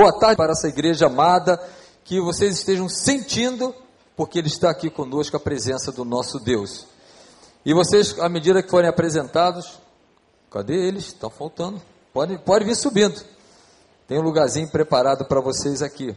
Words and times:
Boa 0.00 0.16
tarde 0.16 0.36
para 0.36 0.52
essa 0.52 0.68
igreja 0.68 1.06
amada, 1.06 1.60
que 2.04 2.20
vocês 2.20 2.54
estejam 2.54 2.88
sentindo, 2.88 3.74
porque 4.16 4.38
Ele 4.38 4.46
está 4.46 4.70
aqui 4.70 4.88
conosco, 4.88 5.36
a 5.36 5.40
presença 5.40 5.90
do 5.90 6.04
nosso 6.04 6.38
Deus. 6.38 6.86
E 7.66 7.74
vocês, 7.74 8.16
à 8.20 8.28
medida 8.28 8.62
que 8.62 8.70
forem 8.70 8.88
apresentados, 8.88 9.80
cadê 10.52 10.86
eles? 10.86 11.06
Estão 11.06 11.28
faltando. 11.28 11.82
Pode, 12.12 12.38
pode 12.38 12.64
vir 12.64 12.76
subindo. 12.76 13.20
Tem 14.06 14.20
um 14.20 14.22
lugarzinho 14.22 14.70
preparado 14.70 15.24
para 15.24 15.40
vocês 15.40 15.82
aqui. 15.82 16.16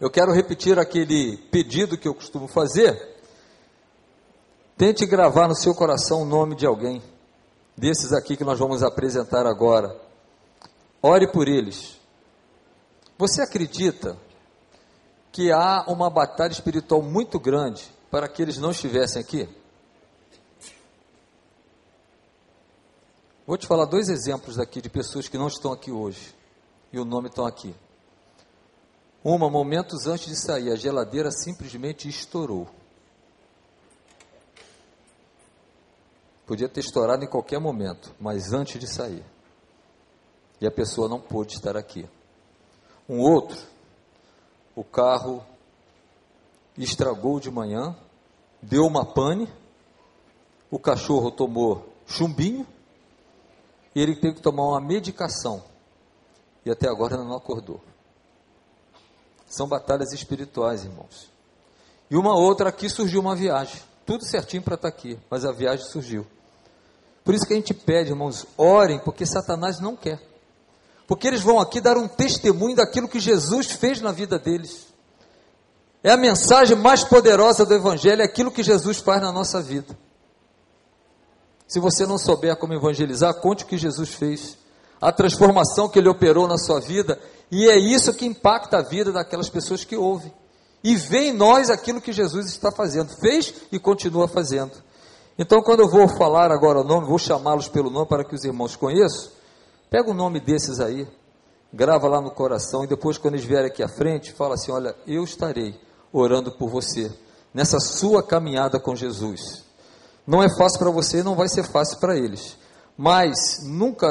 Eu 0.00 0.08
quero 0.08 0.32
repetir 0.32 0.78
aquele 0.78 1.36
pedido 1.50 1.98
que 1.98 2.08
eu 2.08 2.14
costumo 2.14 2.48
fazer. 2.48 3.20
Tente 4.78 5.04
gravar 5.04 5.46
no 5.46 5.54
seu 5.54 5.74
coração 5.74 6.22
o 6.22 6.24
nome 6.24 6.56
de 6.56 6.64
alguém, 6.64 7.02
desses 7.76 8.14
aqui 8.14 8.34
que 8.34 8.44
nós 8.44 8.58
vamos 8.58 8.82
apresentar 8.82 9.46
agora. 9.46 9.94
Ore 11.02 11.30
por 11.30 11.48
eles. 11.48 11.95
Você 13.18 13.40
acredita 13.40 14.18
que 15.32 15.50
há 15.50 15.84
uma 15.88 16.10
batalha 16.10 16.52
espiritual 16.52 17.02
muito 17.02 17.40
grande 17.40 17.90
para 18.10 18.28
que 18.28 18.42
eles 18.42 18.58
não 18.58 18.70
estivessem 18.70 19.20
aqui? 19.20 19.48
Vou 23.46 23.56
te 23.56 23.66
falar 23.66 23.84
dois 23.84 24.08
exemplos 24.08 24.56
daqui 24.56 24.82
de 24.82 24.90
pessoas 24.90 25.28
que 25.28 25.38
não 25.38 25.46
estão 25.46 25.72
aqui 25.72 25.90
hoje 25.90 26.34
e 26.92 26.98
o 26.98 27.04
nome 27.04 27.28
estão 27.28 27.46
aqui. 27.46 27.74
Uma, 29.22 29.48
momentos 29.48 30.06
antes 30.06 30.26
de 30.26 30.36
sair, 30.36 30.70
a 30.70 30.76
geladeira 30.76 31.30
simplesmente 31.30 32.08
estourou. 32.08 32.68
Podia 36.46 36.68
ter 36.68 36.80
estourado 36.80 37.24
em 37.24 37.28
qualquer 37.28 37.58
momento, 37.58 38.14
mas 38.20 38.52
antes 38.52 38.78
de 38.78 38.86
sair. 38.86 39.24
E 40.60 40.66
a 40.66 40.70
pessoa 40.70 41.08
não 41.08 41.20
pôde 41.20 41.54
estar 41.54 41.76
aqui. 41.76 42.08
Um 43.08 43.20
outro, 43.20 43.58
o 44.74 44.82
carro 44.82 45.44
estragou 46.76 47.40
de 47.40 47.50
manhã, 47.50 47.96
deu 48.60 48.84
uma 48.84 49.04
pane, 49.04 49.48
o 50.70 50.78
cachorro 50.78 51.30
tomou 51.30 51.88
chumbinho, 52.06 52.66
e 53.94 54.00
ele 54.00 54.14
teve 54.14 54.34
que 54.34 54.42
tomar 54.42 54.64
uma 54.64 54.80
medicação. 54.80 55.64
E 56.64 56.70
até 56.70 56.88
agora 56.88 57.16
não 57.16 57.36
acordou. 57.36 57.80
São 59.46 59.66
batalhas 59.66 60.12
espirituais, 60.12 60.84
irmãos. 60.84 61.30
E 62.10 62.16
uma 62.16 62.36
outra 62.36 62.68
aqui 62.68 62.90
surgiu 62.90 63.20
uma 63.20 63.34
viagem. 63.34 63.80
Tudo 64.04 64.24
certinho 64.24 64.62
para 64.62 64.74
estar 64.74 64.90
tá 64.90 64.94
aqui, 64.94 65.18
mas 65.30 65.44
a 65.44 65.52
viagem 65.52 65.86
surgiu. 65.86 66.26
Por 67.24 67.34
isso 67.34 67.46
que 67.46 67.54
a 67.54 67.56
gente 67.56 67.72
pede, 67.72 68.10
irmãos, 68.10 68.46
orem, 68.56 68.98
porque 68.98 69.24
Satanás 69.24 69.80
não 69.80 69.96
quer. 69.96 70.20
Porque 71.06 71.28
eles 71.28 71.40
vão 71.40 71.60
aqui 71.60 71.80
dar 71.80 71.96
um 71.96 72.08
testemunho 72.08 72.76
daquilo 72.76 73.08
que 73.08 73.20
Jesus 73.20 73.66
fez 73.66 74.00
na 74.00 74.12
vida 74.12 74.38
deles. 74.38 74.86
É 76.02 76.10
a 76.10 76.16
mensagem 76.16 76.76
mais 76.76 77.04
poderosa 77.04 77.64
do 77.64 77.74
Evangelho, 77.74 78.22
é 78.22 78.24
aquilo 78.24 78.50
que 78.50 78.62
Jesus 78.62 78.98
faz 78.98 79.20
na 79.20 79.32
nossa 79.32 79.60
vida. 79.62 79.96
Se 81.66 81.80
você 81.80 82.06
não 82.06 82.16
souber 82.16 82.56
como 82.56 82.74
evangelizar, 82.74 83.34
conte 83.34 83.64
o 83.64 83.66
que 83.66 83.76
Jesus 83.76 84.10
fez, 84.10 84.56
a 85.00 85.10
transformação 85.10 85.88
que 85.88 85.98
ele 85.98 86.08
operou 86.08 86.46
na 86.46 86.58
sua 86.58 86.80
vida 86.80 87.18
e 87.50 87.68
é 87.68 87.76
isso 87.76 88.14
que 88.14 88.26
impacta 88.26 88.78
a 88.78 88.82
vida 88.82 89.12
daquelas 89.12 89.48
pessoas 89.48 89.84
que 89.84 89.96
ouvem. 89.96 90.32
E 90.82 90.94
vê 90.96 91.28
em 91.28 91.32
nós 91.32 91.70
aquilo 91.70 92.00
que 92.00 92.12
Jesus 92.12 92.46
está 92.46 92.70
fazendo, 92.70 93.14
fez 93.16 93.52
e 93.72 93.78
continua 93.78 94.28
fazendo. 94.28 94.72
Então, 95.38 95.62
quando 95.62 95.80
eu 95.80 95.88
vou 95.88 96.08
falar 96.08 96.50
agora 96.50 96.80
o 96.80 96.84
nome, 96.84 97.06
vou 97.06 97.18
chamá-los 97.18 97.68
pelo 97.68 97.90
nome 97.90 98.06
para 98.06 98.24
que 98.24 98.34
os 98.34 98.44
irmãos 98.44 98.74
conheçam, 98.74 99.30
pega 99.90 100.10
o 100.10 100.14
nome 100.14 100.40
desses 100.40 100.80
aí, 100.80 101.06
grava 101.72 102.08
lá 102.08 102.20
no 102.20 102.30
coração 102.30 102.84
e 102.84 102.86
depois, 102.86 103.18
quando 103.18 103.34
eles 103.34 103.46
vierem 103.46 103.66
aqui 103.66 103.82
à 103.82 103.88
frente, 103.88 104.32
fala 104.32 104.54
assim: 104.54 104.72
Olha, 104.72 104.94
eu 105.06 105.22
estarei 105.24 105.78
orando 106.12 106.52
por 106.52 106.68
você 106.68 107.12
nessa 107.52 107.78
sua 107.78 108.22
caminhada 108.22 108.78
com 108.80 108.94
Jesus. 108.94 109.64
Não 110.26 110.42
é 110.42 110.48
fácil 110.56 110.78
para 110.78 110.90
você, 110.90 111.22
não 111.22 111.34
vai 111.34 111.48
ser 111.48 111.62
fácil 111.64 111.98
para 111.98 112.16
eles, 112.16 112.56
mas 112.96 113.64
nunca 113.64 114.08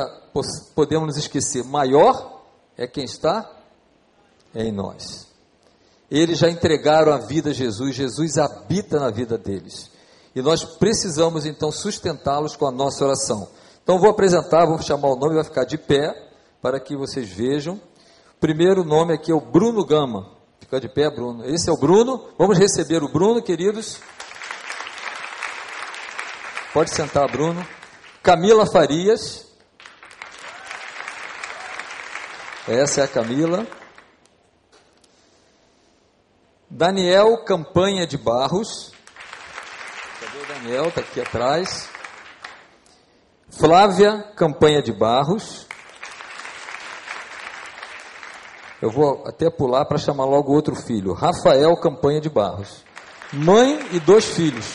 podemos 0.74 1.08
nos 1.08 1.18
esquecer: 1.18 1.64
maior 1.64 2.42
é 2.78 2.88
quem 2.88 3.04
está 3.04 3.50
em 4.54 4.72
nós. 4.72 5.28
Eles 6.10 6.38
já 6.38 6.50
entregaram 6.50 7.12
a 7.12 7.18
vida 7.18 7.50
a 7.50 7.54
Jesus, 7.54 7.96
Jesus 7.96 8.38
habita 8.38 9.00
na 9.00 9.10
vida 9.10 9.38
deles. 9.38 9.90
E 10.36 10.42
nós 10.42 10.64
precisamos 10.64 11.46
então 11.46 11.72
sustentá-los 11.72 12.56
com 12.56 12.68
a 12.68 12.72
nossa 12.72 13.04
oração. 13.04 13.48
Então 13.86 14.00
vou 14.00 14.10
apresentar, 14.10 14.66
vou 14.66 14.82
chamar 14.82 15.10
o 15.10 15.16
nome, 15.16 15.36
vai 15.36 15.44
ficar 15.44 15.64
de 15.64 15.78
pé 15.78 16.12
para 16.60 16.80
que 16.80 16.98
vocês 16.98 17.30
vejam. 17.30 17.80
Primeiro 18.40 18.84
nome 18.84 19.14
aqui 19.14 19.32
é 19.32 19.36
o 19.36 19.40
Bruno 19.40 19.86
Gama. 19.86 20.36
Fica 20.60 20.82
de 20.82 20.90
pé, 20.90 21.08
Bruno. 21.12 21.46
Esse 21.46 21.70
é 21.70 21.72
o 21.72 21.78
Bruno. 21.78 22.34
Vamos 22.36 22.58
receber 22.58 23.04
o 23.04 23.08
Bruno, 23.08 23.44
queridos. 23.44 24.00
Pode 26.74 26.90
sentar, 26.90 27.32
Bruno. 27.32 27.64
Camila 28.24 28.66
Farias. 28.66 29.46
Essa 32.68 33.02
é 33.02 33.04
a 33.04 33.08
Camila. 33.08 33.68
Daniel 36.68 37.44
Campanha 37.46 38.08
de 38.08 38.18
Barros. 38.18 38.92
Cadê 40.20 40.38
o 40.40 40.48
Daniel? 40.48 40.88
Está 40.88 41.02
aqui 41.02 41.22
atrás. 41.22 41.95
Flávia 43.58 44.22
Campanha 44.36 44.82
de 44.82 44.92
Barros. 44.92 45.66
Eu 48.82 48.92
vou 48.92 49.24
até 49.26 49.50
pular 49.50 49.86
para 49.86 49.98
chamar 49.98 50.26
logo 50.26 50.52
outro 50.52 50.76
filho. 50.76 51.14
Rafael 51.14 51.74
Campanha 51.78 52.20
de 52.20 52.30
Barros. 52.30 52.84
Mãe 53.32 53.80
e 53.94 54.00
dois 54.00 54.26
filhos. 54.26 54.66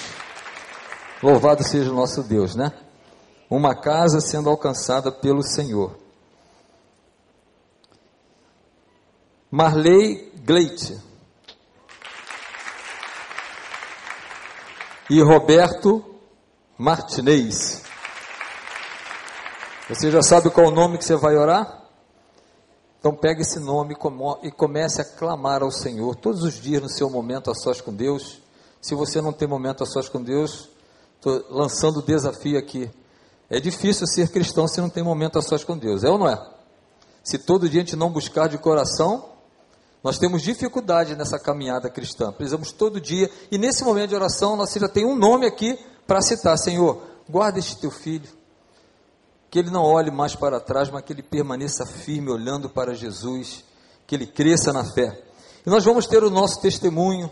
Louvado 1.23 1.63
seja 1.63 1.91
o 1.91 1.95
nosso 1.95 2.23
Deus, 2.23 2.57
né? 2.57 2.73
Uma 3.51 3.75
casa 3.75 4.19
sendo 4.19 4.49
alcançada 4.49 5.13
pelo 5.13 5.43
Senhor. 5.43 5.99
Marley 9.51 10.33
Gleit 10.43 10.99
e 15.11 15.21
Roberto 15.21 16.03
Martinez. 16.79 17.90
Você 19.91 20.09
já 20.09 20.23
sabe 20.23 20.51
qual 20.51 20.69
o 20.69 20.71
nome 20.71 20.99
que 20.99 21.05
você 21.05 21.17
vai 21.17 21.37
orar? 21.37 21.83
Então 23.01 23.13
pegue 23.13 23.43
esse 23.43 23.59
nome 23.59 23.97
e 24.41 24.51
comece 24.53 25.01
a 25.01 25.05
clamar 25.05 25.65
ao 25.65 25.73
Senhor 25.73 26.15
todos 26.15 26.45
os 26.45 26.55
dias 26.55 26.81
no 26.81 26.89
seu 26.89 27.11
momento 27.11 27.51
a 27.51 27.55
sós 27.57 27.81
com 27.81 27.93
Deus. 27.93 28.41
Se 28.81 28.95
você 28.95 29.21
não 29.21 29.33
tem 29.33 29.49
momento 29.49 29.83
a 29.83 29.87
sós 29.87 30.09
com 30.09 30.23
Deus, 30.23 30.69
estou 31.17 31.45
lançando 31.51 31.99
o 31.99 32.03
desafio 32.03 32.57
aqui. 32.57 32.89
É 33.51 33.59
difícil 33.59 34.07
ser 34.07 34.31
cristão 34.31 34.69
se 34.69 34.81
não 34.81 34.89
tem 34.89 35.03
momento 35.03 35.41
a 35.41 35.43
sós 35.43 35.65
com 35.65 35.77
Deus, 35.77 36.05
é 36.05 36.09
ou 36.09 36.19
não 36.19 36.29
é? 36.29 36.41
Se 37.25 37.37
todo 37.37 37.69
dia 37.69 37.81
a 37.81 37.85
gente 37.85 37.97
não 37.97 38.11
buscar 38.11 38.49
de 38.49 38.59
coração, 38.59 39.31
nós 40.05 40.19
temos 40.19 40.41
dificuldade 40.41 41.17
nessa 41.17 41.37
caminhada 41.37 41.91
cristã. 41.91 42.31
Precisamos 42.31 42.71
todo 42.71 43.01
dia, 43.01 43.29
e 43.51 43.59
nesse 43.59 43.83
momento 43.83 44.11
de 44.11 44.15
oração, 44.15 44.55
nós 44.55 44.73
já 44.73 44.89
tem 44.89 45.05
um 45.05 45.17
nome 45.17 45.47
aqui 45.47 45.77
para 46.07 46.23
citar: 46.23 46.57
Senhor, 46.57 47.03
guarda 47.29 47.59
este 47.59 47.77
teu 47.81 47.91
filho, 47.91 48.39
que 49.51 49.59
ele 49.59 49.71
não 49.71 49.83
olhe 49.83 50.11
mais 50.11 50.37
para 50.37 50.61
trás, 50.61 50.89
mas 50.91 51.03
que 51.03 51.13
ele 51.13 51.23
permaneça 51.23 51.85
firme 51.85 52.31
olhando 52.31 52.71
para 52.71 52.95
Jesus, 52.95 53.65
que 54.07 54.15
ele 54.15 54.27
cresça 54.27 54.73
na 54.73 54.85
fé. 54.85 55.25
E 55.67 55.69
nós 55.69 55.85
vamos 55.85 56.07
ter 56.07 56.23
o 56.23 56.31
nosso 56.31 56.61
testemunho. 56.61 57.31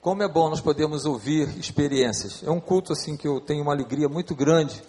Como 0.00 0.22
é 0.22 0.28
bom 0.28 0.50
nós 0.50 0.60
podemos 0.60 1.04
ouvir 1.04 1.48
experiências. 1.56 2.42
É 2.42 2.50
um 2.50 2.58
culto 2.58 2.92
assim 2.92 3.16
que 3.16 3.28
eu 3.28 3.40
tenho 3.40 3.62
uma 3.62 3.72
alegria 3.72 4.08
muito 4.08 4.34
grande, 4.34 4.82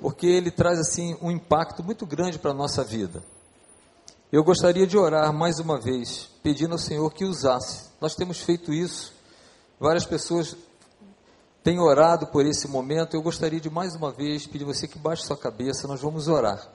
porque 0.00 0.26
ele 0.26 0.50
traz 0.50 0.78
assim 0.78 1.16
um 1.20 1.30
impacto 1.30 1.84
muito 1.84 2.06
grande 2.06 2.38
para 2.38 2.52
a 2.52 2.54
nossa 2.54 2.82
vida. 2.82 3.22
Eu 4.32 4.42
gostaria 4.42 4.86
de 4.86 4.96
orar 4.96 5.32
mais 5.34 5.58
uma 5.58 5.78
vez, 5.78 6.30
pedindo 6.42 6.72
ao 6.72 6.78
Senhor 6.78 7.12
que 7.12 7.24
usasse. 7.24 7.90
Nós 8.00 8.14
temos 8.14 8.38
feito 8.40 8.72
isso, 8.72 9.12
várias 9.78 10.06
pessoas 10.06 10.56
têm 11.62 11.78
orado 11.78 12.26
por 12.26 12.44
esse 12.46 12.68
momento. 12.68 13.14
Eu 13.14 13.22
gostaria 13.22 13.60
de 13.60 13.70
mais 13.70 13.94
uma 13.94 14.10
vez 14.10 14.46
pedir 14.46 14.64
você 14.64 14.86
que 14.88 14.98
baixe 14.98 15.24
sua 15.24 15.36
cabeça, 15.36 15.86
nós 15.86 16.00
vamos 16.00 16.28
orar. 16.28 16.68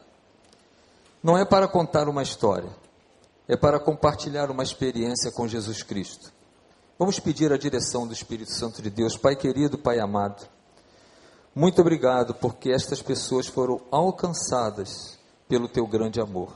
Não 1.23 1.37
é 1.37 1.43
para 1.43 1.67
contar 1.67 2.07
uma 2.07 2.21
história, 2.21 2.69
é 3.47 3.57
para 3.57 3.79
compartilhar 3.79 4.51
uma 4.51 4.63
experiência 4.63 5.31
com 5.31 5.47
Jesus 5.47 5.81
Cristo. 5.81 6.31
Vamos 6.97 7.19
pedir 7.19 7.51
a 7.51 7.57
direção 7.57 8.07
do 8.07 8.13
Espírito 8.13 8.51
Santo 8.51 8.81
de 8.81 8.89
Deus, 8.89 9.17
Pai 9.17 9.35
querido, 9.35 9.77
Pai 9.77 9.99
amado. 9.99 10.47
Muito 11.53 11.81
obrigado 11.81 12.33
porque 12.35 12.69
estas 12.69 13.01
pessoas 13.01 13.47
foram 13.47 13.81
alcançadas 13.91 15.17
pelo 15.47 15.67
teu 15.67 15.87
grande 15.87 16.21
amor. 16.21 16.53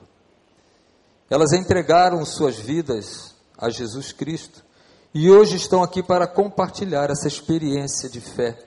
Elas 1.29 1.53
entregaram 1.53 2.23
suas 2.25 2.57
vidas 2.57 3.35
a 3.57 3.69
Jesus 3.69 4.11
Cristo 4.11 4.63
e 5.13 5.29
hoje 5.29 5.55
estão 5.55 5.81
aqui 5.81 6.03
para 6.03 6.27
compartilhar 6.27 7.09
essa 7.09 7.27
experiência 7.27 8.09
de 8.09 8.21
fé, 8.21 8.57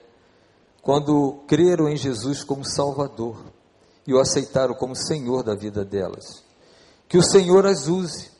quando 0.81 1.43
creram 1.47 1.87
em 1.87 1.95
Jesus 1.95 2.43
como 2.43 2.65
Salvador 2.65 3.37
e 4.05 4.13
o 4.13 4.19
aceitaram 4.19 4.73
como 4.73 4.95
Senhor 4.95 5.43
da 5.43 5.55
vida 5.55 5.85
delas. 5.85 6.43
Que 7.07 7.17
o 7.17 7.23
Senhor 7.23 7.65
as 7.65 7.87
use. 7.87 8.31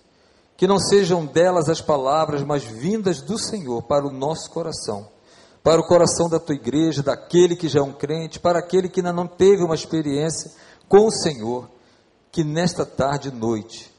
Que 0.58 0.68
não 0.68 0.78
sejam 0.78 1.26
delas 1.26 1.70
as 1.70 1.82
palavras, 1.82 2.44
mas 2.44 2.64
vindas 2.64 3.22
do 3.22 3.38
Senhor 3.38 3.82
para 3.84 4.06
o 4.06 4.12
nosso 4.12 4.50
coração. 4.52 5.08
Para 5.64 5.80
o 5.80 5.88
coração 5.88 6.30
da 6.30 6.40
tua 6.40 6.56
igreja, 6.56 7.02
daquele 7.02 7.56
que 7.56 7.70
já 7.70 7.80
é 7.80 7.84
um 7.84 7.94
crente, 7.94 8.40
para 8.40 8.60
aquele 8.60 8.90
que 8.90 9.00
ainda 9.00 9.14
não 9.14 9.28
teve 9.28 9.64
uma 9.64 9.76
experiência 9.76 10.52
com 10.88 11.08
o 11.08 11.12
Senhor. 11.12 11.70
Que 12.32 12.44
nesta 12.44 12.86
tarde 12.86 13.30
e 13.30 13.32
noite 13.32 13.92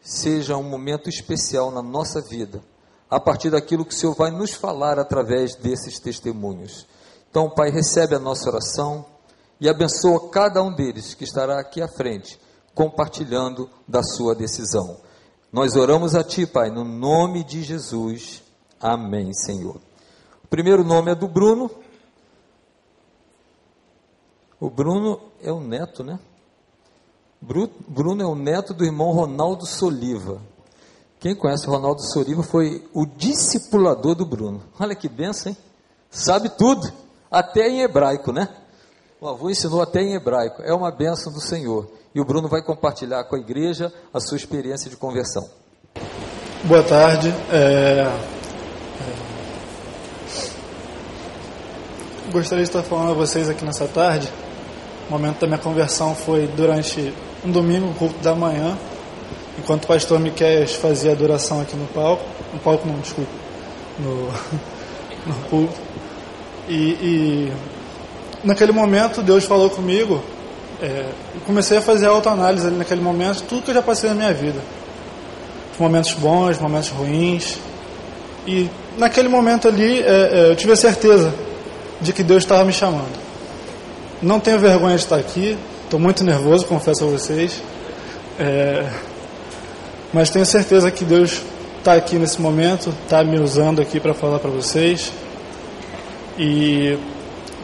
seja 0.00 0.56
um 0.56 0.62
momento 0.62 1.08
especial 1.08 1.70
na 1.70 1.82
nossa 1.82 2.20
vida, 2.20 2.62
a 3.10 3.20
partir 3.20 3.50
daquilo 3.50 3.84
que 3.84 3.94
o 3.94 3.96
Senhor 3.96 4.14
vai 4.14 4.30
nos 4.30 4.52
falar 4.52 4.98
através 4.98 5.54
desses 5.54 5.98
testemunhos. 6.00 6.86
Então, 7.30 7.50
Pai, 7.50 7.70
recebe 7.70 8.14
a 8.14 8.18
nossa 8.18 8.48
oração 8.48 9.04
e 9.60 9.68
abençoa 9.68 10.28
cada 10.30 10.62
um 10.62 10.74
deles 10.74 11.14
que 11.14 11.24
estará 11.24 11.60
aqui 11.60 11.80
à 11.80 11.88
frente, 11.88 12.40
compartilhando 12.74 13.70
da 13.86 14.02
sua 14.02 14.34
decisão. 14.34 14.98
Nós 15.52 15.76
oramos 15.76 16.14
a 16.14 16.24
Ti, 16.24 16.46
Pai, 16.46 16.70
no 16.70 16.84
nome 16.84 17.44
de 17.44 17.62
Jesus. 17.62 18.42
Amém, 18.80 19.32
Senhor. 19.32 19.76
O 20.44 20.48
primeiro 20.48 20.84
nome 20.84 21.12
é 21.12 21.14
do 21.14 21.28
Bruno. 21.28 21.70
O 24.58 24.68
Bruno 24.68 25.20
é 25.42 25.52
o 25.52 25.60
neto, 25.60 26.02
né? 26.02 26.18
Bruno 27.40 28.22
é 28.22 28.26
o 28.26 28.34
neto 28.34 28.74
do 28.74 28.84
irmão 28.84 29.12
Ronaldo 29.12 29.66
Soliva. 29.66 30.40
Quem 31.18 31.34
conhece 31.34 31.66
o 31.68 31.70
Ronaldo 31.72 32.02
Soliva 32.02 32.42
foi 32.42 32.84
o 32.92 33.06
discipulador 33.06 34.14
do 34.14 34.26
Bruno. 34.26 34.62
Olha 34.78 34.94
que 34.94 35.08
benção, 35.08 35.50
hein? 35.50 35.58
Sabe 36.10 36.50
tudo, 36.50 36.92
até 37.30 37.68
em 37.68 37.80
hebraico, 37.80 38.32
né? 38.32 38.48
O 39.20 39.26
avô 39.28 39.48
ensinou 39.50 39.80
até 39.80 40.02
em 40.02 40.14
hebraico. 40.14 40.62
É 40.62 40.74
uma 40.74 40.90
benção 40.90 41.32
do 41.32 41.40
Senhor. 41.40 41.90
E 42.14 42.20
o 42.20 42.24
Bruno 42.24 42.48
vai 42.48 42.62
compartilhar 42.62 43.24
com 43.24 43.36
a 43.36 43.38
igreja 43.38 43.92
a 44.12 44.20
sua 44.20 44.36
experiência 44.36 44.90
de 44.90 44.96
conversão. 44.96 45.48
Boa 46.64 46.82
tarde. 46.82 47.28
É... 47.50 48.02
É... 48.02 48.36
Gostaria 52.30 52.64
de 52.64 52.70
estar 52.70 52.82
falando 52.82 53.12
a 53.12 53.14
vocês 53.14 53.48
aqui 53.48 53.64
nessa 53.64 53.86
tarde. 53.88 54.30
O 55.08 55.12
momento 55.12 55.40
da 55.40 55.46
minha 55.46 55.58
conversão 55.58 56.14
foi 56.14 56.46
durante 56.48 57.14
um 57.44 57.50
domingo, 57.50 57.94
culto 57.94 58.18
da 58.18 58.34
manhã, 58.34 58.76
enquanto 59.58 59.84
o 59.84 59.86
pastor 59.86 60.18
Miquel 60.18 60.66
fazia 60.68 61.12
adoração 61.12 61.60
aqui 61.60 61.76
no 61.76 61.86
palco. 61.86 62.24
No 62.52 62.58
palco 62.60 62.86
não, 62.86 62.98
desculpa. 62.98 63.30
No, 63.98 64.30
no 65.26 65.34
púlpito. 65.50 65.80
E, 66.68 66.74
e 66.74 67.52
naquele 68.42 68.72
momento 68.72 69.22
Deus 69.22 69.44
falou 69.44 69.70
comigo, 69.70 70.22
é, 70.82 71.06
comecei 71.46 71.78
a 71.78 71.82
fazer 71.82 72.06
autoanálise 72.06 72.66
ali 72.66 72.76
naquele 72.76 73.00
momento, 73.00 73.42
tudo 73.42 73.62
que 73.62 73.70
eu 73.70 73.74
já 73.74 73.82
passei 73.82 74.10
na 74.10 74.16
minha 74.16 74.34
vida. 74.34 74.60
Momentos 75.78 76.12
bons, 76.14 76.58
momentos 76.58 76.88
ruins. 76.88 77.58
E 78.46 78.68
naquele 78.96 79.28
momento 79.28 79.68
ali 79.68 80.00
é, 80.00 80.04
é, 80.04 80.50
eu 80.50 80.56
tive 80.56 80.72
a 80.72 80.76
certeza 80.76 81.32
de 82.00 82.12
que 82.12 82.22
Deus 82.22 82.42
estava 82.42 82.64
me 82.64 82.72
chamando. 82.72 83.26
Não 84.22 84.40
tenho 84.40 84.58
vergonha 84.58 84.96
de 84.96 85.02
estar 85.02 85.16
aqui, 85.16 85.58
estou 85.84 86.00
muito 86.00 86.24
nervoso, 86.24 86.66
confesso 86.66 87.04
a 87.04 87.06
vocês. 87.06 87.62
É, 88.38 88.86
mas 90.16 90.30
tenho 90.30 90.46
certeza 90.46 90.90
que 90.90 91.04
Deus 91.04 91.42
está 91.76 91.92
aqui 91.92 92.16
nesse 92.16 92.40
momento, 92.40 92.88
está 93.04 93.22
me 93.22 93.38
usando 93.38 93.82
aqui 93.82 94.00
para 94.00 94.14
falar 94.14 94.38
para 94.38 94.50
vocês. 94.50 95.12
E 96.38 96.96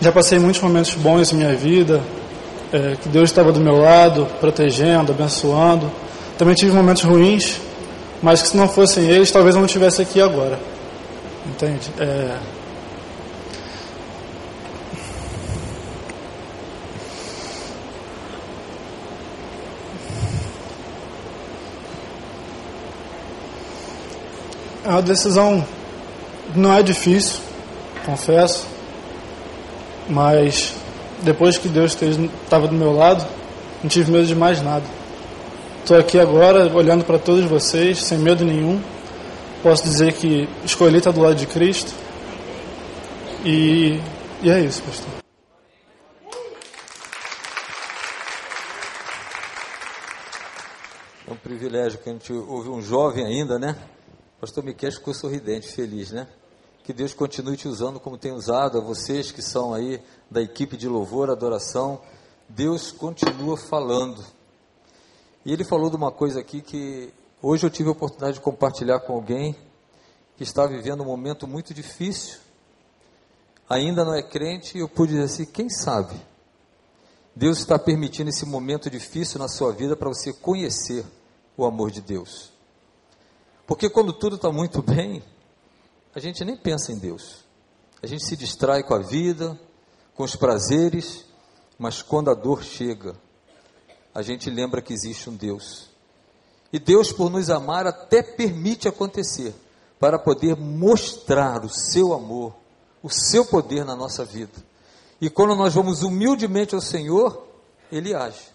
já 0.03 0.13
passei 0.13 0.39
muitos 0.39 0.61
momentos 0.61 0.93
bons 0.93 1.33
em 1.33 1.37
minha 1.37 1.57
vida, 1.57 2.03
é, 2.71 2.95
que 3.01 3.09
Deus 3.09 3.31
estava 3.31 3.53
do 3.53 3.59
meu 3.59 3.79
lado, 3.79 4.29
protegendo, 4.39 5.13
abençoando. 5.13 5.91
Também 6.37 6.55
tive 6.55 6.73
momentos 6.73 7.05
ruins, 7.05 7.59
mas 8.23 8.43
que 8.43 8.49
se 8.49 8.57
não 8.59 8.69
fossem 8.69 9.09
eles, 9.09 9.33
talvez 9.33 9.55
eu 9.55 9.61
não 9.61 9.67
estivesse 9.67 10.03
aqui 10.03 10.21
agora. 10.21 10.61
Entende? 11.47 11.91
É... 11.99 12.37
É 24.93 24.95
uma 24.97 25.01
decisão 25.01 25.65
não 26.55 26.71
é 26.71 26.83
difícil, 26.83 27.41
confesso. 28.05 28.67
Mas 30.07 30.75
depois 31.23 31.57
que 31.57 31.67
Deus 31.67 31.97
estava 32.03 32.69
do 32.69 32.75
meu 32.75 32.93
lado, 32.93 33.27
não 33.83 33.89
tive 33.89 34.13
medo 34.13 34.27
de 34.27 34.35
mais 34.35 34.61
nada. 34.61 34.85
Estou 35.81 35.97
aqui 35.97 36.19
agora 36.19 36.71
olhando 36.77 37.05
para 37.05 37.19
todos 37.19 37.47
vocês, 37.47 38.05
sem 38.05 38.19
medo 38.19 38.45
nenhum. 38.45 38.83
Posso 39.63 39.83
dizer 39.83 40.13
que 40.13 40.47
escolhi 40.63 40.99
estar 40.99 41.11
do 41.11 41.23
lado 41.23 41.37
de 41.37 41.47
Cristo. 41.47 41.91
E, 43.47 43.99
e 44.43 44.51
é 44.51 44.61
isso, 44.61 44.83
pastor. 44.83 45.09
É 51.27 51.33
um 51.33 51.37
privilégio 51.37 51.99
que 51.99 52.11
a 52.11 52.13
gente 52.13 52.31
ouve 52.31 52.69
um 52.69 52.83
jovem 52.83 53.25
ainda, 53.25 53.59
né? 53.59 53.75
Pastor 54.43 54.65
Miquel 54.65 54.91
ficou 54.91 55.15
sorridente, 55.15 55.69
feliz, 55.69 56.11
né? 56.11 56.27
Que 56.83 56.93
Deus 56.93 57.15
continue 57.15 57.57
te 57.57 57.69
usando 57.69 58.01
como 58.01 58.19
tem 58.19 58.33
usado 58.33 58.77
a 58.77 58.81
vocês 58.81 59.31
que 59.31 59.41
são 59.41 59.73
aí 59.73 60.03
da 60.29 60.43
equipe 60.43 60.77
de 60.77 60.89
louvor, 60.89 61.31
adoração. 61.31 62.01
Deus 62.49 62.91
continua 62.91 63.57
falando. 63.57 64.21
E 65.47 65.53
ele 65.53 65.63
falou 65.63 65.89
de 65.89 65.95
uma 65.95 66.11
coisa 66.11 66.41
aqui 66.41 66.61
que 66.61 67.15
hoje 67.41 67.65
eu 67.65 67.71
tive 67.71 67.89
a 67.89 67.93
oportunidade 67.93 68.39
de 68.39 68.41
compartilhar 68.41 68.99
com 68.99 69.13
alguém 69.13 69.55
que 70.37 70.43
está 70.43 70.67
vivendo 70.67 71.05
um 71.05 71.07
momento 71.07 71.47
muito 71.47 71.73
difícil. 71.73 72.41
Ainda 73.71 74.05
não 74.05 74.13
é 74.13 74.25
crente 74.25 74.77
e 74.77 74.81
eu 74.81 74.89
pude 74.89 75.13
dizer 75.13 75.27
assim: 75.27 75.45
quem 75.45 75.71
sabe? 75.71 76.21
Deus 77.33 77.59
está 77.59 77.79
permitindo 77.79 78.31
esse 78.31 78.45
momento 78.45 78.91
difícil 78.91 79.39
na 79.39 79.47
sua 79.47 79.73
vida 79.73 79.95
para 79.95 80.09
você 80.09 80.33
conhecer 80.33 81.05
o 81.57 81.65
amor 81.65 81.93
de 81.93 82.01
Deus. 82.01 82.52
Porque 83.67 83.89
quando 83.89 84.13
tudo 84.13 84.37
está 84.37 84.51
muito 84.51 84.83
bem, 84.83 85.23
a 86.15 86.21
gente 86.21 86.45
nem 86.45 86.57
pensa 86.57 86.93
em 86.93 86.99
Deus. 86.99 87.45
A 88.03 88.07
gente 88.07 88.25
se 88.25 88.37
distrai 88.37 88.83
com 88.83 88.95
a 88.95 88.99
vida, 88.99 89.59
com 90.15 90.25
os 90.25 90.37
prazeres, 90.37 91.25
mas 91.79 92.03
quando 92.03 92.31
a 92.31 92.35
dor 92.35 92.63
chega, 92.63 93.17
a 94.15 94.21
gente 94.23 94.51
lembra 94.51 94.83
que 94.83 94.93
existe 94.93 95.31
um 95.31 95.37
Deus. 95.37 95.91
E 96.73 96.79
Deus, 96.79 97.13
por 97.13 97.31
nos 97.31 97.51
amar, 97.51 97.87
até 97.87 98.23
permite 98.23 98.89
acontecer, 98.89 99.55
para 99.99 100.19
poder 100.19 100.57
mostrar 100.57 101.65
o 101.65 101.69
seu 101.69 102.13
amor, 102.13 102.55
o 103.03 103.09
seu 103.09 103.45
poder 103.45 103.85
na 103.85 103.95
nossa 103.95 104.25
vida. 104.25 104.63
E 105.21 105.31
quando 105.31 105.55
nós 105.55 105.75
vamos 105.75 106.03
humildemente 106.03 106.75
ao 106.75 106.81
Senhor, 106.81 107.47
Ele 107.91 108.15
age. 108.15 108.51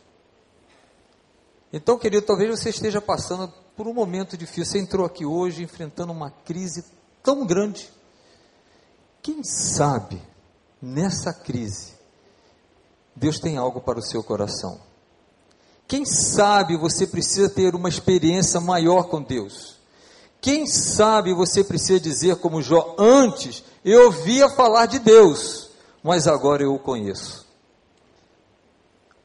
Então, 1.72 1.98
querido, 1.98 2.25
talvez 2.25 2.60
você 2.60 2.70
esteja 2.70 3.00
passando 3.00 3.53
por 3.77 3.88
um 3.88 3.93
momento 3.93 4.36
difícil. 4.36 4.65
Você 4.65 4.79
entrou 4.79 5.05
aqui 5.05 5.24
hoje 5.24 5.63
enfrentando 5.63 6.12
uma 6.12 6.31
crise 6.31 6.84
tão 7.22 7.46
grande. 7.46 7.89
Quem 9.22 9.43
sabe, 9.43 10.19
nessa 10.81 11.31
crise, 11.31 11.93
Deus 13.15 13.39
tem 13.39 13.55
algo 13.55 13.79
para 13.79 14.00
o 14.00 14.01
seu 14.01 14.24
coração. 14.24 14.81
Quem 15.88 16.05
sabe 16.05 16.75
você 16.75 17.05
precisa 17.05 17.50
ter 17.50 17.75
uma 17.75 17.88
experiência 17.88 18.60
maior 18.60 19.03
com 19.03 19.22
Deus. 19.22 19.77
Quem 20.41 20.65
sabe 20.65 21.34
você 21.34 21.63
precisa 21.63 22.00
dizer, 22.00 22.38
como 22.38 22.62
Jó, 22.62 22.96
antes 22.98 23.63
eu 23.86 24.05
ouvia 24.05 24.50
falar 24.50 24.88
de 24.88 25.00
Deus, 25.00 25.69
mas 26.03 26.27
agora 26.27 26.63
eu 26.63 26.74
o 26.74 26.79
conheço. 26.79 27.46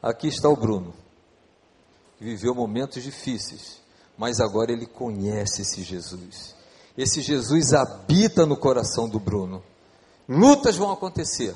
Aqui 0.01 0.27
está 0.27 0.49
o 0.49 0.55
Bruno, 0.55 0.93
que 2.17 2.25
viveu 2.25 2.53
momentos 2.53 3.01
difíceis, 3.01 3.82
mas 4.17 4.39
agora 4.39 4.71
ele 4.71 4.85
conhece 4.85 5.61
esse 5.61 5.83
Jesus. 5.83 6.55
Esse 6.97 7.21
Jesus 7.21 7.73
habita 7.73 8.45
no 8.45 8.55
coração 8.55 9.09
do 9.09 9.19
Bruno. 9.19 9.63
Lutas 10.27 10.75
vão 10.75 10.91
acontecer, 10.91 11.53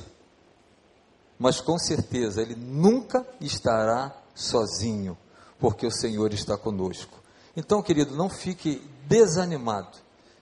mas 1.40 1.62
com 1.62 1.78
certeza 1.78 2.42
ele 2.42 2.56
nunca 2.56 3.26
estará 3.40 4.14
sozinho, 4.36 5.18
porque 5.60 5.86
o 5.86 5.92
Senhor 5.92 6.34
está 6.34 6.58
conosco. 6.58 7.18
Então, 7.56 7.82
querido, 7.82 8.16
não 8.16 8.30
fique 8.30 8.82
desanimado, 9.08 9.98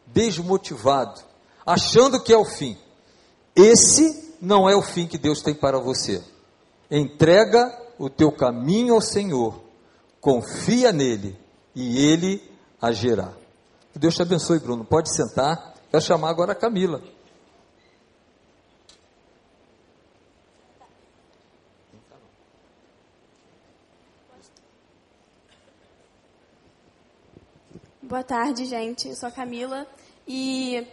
desmotivado, 0.08 1.22
achando 1.66 2.22
que 2.22 2.34
é 2.34 2.38
o 2.38 2.46
fim. 2.46 2.78
Esse 3.56 4.36
não 4.42 4.70
é 4.70 4.76
o 4.76 4.82
fim 4.82 5.08
que 5.08 5.18
Deus 5.18 5.42
tem 5.42 5.54
para 5.54 5.80
você. 5.80 6.22
Entrega 6.90 7.72
o 7.98 8.10
teu 8.10 8.32
caminho 8.32 8.96
ao 8.96 9.02
Senhor, 9.02 9.62
confia 10.20 10.92
nele 10.92 11.38
e 11.76 12.06
ele 12.06 12.42
agirá. 12.82 13.34
Que 13.92 14.00
Deus 14.00 14.16
te 14.16 14.22
abençoe, 14.22 14.60
Bruno. 14.60 14.86
Pode 14.86 15.14
sentar. 15.14 15.74
Quero 15.92 16.04
chamar 16.04 16.30
agora 16.30 16.54
a 16.54 16.56
Camila. 16.56 17.02
Boa 28.02 28.24
tarde, 28.24 28.66
gente. 28.66 29.10
Eu 29.10 29.16
sou 29.16 29.28
a 29.28 29.32
Camila 29.32 29.86
e 30.28 30.88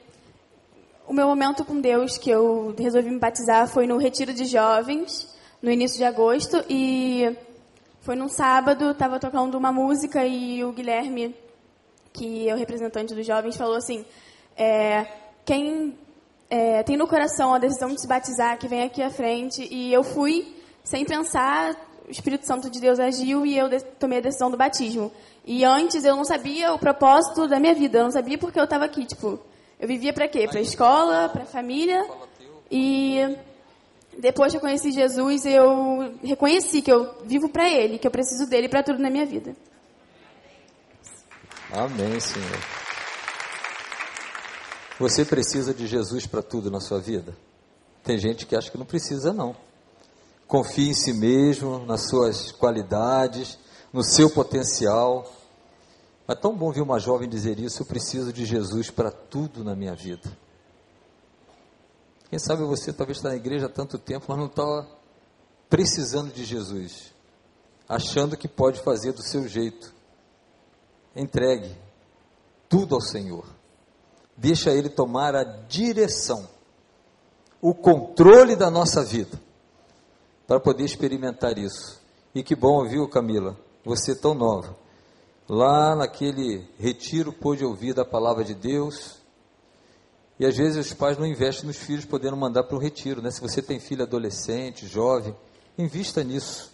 o 1.06 1.12
meu 1.12 1.26
momento 1.26 1.64
com 1.64 1.80
Deus 1.80 2.16
que 2.16 2.30
eu 2.30 2.74
resolvi 2.76 3.10
me 3.10 3.18
batizar 3.18 3.68
foi 3.68 3.86
no 3.86 3.98
retiro 3.98 4.32
de 4.32 4.46
jovens, 4.46 5.28
no 5.60 5.70
início 5.70 5.98
de 5.98 6.04
agosto 6.04 6.64
e 6.68 7.36
foi 8.02 8.16
num 8.16 8.28
sábado, 8.28 8.90
estava 8.90 9.18
tocando 9.20 9.56
uma 9.56 9.72
música 9.72 10.26
e 10.26 10.62
o 10.64 10.72
Guilherme, 10.72 11.34
que 12.12 12.48
é 12.48 12.54
o 12.54 12.56
representante 12.58 13.14
dos 13.14 13.24
jovens, 13.24 13.56
falou 13.56 13.76
assim: 13.76 14.04
é, 14.56 15.06
quem 15.44 15.96
é, 16.50 16.82
tem 16.82 16.96
no 16.96 17.06
coração 17.06 17.54
a 17.54 17.58
decisão 17.58 17.94
de 17.94 18.00
se 18.00 18.08
batizar, 18.08 18.58
que 18.58 18.66
vem 18.66 18.82
aqui 18.82 19.00
à 19.00 19.08
frente. 19.08 19.66
E 19.70 19.92
eu 19.92 20.02
fui 20.02 20.52
sem 20.82 21.04
pensar, 21.04 21.76
o 22.06 22.10
Espírito 22.10 22.44
Santo 22.44 22.68
de 22.68 22.80
Deus 22.80 22.98
agiu 22.98 23.46
e 23.46 23.56
eu 23.56 23.68
tomei 24.00 24.18
a 24.18 24.22
decisão 24.22 24.50
do 24.50 24.56
batismo. 24.56 25.12
E 25.46 25.64
antes 25.64 26.04
eu 26.04 26.16
não 26.16 26.24
sabia 26.24 26.74
o 26.74 26.78
propósito 26.80 27.46
da 27.46 27.60
minha 27.60 27.74
vida, 27.74 27.98
eu 27.98 28.04
não 28.04 28.10
sabia 28.10 28.36
porque 28.36 28.58
eu 28.58 28.64
estava 28.64 28.84
aqui, 28.84 29.06
tipo, 29.06 29.38
eu 29.78 29.86
vivia 29.86 30.12
para 30.12 30.26
quê? 30.26 30.48
Para 30.48 30.58
a 30.58 30.62
escola, 30.62 31.28
para 31.28 31.44
a 31.44 31.46
família. 31.46 32.04
E 32.68 33.18
depois 34.18 34.52
que 34.52 34.56
eu 34.56 34.60
conheci 34.60 34.92
Jesus, 34.92 35.46
eu 35.46 36.14
reconheci 36.22 36.82
que 36.82 36.92
eu 36.92 37.22
vivo 37.24 37.48
para 37.48 37.68
Ele, 37.68 37.98
que 37.98 38.06
eu 38.06 38.10
preciso 38.10 38.48
dele 38.48 38.68
para 38.68 38.82
tudo 38.82 38.98
na 38.98 39.10
minha 39.10 39.24
vida. 39.24 39.56
Amém, 41.72 42.20
Senhor. 42.20 42.58
Você 44.98 45.24
precisa 45.24 45.72
de 45.72 45.86
Jesus 45.86 46.26
para 46.26 46.42
tudo 46.42 46.70
na 46.70 46.80
sua 46.80 47.00
vida? 47.00 47.34
Tem 48.04 48.18
gente 48.18 48.46
que 48.46 48.54
acha 48.54 48.70
que 48.70 48.78
não 48.78 48.84
precisa, 48.84 49.32
não. 49.32 49.56
Confie 50.46 50.90
em 50.90 50.94
si 50.94 51.14
mesmo, 51.14 51.78
nas 51.86 52.08
suas 52.08 52.52
qualidades, 52.52 53.58
no 53.92 54.04
seu 54.04 54.28
potencial. 54.28 55.32
É 56.28 56.34
tão 56.34 56.54
bom 56.54 56.70
ver 56.70 56.82
uma 56.82 57.00
jovem 57.00 57.28
dizer 57.28 57.58
isso: 57.58 57.82
eu 57.82 57.86
preciso 57.86 58.32
de 58.32 58.44
Jesus 58.44 58.90
para 58.90 59.10
tudo 59.10 59.64
na 59.64 59.74
minha 59.74 59.94
vida. 59.94 60.30
Quem 62.32 62.38
sabe 62.38 62.64
você 62.64 62.94
talvez 62.94 63.18
está 63.18 63.28
na 63.28 63.36
igreja 63.36 63.66
há 63.66 63.68
tanto 63.68 63.98
tempo, 63.98 64.24
mas 64.26 64.38
não 64.38 64.46
está 64.46 64.86
precisando 65.68 66.32
de 66.32 66.46
Jesus, 66.46 67.12
achando 67.86 68.38
que 68.38 68.48
pode 68.48 68.80
fazer 68.80 69.12
do 69.12 69.22
seu 69.22 69.46
jeito. 69.46 69.92
Entregue 71.14 71.76
tudo 72.70 72.94
ao 72.94 73.02
Senhor. 73.02 73.44
Deixa 74.34 74.70
Ele 74.70 74.88
tomar 74.88 75.36
a 75.36 75.44
direção, 75.44 76.48
o 77.60 77.74
controle 77.74 78.56
da 78.56 78.70
nossa 78.70 79.04
vida, 79.04 79.38
para 80.46 80.58
poder 80.58 80.84
experimentar 80.84 81.58
isso. 81.58 82.00
E 82.34 82.42
que 82.42 82.56
bom, 82.56 82.88
viu, 82.88 83.06
Camila? 83.10 83.58
Você 83.84 84.14
tão 84.14 84.32
nova 84.32 84.74
lá 85.46 85.94
naquele 85.94 86.66
retiro 86.78 87.30
pôde 87.30 87.62
ouvir 87.62 87.92
da 87.92 88.06
palavra 88.06 88.42
de 88.42 88.54
Deus. 88.54 89.21
E 90.42 90.44
às 90.44 90.56
vezes 90.56 90.86
os 90.86 90.92
pais 90.92 91.16
não 91.16 91.24
investem 91.24 91.68
nos 91.68 91.76
filhos 91.76 92.04
podendo 92.04 92.36
mandar 92.36 92.64
para 92.64 92.76
o 92.76 92.80
retiro, 92.80 93.22
né? 93.22 93.30
Se 93.30 93.40
você 93.40 93.62
tem 93.62 93.78
filho 93.78 94.02
adolescente, 94.02 94.88
jovem, 94.88 95.36
invista 95.78 96.24
nisso. 96.24 96.72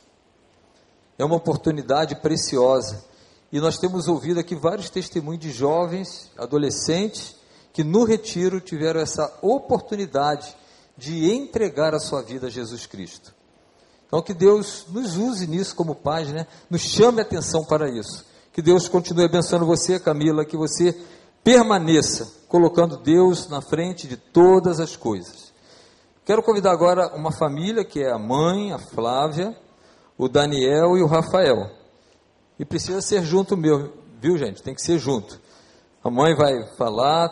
É 1.19 1.25
uma 1.27 1.37
oportunidade 1.37 2.17
preciosa. 2.17 3.05
E 3.53 3.61
nós 3.61 3.77
temos 3.77 4.09
ouvido 4.09 4.41
aqui 4.41 4.55
vários 4.55 4.89
testemunhos 4.89 5.43
de 5.43 5.51
jovens, 5.51 6.31
adolescentes, 6.39 7.37
que 7.71 7.85
no 7.85 8.05
retiro 8.05 8.59
tiveram 8.59 9.01
essa 9.01 9.31
oportunidade 9.43 10.57
de 10.97 11.31
entregar 11.31 11.95
a 11.95 12.01
sua 12.01 12.23
vida 12.23 12.47
a 12.47 12.51
Jesus 12.51 12.87
Cristo. 12.87 13.35
Então 14.07 14.23
que 14.23 14.33
Deus 14.33 14.87
nos 14.89 15.19
use 15.19 15.47
nisso 15.47 15.77
como 15.77 15.95
pais, 15.95 16.29
né? 16.29 16.47
Nos 16.71 16.81
chame 16.81 17.21
a 17.21 17.23
atenção 17.23 17.63
para 17.67 17.87
isso. 17.91 18.25
Que 18.51 18.63
Deus 18.63 18.89
continue 18.89 19.27
abençoando 19.27 19.67
você, 19.67 20.01
Camila, 20.01 20.43
que 20.43 20.57
você 20.57 20.99
permaneça 21.45 22.38
colocando 22.49 22.97
Deus 22.97 23.49
na 23.49 23.61
frente 23.61 24.09
de 24.09 24.17
todas 24.17 24.81
as 24.81 24.97
coisas. 24.97 25.53
Quero 26.25 26.43
convidar 26.43 26.73
agora 26.73 27.15
uma 27.15 27.31
família 27.31 27.85
que 27.85 28.03
é 28.03 28.11
a 28.11 28.19
mãe, 28.19 28.73
a 28.73 28.79
Flávia, 28.79 29.57
o 30.17 30.29
Daniel 30.29 30.97
e 30.97 31.03
o 31.03 31.07
Rafael. 31.07 31.71
E 32.59 32.65
precisa 32.65 33.01
ser 33.01 33.23
junto 33.23 33.57
meu, 33.57 33.93
viu 34.21 34.37
gente? 34.37 34.63
Tem 34.63 34.75
que 34.75 34.83
ser 34.83 34.99
junto. 34.99 35.41
A 36.03 36.11
mãe 36.11 36.35
vai 36.35 36.67
falar 36.77 37.31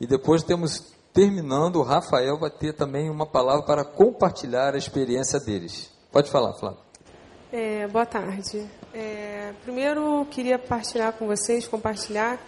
e 0.00 0.06
depois 0.06 0.42
temos 0.42 0.94
terminando, 1.12 1.76
o 1.76 1.82
Rafael 1.82 2.38
vai 2.38 2.50
ter 2.50 2.72
também 2.72 3.08
uma 3.10 3.26
palavra 3.26 3.64
para 3.64 3.84
compartilhar 3.84 4.74
a 4.74 4.78
experiência 4.78 5.40
deles. 5.40 5.90
Pode 6.12 6.30
falar, 6.30 6.52
Flávia. 6.54 6.78
É, 7.52 7.86
boa 7.86 8.04
tarde. 8.04 8.68
É, 8.92 9.52
primeiro, 9.62 10.26
queria 10.30 10.58
partilhar 10.58 11.12
com 11.14 11.26
vocês, 11.26 11.66
compartilhar, 11.66 12.38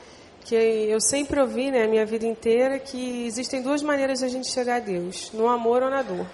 que 0.48 0.54
eu 0.54 0.98
sempre 0.98 1.38
ouvi, 1.38 1.70
né, 1.70 1.84
a 1.84 1.86
minha 1.86 2.06
vida 2.06 2.26
inteira, 2.26 2.78
que 2.78 3.26
existem 3.26 3.60
duas 3.60 3.82
maneiras 3.82 4.20
de 4.20 4.24
a 4.24 4.28
gente 4.28 4.50
chegar 4.50 4.76
a 4.76 4.80
Deus, 4.80 5.30
no 5.34 5.46
amor 5.46 5.82
ou 5.82 5.90
na 5.90 6.00
dor. 6.00 6.26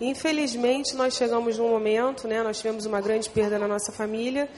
Infelizmente, 0.00 0.96
nós 0.96 1.14
chegamos 1.14 1.56
num 1.56 1.68
momento, 1.68 2.26
né, 2.26 2.42
nós 2.42 2.58
tivemos 2.58 2.86
uma 2.86 3.00
grande 3.00 3.30
perda 3.30 3.56
na 3.56 3.68
nossa 3.68 3.92
família, 3.92 4.48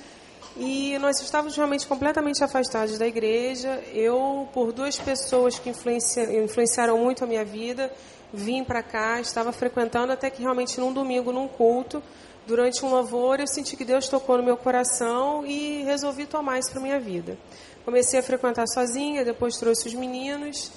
e 0.57 0.97
nós 1.01 1.21
estávamos 1.21 1.55
realmente 1.55 1.87
completamente 1.87 2.43
afastados 2.43 2.99
da 2.99 3.07
igreja. 3.07 3.83
Eu, 3.93 4.49
por 4.55 4.73
duas 4.73 4.99
pessoas 4.99 5.59
que 5.59 5.71
influenciaram 5.71 6.97
muito 6.97 7.25
a 7.25 7.27
minha 7.27 7.45
vida, 7.45 7.91
vim 8.33 8.65
para 8.65 8.83
cá, 8.83 9.21
estava 9.21 9.53
frequentando 9.53 10.13
até 10.13 10.31
que 10.31 10.41
realmente 10.41 10.81
num 10.81 10.93
domingo, 10.93 11.31
num 11.31 11.49
culto, 11.49 12.03
durante 12.47 12.85
um 12.85 12.91
louvor, 12.91 13.39
eu 13.39 13.47
senti 13.47 13.77
que 13.77 13.85
Deus 13.85 14.09
tocou 14.09 14.37
no 14.37 14.43
meu 14.43 14.57
coração 14.57 15.47
e 15.47 15.83
resolvi 15.85 16.27
tomar 16.27 16.59
isso 16.59 16.71
para 16.71 16.81
minha 16.81 16.99
vida. 16.99 17.37
Comecei 17.85 18.21
a 18.21 18.23
frequentar 18.23 18.67
sozinha, 18.69 19.25
depois 19.25 19.57
trouxe 19.57 19.89
os 19.89 19.95
meninos. 19.95 20.71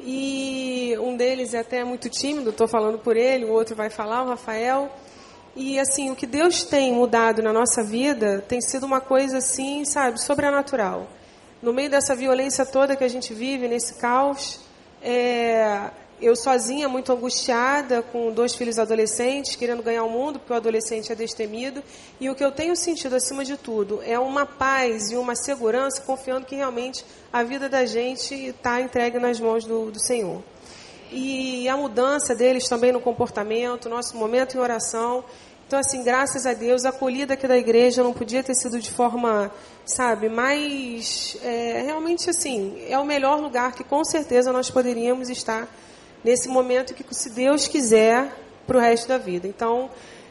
E 0.00 0.96
um 0.98 1.16
deles 1.16 1.52
é 1.52 1.58
até 1.58 1.84
muito 1.84 2.08
tímido, 2.08 2.50
estou 2.50 2.66
falando 2.66 2.98
por 2.98 3.16
ele, 3.16 3.44
o 3.44 3.52
outro 3.52 3.76
vai 3.76 3.90
falar, 3.90 4.22
o 4.22 4.28
Rafael. 4.28 4.90
E 5.54 5.78
assim, 5.78 6.10
o 6.10 6.16
que 6.16 6.26
Deus 6.26 6.62
tem 6.62 6.92
mudado 6.92 7.42
na 7.42 7.52
nossa 7.52 7.82
vida 7.82 8.42
tem 8.48 8.60
sido 8.60 8.86
uma 8.86 9.00
coisa 9.00 9.38
assim, 9.38 9.84
sabe, 9.84 10.22
sobrenatural. 10.22 11.08
No 11.60 11.72
meio 11.74 11.90
dessa 11.90 12.16
violência 12.16 12.64
toda 12.64 12.96
que 12.96 13.04
a 13.04 13.08
gente 13.08 13.34
vive, 13.34 13.68
nesse 13.68 13.94
caos, 13.94 14.60
é, 15.02 15.90
eu 16.20 16.36
sozinha, 16.36 16.88
muito 16.88 17.12
angustiada, 17.12 18.02
com 18.02 18.30
dois 18.32 18.54
filhos 18.54 18.78
adolescentes, 18.78 19.56
querendo 19.56 19.82
ganhar 19.82 20.04
o 20.04 20.10
mundo, 20.10 20.38
porque 20.38 20.52
o 20.52 20.56
adolescente 20.56 21.10
é 21.10 21.14
destemido. 21.14 21.82
E 22.20 22.28
o 22.28 22.34
que 22.34 22.44
eu 22.44 22.52
tenho 22.52 22.76
sentido, 22.76 23.16
acima 23.16 23.44
de 23.44 23.56
tudo, 23.56 24.00
é 24.04 24.18
uma 24.18 24.44
paz 24.44 25.10
e 25.10 25.16
uma 25.16 25.34
segurança, 25.34 26.02
confiando 26.02 26.46
que 26.46 26.54
realmente 26.54 27.04
a 27.32 27.42
vida 27.42 27.68
da 27.68 27.86
gente 27.86 28.34
está 28.34 28.80
entregue 28.80 29.18
nas 29.18 29.40
mãos 29.40 29.64
do, 29.64 29.90
do 29.90 29.98
Senhor. 29.98 30.42
E 31.10 31.68
a 31.68 31.76
mudança 31.76 32.34
deles 32.34 32.68
também 32.68 32.92
no 32.92 33.00
comportamento, 33.00 33.88
nosso 33.88 34.16
momento 34.16 34.56
em 34.56 34.60
oração. 34.60 35.24
Então, 35.66 35.78
assim, 35.78 36.02
graças 36.02 36.46
a 36.46 36.52
Deus, 36.52 36.84
a 36.84 36.90
acolhida 36.90 37.34
aqui 37.34 37.48
da 37.48 37.56
igreja 37.56 38.02
não 38.02 38.12
podia 38.12 38.42
ter 38.42 38.54
sido 38.54 38.78
de 38.78 38.90
forma, 38.90 39.50
sabe, 39.86 40.28
mais. 40.28 41.36
É, 41.42 41.82
realmente, 41.84 42.28
assim, 42.28 42.80
é 42.88 42.98
o 42.98 43.04
melhor 43.04 43.40
lugar 43.40 43.72
que 43.72 43.82
com 43.82 44.04
certeza 44.04 44.52
nós 44.52 44.70
poderíamos 44.70 45.30
estar 45.30 45.68
nesse 46.24 46.48
momento 46.48 46.94
que, 46.94 47.04
se 47.14 47.30
Deus 47.30 47.68
quiser, 47.68 48.32
para 48.66 48.76
o 48.76 48.80
resto 48.80 49.08
da 49.08 49.18
vida. 49.18 49.48
Então, 49.48 49.90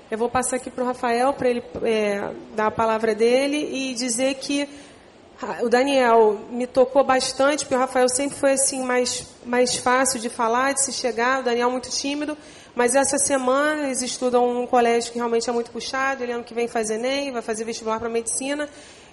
eu 0.09 0.17
vou 0.17 0.29
passar 0.29 0.55
aqui 0.55 0.69
para 0.69 0.83
o 0.83 0.87
Rafael, 0.87 1.33
para 1.33 1.49
ele 1.49 1.63
é, 1.83 2.31
dar 2.55 2.67
a 2.67 2.71
palavra 2.71 3.13
dele 3.13 3.57
e 3.57 3.93
dizer 3.93 4.35
que 4.35 4.67
o 5.61 5.69
Daniel 5.69 6.39
me 6.49 6.67
tocou 6.67 7.03
bastante, 7.03 7.63
porque 7.63 7.75
o 7.75 7.77
Rafael 7.77 8.09
sempre 8.09 8.37
foi 8.37 8.53
assim 8.53 8.83
mais, 8.83 9.25
mais 9.45 9.77
fácil 9.77 10.19
de 10.19 10.27
falar, 10.27 10.73
de 10.73 10.83
se 10.83 10.91
chegar. 10.91 11.39
O 11.39 11.43
Daniel 11.43 11.71
muito 11.71 11.89
tímido, 11.89 12.37
mas 12.75 12.95
essa 12.95 13.17
semana 13.17 13.85
eles 13.85 14.01
estudam 14.01 14.53
num 14.53 14.67
colégio 14.67 15.11
que 15.11 15.17
realmente 15.17 15.49
é 15.49 15.53
muito 15.53 15.71
puxado. 15.71 16.23
Ele 16.23 16.33
ano 16.33 16.43
que 16.43 16.53
vem 16.53 16.67
faz 16.67 16.89
Enem, 16.89 17.31
vai 17.31 17.41
fazer 17.41 17.63
vestibular 17.63 17.99
para 17.99 18.09
medicina. 18.09 18.67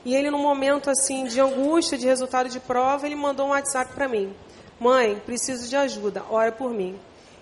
E 0.05 0.15
ele, 0.15 0.31
num 0.31 0.43
momento 0.43 0.89
assim 0.89 1.25
de 1.25 1.41
angústia, 1.41 1.99
de 1.99 2.07
resultado 2.07 2.49
de 2.49 2.61
prova, 2.61 3.07
ele 3.07 3.17
mandou 3.17 3.47
um 3.47 3.51
WhatsApp 3.51 3.93
para 3.93 4.09
mim. 4.09 4.33
Mãe, 4.79 5.21
preciso 5.25 5.69
de 5.69 5.77
ajuda, 5.77 6.25
ora 6.29 6.53
por 6.53 6.71
mim. 6.71 6.99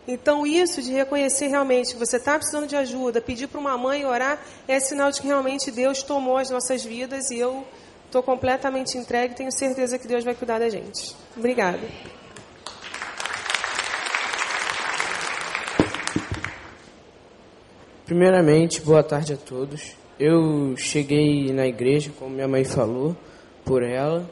Então, 0.06 0.46
isso 0.46 0.82
de 0.82 0.92
reconhecer 0.92 1.48
realmente 1.48 1.94
que 1.94 1.98
você 1.98 2.18
está 2.18 2.36
precisando 2.36 2.66
de 2.66 2.76
ajuda, 2.76 3.20
pedir 3.20 3.46
para 3.46 3.58
uma 3.58 3.76
mãe 3.78 4.04
orar, 4.04 4.38
é 4.68 4.78
sinal 4.78 5.10
de 5.10 5.20
que 5.20 5.26
realmente 5.26 5.70
Deus 5.70 6.02
tomou 6.02 6.36
as 6.36 6.50
nossas 6.50 6.84
vidas 6.84 7.30
e 7.30 7.38
eu 7.38 7.64
estou 8.04 8.22
completamente 8.22 8.96
entregue 8.96 9.34
tenho 9.34 9.50
certeza 9.50 9.98
que 9.98 10.06
Deus 10.06 10.22
vai 10.22 10.34
cuidar 10.34 10.60
da 10.60 10.68
gente. 10.68 11.16
Obrigada. 11.36 11.80
Primeiramente, 18.04 18.82
boa 18.82 19.02
tarde 19.02 19.32
a 19.32 19.36
todos. 19.36 19.96
Eu 20.20 20.76
cheguei 20.76 21.52
na 21.52 21.66
igreja, 21.66 22.12
como 22.18 22.34
minha 22.34 22.46
mãe 22.46 22.62
falou, 22.62 23.16
por 23.64 23.82
ela, 23.82 24.30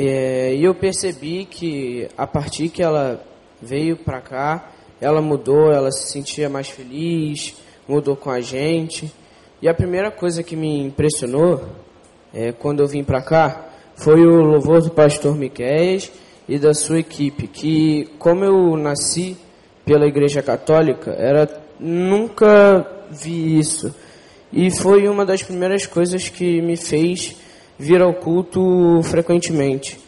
é, 0.00 0.54
e 0.54 0.62
eu 0.62 0.76
percebi 0.76 1.44
que 1.44 2.08
a 2.16 2.24
partir 2.24 2.68
que 2.68 2.80
ela 2.80 3.20
veio 3.60 3.96
para 3.96 4.20
cá, 4.20 4.70
ela 5.00 5.20
mudou, 5.20 5.72
ela 5.72 5.90
se 5.90 6.12
sentia 6.12 6.48
mais 6.48 6.68
feliz, 6.68 7.56
mudou 7.88 8.14
com 8.14 8.30
a 8.30 8.40
gente. 8.40 9.12
E 9.60 9.68
a 9.68 9.74
primeira 9.74 10.08
coisa 10.08 10.40
que 10.44 10.54
me 10.54 10.84
impressionou 10.84 11.64
é, 12.32 12.52
quando 12.52 12.80
eu 12.80 12.86
vim 12.86 13.02
para 13.02 13.20
cá 13.20 13.70
foi 13.96 14.24
o 14.24 14.40
louvor 14.40 14.82
do 14.82 14.90
pastor 14.90 15.36
Miquéias 15.36 16.12
e 16.48 16.60
da 16.60 16.72
sua 16.72 17.00
equipe, 17.00 17.48
que 17.48 18.08
como 18.20 18.44
eu 18.44 18.76
nasci 18.76 19.36
pela 19.84 20.06
Igreja 20.06 20.42
Católica, 20.42 21.10
era 21.10 21.48
nunca 21.80 22.86
vi 23.10 23.58
isso. 23.58 23.92
E 24.52 24.70
foi 24.70 25.08
uma 25.08 25.26
das 25.26 25.42
primeiras 25.42 25.86
coisas 25.86 26.28
que 26.28 26.62
me 26.62 26.76
fez 26.76 27.36
vir 27.78 28.02
ao 28.02 28.12
culto 28.14 29.00
frequentemente. 29.04 29.98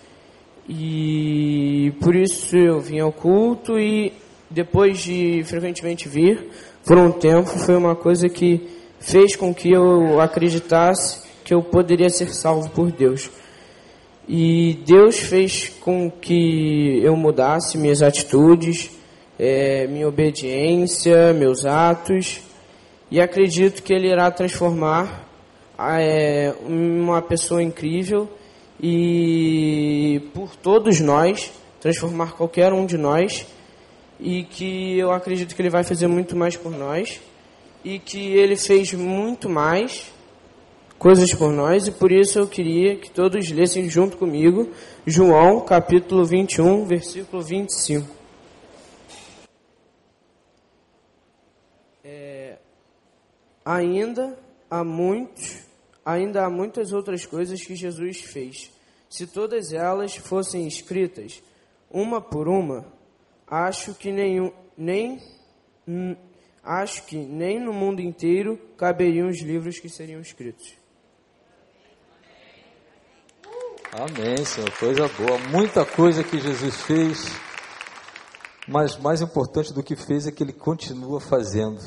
E 0.68 1.92
por 2.00 2.14
isso 2.14 2.56
eu 2.56 2.80
vim 2.80 3.00
ao 3.00 3.12
culto 3.12 3.78
e 3.78 4.12
depois 4.50 4.98
de 4.98 5.42
frequentemente 5.44 6.08
vir, 6.08 6.48
por 6.84 6.98
um 6.98 7.12
tempo, 7.12 7.48
foi 7.48 7.76
uma 7.76 7.94
coisa 7.94 8.28
que 8.28 8.68
fez 8.98 9.36
com 9.36 9.54
que 9.54 9.70
eu 9.70 10.20
acreditasse 10.20 11.28
que 11.44 11.54
eu 11.54 11.62
poderia 11.62 12.08
ser 12.08 12.32
salvo 12.32 12.68
por 12.70 12.90
Deus. 12.92 13.30
E 14.28 14.78
Deus 14.86 15.18
fez 15.18 15.68
com 15.80 16.10
que 16.10 17.00
eu 17.02 17.16
mudasse 17.16 17.76
minhas 17.76 18.02
atitudes, 18.02 18.90
é, 19.38 19.86
minha 19.88 20.06
obediência, 20.06 21.32
meus 21.32 21.66
atos, 21.66 22.40
e 23.10 23.20
acredito 23.20 23.82
que 23.82 23.92
Ele 23.92 24.08
irá 24.08 24.30
transformar 24.30 25.28
é, 26.00 26.54
uma 26.66 27.22
pessoa 27.22 27.62
incrível 27.62 28.28
e 28.82 30.30
por 30.34 30.56
todos 30.56 31.00
nós, 31.00 31.52
transformar 31.80 32.32
qualquer 32.32 32.72
um 32.72 32.86
de 32.86 32.98
nós 32.98 33.46
e 34.18 34.44
que 34.44 34.98
eu 34.98 35.10
acredito 35.10 35.54
que 35.54 35.62
ele 35.62 35.70
vai 35.70 35.82
fazer 35.82 36.06
muito 36.06 36.36
mais 36.36 36.56
por 36.56 36.72
nós 36.72 37.20
e 37.84 37.98
que 37.98 38.32
ele 38.34 38.56
fez 38.56 38.92
muito 38.92 39.48
mais 39.48 40.12
coisas 40.98 41.32
por 41.32 41.50
nós 41.50 41.86
e 41.86 41.92
por 41.92 42.12
isso 42.12 42.38
eu 42.38 42.46
queria 42.46 42.96
que 42.96 43.10
todos 43.10 43.50
lessem 43.50 43.88
junto 43.88 44.18
comigo 44.18 44.68
João 45.06 45.62
capítulo 45.62 46.26
21, 46.26 46.84
versículo 46.84 47.42
25. 47.42 48.06
É, 52.04 52.58
ainda 53.64 54.38
há 54.70 54.84
muitos, 54.84 55.69
ainda 56.04 56.44
há 56.44 56.50
muitas 56.50 56.92
outras 56.92 57.26
coisas 57.26 57.62
que 57.64 57.74
Jesus 57.74 58.20
fez. 58.20 58.70
Se 59.08 59.26
todas 59.26 59.72
elas 59.72 60.16
fossem 60.16 60.66
escritas 60.66 61.42
uma 61.90 62.20
por 62.20 62.48
uma, 62.48 62.86
acho 63.46 63.94
que 63.94 64.12
nenhum, 64.12 64.52
nem 64.76 65.20
acho 66.62 67.04
que 67.06 67.16
nem 67.16 67.58
no 67.58 67.72
mundo 67.72 68.00
inteiro 68.00 68.56
caberiam 68.76 69.28
os 69.28 69.40
livros 69.40 69.78
que 69.78 69.88
seriam 69.88 70.20
escritos. 70.20 70.78
Amém, 73.92 74.44
Senhor. 74.44 74.70
Coisa 74.78 75.08
boa. 75.08 75.36
Muita 75.50 75.84
coisa 75.84 76.22
que 76.22 76.38
Jesus 76.38 76.76
fez, 76.82 77.26
mas 78.68 78.96
mais 78.96 79.20
importante 79.20 79.74
do 79.74 79.82
que 79.82 79.96
fez 79.96 80.28
é 80.28 80.30
que 80.30 80.44
ele 80.44 80.52
continua 80.52 81.20
fazendo. 81.20 81.80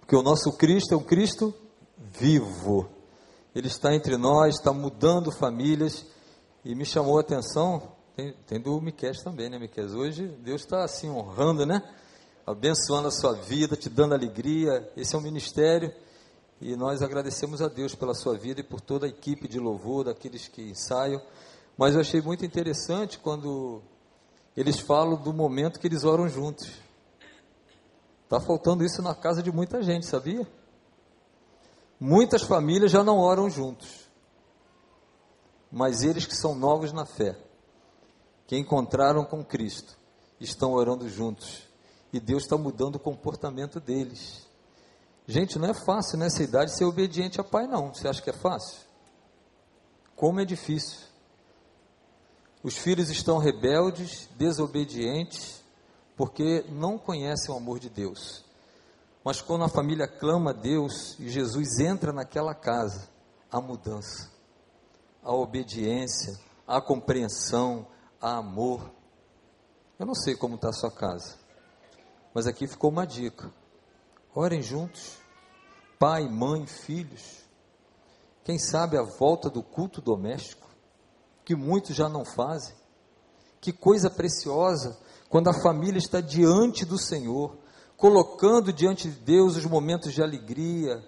Porque 0.00 0.16
o 0.16 0.22
nosso 0.22 0.56
Cristo 0.56 0.94
é 0.94 0.96
um 0.96 1.04
Cristo 1.04 1.54
vivo. 1.96 2.95
Ele 3.56 3.68
está 3.68 3.94
entre 3.94 4.18
nós, 4.18 4.56
está 4.56 4.70
mudando 4.70 5.32
famílias. 5.32 6.04
E 6.62 6.74
me 6.74 6.84
chamou 6.84 7.16
a 7.16 7.22
atenção 7.22 7.90
tem, 8.14 8.34
tem 8.46 8.60
do 8.60 8.78
Miquel 8.82 9.14
também, 9.24 9.48
né, 9.48 9.58
Miquel? 9.58 9.86
Hoje 9.96 10.28
Deus 10.44 10.60
está 10.60 10.84
assim 10.84 11.08
honrando, 11.08 11.64
né? 11.64 11.80
Abençoando 12.46 13.08
a 13.08 13.10
sua 13.10 13.32
vida, 13.32 13.74
te 13.74 13.88
dando 13.88 14.12
alegria. 14.12 14.92
Esse 14.94 15.14
é 15.14 15.18
um 15.18 15.22
ministério 15.22 15.90
e 16.60 16.76
nós 16.76 17.00
agradecemos 17.00 17.62
a 17.62 17.68
Deus 17.68 17.94
pela 17.94 18.12
sua 18.12 18.36
vida 18.36 18.60
e 18.60 18.62
por 18.62 18.78
toda 18.78 19.06
a 19.06 19.08
equipe 19.08 19.48
de 19.48 19.58
louvor, 19.58 20.04
daqueles 20.04 20.48
que 20.48 20.60
ensaiam. 20.60 21.22
Mas 21.78 21.94
eu 21.94 22.02
achei 22.02 22.20
muito 22.20 22.44
interessante 22.44 23.18
quando 23.18 23.80
eles 24.54 24.78
falam 24.78 25.16
do 25.16 25.32
momento 25.32 25.80
que 25.80 25.86
eles 25.86 26.04
oram 26.04 26.28
juntos. 26.28 26.70
Está 28.24 28.38
faltando 28.38 28.84
isso 28.84 29.00
na 29.00 29.14
casa 29.14 29.42
de 29.42 29.50
muita 29.50 29.82
gente, 29.82 30.04
sabia? 30.04 30.46
Muitas 31.98 32.42
famílias 32.42 32.90
já 32.90 33.02
não 33.02 33.18
oram 33.18 33.48
juntos. 33.48 34.06
Mas 35.70 36.02
eles 36.02 36.26
que 36.26 36.36
são 36.36 36.54
novos 36.54 36.92
na 36.92 37.04
fé, 37.04 37.36
que 38.46 38.56
encontraram 38.56 39.24
com 39.24 39.44
Cristo, 39.44 39.98
estão 40.40 40.72
orando 40.72 41.08
juntos. 41.08 41.62
E 42.12 42.20
Deus 42.20 42.44
está 42.44 42.56
mudando 42.56 42.96
o 42.96 43.00
comportamento 43.00 43.80
deles. 43.80 44.46
Gente, 45.26 45.58
não 45.58 45.68
é 45.68 45.74
fácil 45.74 46.18
nessa 46.18 46.42
idade 46.42 46.76
ser 46.76 46.84
obediente 46.84 47.40
a 47.40 47.44
pai, 47.44 47.66
não. 47.66 47.92
Você 47.92 48.06
acha 48.06 48.22
que 48.22 48.30
é 48.30 48.32
fácil? 48.32 48.78
Como 50.14 50.40
é 50.40 50.44
difícil. 50.44 51.00
Os 52.62 52.76
filhos 52.76 53.10
estão 53.10 53.38
rebeldes, 53.38 54.28
desobedientes, 54.36 55.62
porque 56.16 56.64
não 56.68 56.96
conhecem 56.96 57.52
o 57.52 57.56
amor 57.56 57.78
de 57.78 57.90
Deus. 57.90 58.45
Mas 59.26 59.42
quando 59.42 59.64
a 59.64 59.68
família 59.68 60.06
clama 60.06 60.50
a 60.50 60.52
Deus 60.52 61.18
e 61.18 61.28
Jesus 61.28 61.80
entra 61.80 62.12
naquela 62.12 62.54
casa, 62.54 63.08
há 63.50 63.60
mudança, 63.60 64.30
a 65.20 65.34
obediência, 65.34 66.38
a 66.64 66.80
compreensão, 66.80 67.88
a 68.20 68.36
amor. 68.36 68.88
Eu 69.98 70.06
não 70.06 70.14
sei 70.14 70.36
como 70.36 70.54
está 70.54 70.68
a 70.68 70.72
sua 70.72 70.92
casa, 70.92 71.34
mas 72.32 72.46
aqui 72.46 72.68
ficou 72.68 72.88
uma 72.88 73.04
dica. 73.04 73.52
Orem 74.32 74.62
juntos, 74.62 75.16
pai, 75.98 76.28
mãe, 76.28 76.64
filhos. 76.64 77.44
Quem 78.44 78.60
sabe 78.60 78.96
a 78.96 79.02
volta 79.02 79.50
do 79.50 79.60
culto 79.60 80.00
doméstico, 80.00 80.68
que 81.44 81.56
muitos 81.56 81.96
já 81.96 82.08
não 82.08 82.24
fazem. 82.24 82.76
Que 83.60 83.72
coisa 83.72 84.08
preciosa 84.08 84.96
quando 85.28 85.48
a 85.48 85.62
família 85.64 85.98
está 85.98 86.20
diante 86.20 86.84
do 86.84 86.96
Senhor, 86.96 87.65
colocando 87.96 88.72
diante 88.72 89.08
de 89.10 89.18
Deus 89.20 89.56
os 89.56 89.64
momentos 89.64 90.12
de 90.12 90.22
alegria, 90.22 91.02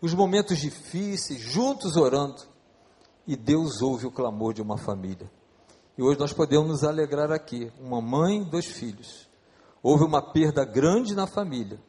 os 0.00 0.12
momentos 0.12 0.58
difíceis, 0.58 1.40
juntos 1.40 1.96
orando. 1.96 2.42
E 3.26 3.36
Deus 3.36 3.80
ouve 3.80 4.06
o 4.06 4.10
clamor 4.10 4.52
de 4.52 4.60
uma 4.60 4.76
família. 4.76 5.30
E 5.96 6.02
hoje 6.02 6.18
nós 6.18 6.32
podemos 6.32 6.68
nos 6.68 6.84
alegrar 6.84 7.32
aqui. 7.32 7.72
Uma 7.80 8.02
mãe, 8.02 8.44
dois 8.44 8.66
filhos. 8.66 9.28
Houve 9.82 10.04
uma 10.04 10.20
perda 10.20 10.64
grande 10.64 11.14
na 11.14 11.26
família, 11.26 11.80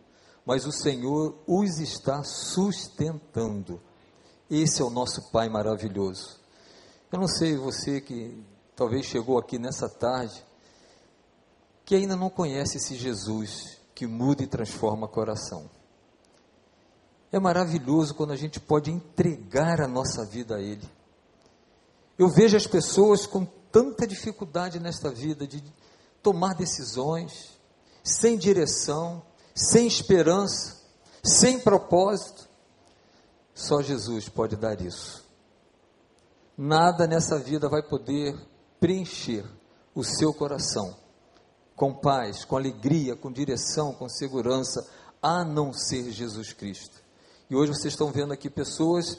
mas 0.45 0.65
o 0.65 0.71
Senhor 0.71 1.37
os 1.47 1.79
está 1.79 2.23
sustentando. 2.23 3.81
Esse 4.49 4.81
é 4.81 4.85
o 4.85 4.89
nosso 4.89 5.31
Pai 5.31 5.49
maravilhoso. 5.49 6.39
Eu 7.11 7.19
não 7.19 7.27
sei 7.27 7.57
você 7.57 7.99
que 7.99 8.43
talvez 8.75 9.05
chegou 9.05 9.37
aqui 9.37 9.57
nessa 9.57 9.89
tarde, 9.89 10.43
que 11.83 11.95
ainda 11.95 12.15
não 12.15 12.29
conhece 12.29 12.77
esse 12.77 12.95
Jesus 12.95 13.79
que 13.95 14.05
muda 14.05 14.43
e 14.43 14.47
transforma 14.47 15.07
o 15.07 15.09
coração. 15.09 15.69
É 17.31 17.39
maravilhoso 17.39 18.13
quando 18.13 18.33
a 18.33 18.35
gente 18.35 18.59
pode 18.59 18.91
entregar 18.91 19.79
a 19.79 19.87
nossa 19.87 20.25
vida 20.25 20.57
a 20.57 20.61
Ele. 20.61 20.87
Eu 22.19 22.29
vejo 22.29 22.57
as 22.57 22.67
pessoas 22.67 23.25
com 23.25 23.45
tanta 23.71 24.05
dificuldade 24.05 24.79
nesta 24.79 25.09
vida 25.09 25.47
de 25.47 25.63
tomar 26.21 26.53
decisões, 26.53 27.57
sem 28.03 28.37
direção, 28.37 29.23
sem 29.53 29.87
esperança, 29.87 30.81
sem 31.23 31.59
propósito. 31.59 32.47
Só 33.53 33.81
Jesus 33.81 34.27
pode 34.27 34.57
dar 34.57 34.79
isso. 34.81 35.23
Nada 36.57 37.07
nessa 37.07 37.39
vida 37.39 37.69
vai 37.69 37.81
poder 37.81 38.35
preencher 38.79 39.45
o 39.93 40.03
seu 40.03 40.33
coração 40.33 41.04
com 41.75 41.93
paz, 41.93 42.45
com 42.45 42.55
alegria, 42.55 43.15
com 43.15 43.31
direção, 43.31 43.93
com 43.93 44.07
segurança, 44.07 44.87
a 45.21 45.43
não 45.43 45.73
ser 45.73 46.11
Jesus 46.11 46.53
Cristo. 46.53 47.03
E 47.49 47.55
hoje 47.55 47.73
vocês 47.73 47.93
estão 47.93 48.11
vendo 48.11 48.33
aqui 48.33 48.49
pessoas 48.49 49.17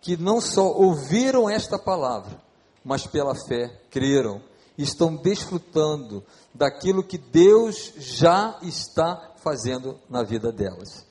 que 0.00 0.16
não 0.16 0.40
só 0.40 0.72
ouviram 0.72 1.48
esta 1.48 1.78
palavra, 1.78 2.40
mas 2.84 3.06
pela 3.06 3.34
fé 3.34 3.68
creram, 3.90 4.40
estão 4.76 5.14
desfrutando 5.16 6.24
daquilo 6.54 7.02
que 7.02 7.18
Deus 7.18 7.92
já 7.96 8.58
está 8.62 9.34
fazendo 9.36 9.98
na 10.08 10.22
vida 10.22 10.52
delas. 10.52 11.04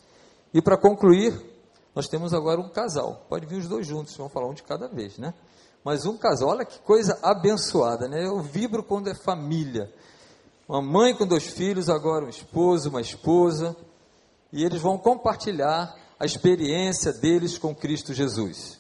E 0.54 0.62
para 0.62 0.78
concluir, 0.78 1.34
nós 1.94 2.08
temos 2.08 2.34
agora 2.34 2.62
um 2.62 2.70
casal. 2.70 3.26
Pode 3.28 3.46
vir 3.46 3.58
os 3.60 3.68
dois 3.68 3.86
juntos, 3.86 4.16
vamos 4.16 4.32
falar 4.32 4.48
um 4.48 4.54
de 4.54 4.64
cada 4.64 4.88
vez, 4.88 5.18
né? 5.18 5.34
Mas 5.84 6.06
um 6.06 6.18
casal, 6.18 6.50
olha 6.50 6.66
que 6.66 6.80
coisa 6.80 7.18
abençoada, 7.22 8.08
né? 8.08 8.26
Eu 8.26 8.42
vibro 8.42 8.84
quando 8.84 9.10
é 9.10 9.16
família. 9.16 9.94
Uma 10.68 10.82
mãe 10.82 11.16
com 11.16 11.26
dois 11.26 11.48
filhos, 11.48 11.88
agora 11.88 12.26
um 12.26 12.30
esposo, 12.30 12.90
uma 12.90 13.00
esposa, 13.00 13.74
e 14.52 14.66
eles 14.66 14.82
vão 14.82 14.98
compartilhar 14.98 15.96
a 16.20 16.26
experiência 16.26 17.14
deles 17.14 17.58
com 17.58 17.74
Cristo 17.74 18.14
Jesus. 18.14 18.78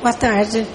Boa 0.00 0.14
tarde. 0.14 0.66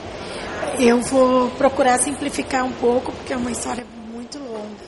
Eu 0.79 1.01
vou 1.01 1.49
procurar 1.51 1.97
simplificar 1.97 2.63
um 2.63 2.73
pouco, 2.73 3.11
porque 3.13 3.33
é 3.33 3.37
uma 3.37 3.49
história 3.49 3.83
muito 4.13 4.37
longa. 4.37 4.85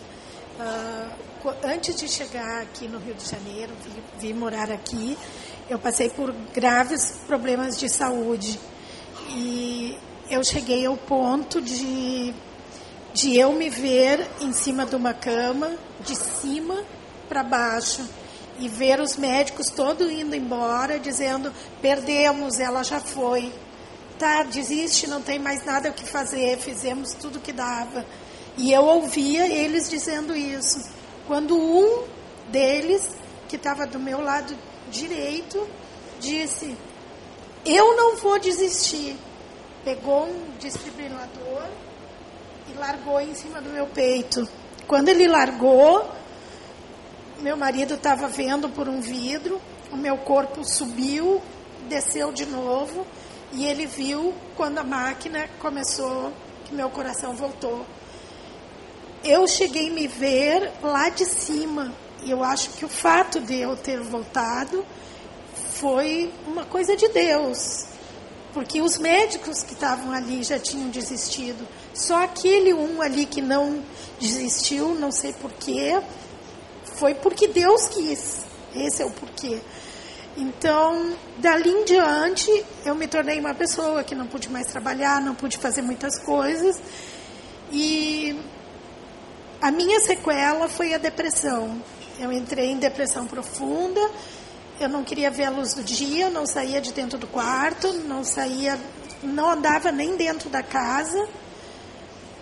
Uh, 0.60 1.54
antes 1.66 1.96
de 1.96 2.08
chegar 2.08 2.62
aqui 2.62 2.88
no 2.88 3.00
Rio 3.00 3.16
de 3.16 3.26
Janeiro, 3.26 3.74
vim, 3.84 4.28
vim 4.28 4.34
morar 4.34 4.70
aqui, 4.72 5.18
eu 5.68 5.80
passei 5.80 6.12
por 6.12 6.32
graves 6.54 7.22
problemas 7.26 7.76
de 7.76 7.90
saúde. 7.90 8.60
E, 9.30 9.98
eu 10.30 10.44
cheguei 10.44 10.86
ao 10.86 10.96
ponto 10.96 11.60
de, 11.60 12.36
de 13.14 13.38
eu 13.38 13.54
me 13.54 13.70
ver 13.70 14.28
em 14.40 14.54
cima 14.54 14.86
de 14.86 14.96
uma 14.96 15.14
cama, 15.14 15.72
de 16.02 16.16
cima 16.16 16.84
para 17.28 17.44
baixo, 17.44 18.08
e 18.60 18.68
ver 18.68 19.00
os 19.00 19.16
médicos 19.16 19.70
todos 19.70 20.12
indo 20.12 20.36
embora, 20.36 21.00
dizendo: 21.00 21.54
perdemos, 21.82 22.60
ela 22.60 22.84
já 22.84 23.00
foi. 23.00 23.52
Tá, 24.18 24.44
desiste, 24.44 25.08
não 25.08 25.22
tem 25.22 25.40
mais 25.40 25.64
nada 25.64 25.90
o 25.90 25.94
que 25.94 26.06
fazer, 26.06 26.58
fizemos 26.58 27.14
tudo 27.14 27.40
que 27.40 27.54
dava. 27.54 28.06
E 28.58 28.74
eu 28.74 28.84
ouvia 28.84 29.48
eles 29.48 29.90
dizendo 29.90 30.36
isso. 30.36 30.90
Quando 31.26 31.58
um 31.58 32.04
deles, 32.50 33.10
que 33.48 33.56
estava 33.56 33.88
do 33.88 34.00
meu 34.00 34.22
lado 34.22 34.56
direito, 34.92 35.66
disse: 36.20 36.76
Eu 37.66 37.96
não 37.96 38.18
vou 38.18 38.40
desistir. 38.40 39.18
Pegou 39.86 40.26
um 40.26 40.58
desfibrilador 40.60 41.64
e 42.70 42.78
largou 42.78 43.20
em 43.20 43.34
cima 43.34 43.62
do 43.62 43.70
meu 43.70 43.88
peito. 43.88 44.48
Quando 44.88 45.10
ele 45.10 45.28
largou, 45.28 46.10
meu 47.40 47.56
marido 47.56 47.94
estava 47.94 48.28
vendo 48.28 48.70
por 48.70 48.88
um 48.88 49.00
vidro, 49.00 49.62
o 49.92 49.98
meu 49.98 50.18
corpo 50.18 50.64
subiu, 50.64 51.42
desceu 51.88 52.32
de 52.32 52.46
novo 52.46 53.06
e 53.52 53.66
ele 53.66 53.86
viu 53.86 54.34
quando 54.56 54.80
a 54.80 54.84
máquina 54.84 55.50
começou, 55.60 56.32
que 56.66 56.74
meu 56.74 56.90
coração 56.90 57.34
voltou. 57.34 57.86
Eu 59.24 59.48
cheguei 59.48 59.90
a 59.90 59.94
me 59.94 60.08
ver 60.08 60.72
lá 60.82 61.10
de 61.10 61.26
cima 61.26 61.94
e 62.24 62.32
eu 62.32 62.44
acho 62.44 62.70
que 62.72 62.86
o 62.86 62.90
fato 62.90 63.40
de 63.40 63.56
eu 63.56 63.76
ter 63.76 64.00
voltado 64.02 64.86
foi 65.74 66.32
uma 66.46 66.66
coisa 66.66 66.96
de 66.96 67.08
Deus. 67.10 67.86
Porque 68.54 68.82
os 68.82 68.98
médicos 68.98 69.64
que 69.64 69.74
estavam 69.74 70.12
ali 70.12 70.44
já 70.44 70.60
tinham 70.60 70.90
desistido. 70.90 71.68
Só 72.00 72.24
aquele 72.24 72.74
um 72.74 73.02
ali 73.02 73.26
que 73.26 73.42
não 73.42 73.84
desistiu, 74.22 74.96
não 74.96 75.12
sei 75.12 75.34
porquê, 75.34 76.00
foi 76.96 77.14
porque 77.14 77.50
Deus 77.50 77.90
quis. 77.90 78.46
Esse 78.74 79.02
é 79.02 79.06
o 79.06 79.12
porquê. 79.12 79.60
Então, 80.38 81.14
dali 81.40 81.70
em 81.70 81.84
diante, 81.84 82.50
eu 82.86 82.96
me 82.96 83.06
tornei 83.06 83.38
uma 83.38 83.54
pessoa 83.54 84.02
que 84.02 84.16
não 84.16 84.28
pude 84.28 84.48
mais 84.50 84.68
trabalhar, 84.68 85.22
não 85.22 85.36
pude 85.36 85.58
fazer 85.58 85.82
muitas 85.82 86.18
coisas. 86.24 86.82
E 87.70 88.40
a 89.62 89.70
minha 89.70 90.00
sequela 90.00 90.70
foi 90.70 90.94
a 90.94 90.98
depressão. 90.98 91.84
Eu 92.18 92.32
entrei 92.32 92.72
em 92.72 92.78
depressão 92.78 93.28
profunda. 93.28 94.00
Eu 94.80 94.88
não 94.88 95.04
queria 95.04 95.30
ver 95.30 95.44
a 95.44 95.50
luz 95.50 95.74
do 95.74 95.84
dia, 95.84 96.30
não 96.30 96.46
saía 96.46 96.80
de 96.80 96.94
dentro 96.94 97.18
do 97.18 97.28
quarto, 97.28 97.92
não 97.92 98.24
saía, 98.24 98.80
não 99.22 99.50
andava 99.52 99.92
nem 99.92 100.16
dentro 100.16 100.50
da 100.50 100.64
casa. 100.64 101.28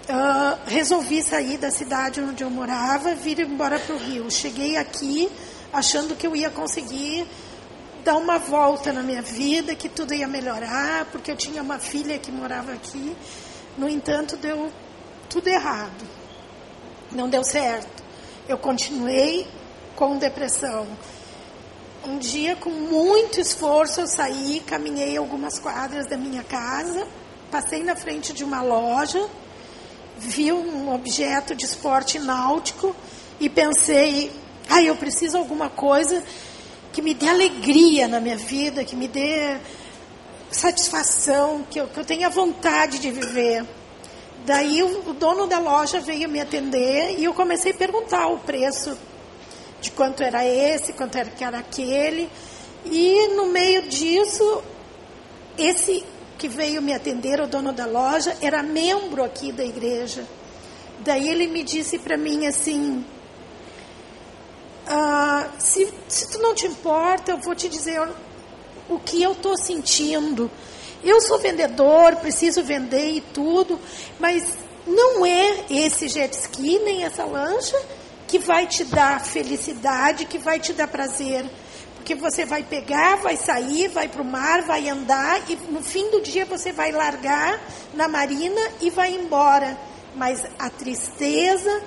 Uh, 0.09 0.57
resolvi 0.65 1.21
sair 1.21 1.57
da 1.57 1.69
cidade 1.69 2.21
onde 2.21 2.41
eu 2.41 2.49
morava, 2.49 3.13
vir 3.13 3.41
embora 3.41 3.77
para 3.77 3.93
o 3.93 3.97
Rio. 3.97 4.31
Cheguei 4.31 4.77
aqui 4.77 5.29
achando 5.73 6.15
que 6.15 6.25
eu 6.25 6.33
ia 6.33 6.49
conseguir 6.49 7.27
dar 8.05 8.15
uma 8.15 8.37
volta 8.39 8.93
na 8.93 9.03
minha 9.03 9.21
vida, 9.21 9.75
que 9.75 9.89
tudo 9.89 10.13
ia 10.13 10.25
melhorar, 10.25 11.05
porque 11.11 11.29
eu 11.29 11.35
tinha 11.35 11.61
uma 11.61 11.77
filha 11.77 12.17
que 12.17 12.31
morava 12.31 12.71
aqui. 12.71 13.17
No 13.77 13.89
entanto, 13.89 14.37
deu 14.37 14.71
tudo 15.29 15.49
errado. 15.49 16.07
Não 17.11 17.29
deu 17.29 17.43
certo. 17.43 18.01
Eu 18.47 18.57
continuei 18.57 19.45
com 19.93 20.17
depressão. 20.17 20.87
Um 22.05 22.17
dia, 22.17 22.55
com 22.55 22.69
muito 22.69 23.41
esforço, 23.41 23.99
eu 23.99 24.07
saí, 24.07 24.61
caminhei 24.65 25.17
algumas 25.17 25.59
quadras 25.59 26.07
da 26.07 26.15
minha 26.15 26.43
casa, 26.43 27.05
passei 27.51 27.83
na 27.83 27.97
frente 27.97 28.31
de 28.31 28.45
uma 28.45 28.61
loja, 28.61 29.27
vi 30.17 30.51
um 30.51 30.93
objeto 30.93 31.55
de 31.55 31.65
esporte 31.65 32.19
náutico 32.19 32.95
e 33.39 33.49
pensei: 33.49 34.31
ah, 34.69 34.81
eu 34.81 34.95
preciso 34.95 35.37
alguma 35.37 35.69
coisa 35.69 36.23
que 36.91 37.01
me 37.01 37.13
dê 37.13 37.27
alegria 37.27 38.07
na 38.07 38.19
minha 38.19 38.37
vida, 38.37 38.83
que 38.83 38.95
me 38.95 39.07
dê 39.07 39.57
satisfação, 40.49 41.65
que 41.69 41.79
eu, 41.79 41.87
que 41.87 41.99
eu 41.99 42.05
tenha 42.05 42.29
vontade 42.29 42.99
de 42.99 43.11
viver. 43.11 43.65
Daí 44.45 44.81
o, 44.81 45.09
o 45.09 45.13
dono 45.13 45.45
da 45.45 45.59
loja 45.59 45.99
veio 45.99 46.29
me 46.29 46.39
atender 46.39 47.19
e 47.19 47.25
eu 47.25 47.33
comecei 47.33 47.71
a 47.71 47.75
perguntar 47.75 48.27
o 48.27 48.39
preço 48.39 48.97
de 49.81 49.91
quanto 49.91 50.23
era 50.23 50.45
esse, 50.45 50.93
quanto 50.93 51.17
era, 51.17 51.29
que 51.29 51.43
era 51.43 51.59
aquele. 51.59 52.29
E 52.85 53.27
no 53.35 53.47
meio 53.47 53.83
disso, 53.83 54.63
esse 55.57 56.03
que 56.37 56.47
veio 56.47 56.81
me 56.81 56.93
atender, 56.93 57.41
o 57.41 57.47
dono 57.47 57.73
da 57.73 57.85
loja, 57.85 58.35
era 58.41 58.61
membro 58.61 59.23
aqui 59.23 59.51
da 59.51 59.65
igreja. 59.65 60.23
Daí 60.99 61.27
ele 61.29 61.47
me 61.47 61.63
disse 61.63 61.97
para 61.97 62.17
mim 62.17 62.45
assim: 62.45 63.03
ah, 64.87 65.49
se, 65.57 65.93
se 66.07 66.29
tu 66.29 66.39
não 66.39 66.53
te 66.53 66.65
importa, 66.65 67.31
eu 67.31 67.37
vou 67.39 67.55
te 67.55 67.67
dizer 67.67 68.01
o 68.89 68.99
que 68.99 69.21
eu 69.21 69.33
estou 69.33 69.57
sentindo. 69.57 70.49
Eu 71.03 71.21
sou 71.21 71.39
vendedor, 71.39 72.15
preciso 72.17 72.63
vender 72.63 73.11
e 73.11 73.21
tudo, 73.21 73.79
mas 74.19 74.57
não 74.85 75.25
é 75.25 75.65
esse 75.69 76.07
jet 76.07 76.33
ski 76.33 76.79
nem 76.79 77.03
essa 77.03 77.25
lancha 77.25 77.77
que 78.27 78.39
vai 78.39 78.65
te 78.65 78.83
dar 78.83 79.23
felicidade, 79.23 80.25
que 80.25 80.37
vai 80.37 80.59
te 80.59 80.73
dar 80.73 80.87
prazer. 80.87 81.45
Porque 82.07 82.21
você 82.21 82.45
vai 82.45 82.63
pegar, 82.63 83.17
vai 83.17 83.35
sair, 83.35 83.89
vai 83.89 84.07
para 84.07 84.21
o 84.21 84.25
mar, 84.25 84.61
vai 84.61 84.87
andar 84.87 85.41
e 85.51 85.57
no 85.69 85.83
fim 85.83 86.09
do 86.09 86.21
dia 86.21 86.45
você 86.45 86.71
vai 86.71 86.89
largar 86.89 87.59
na 87.93 88.07
marina 88.07 88.61
e 88.79 88.89
vai 88.89 89.13
embora. 89.13 89.77
Mas 90.15 90.41
a 90.57 90.69
tristeza, 90.69 91.83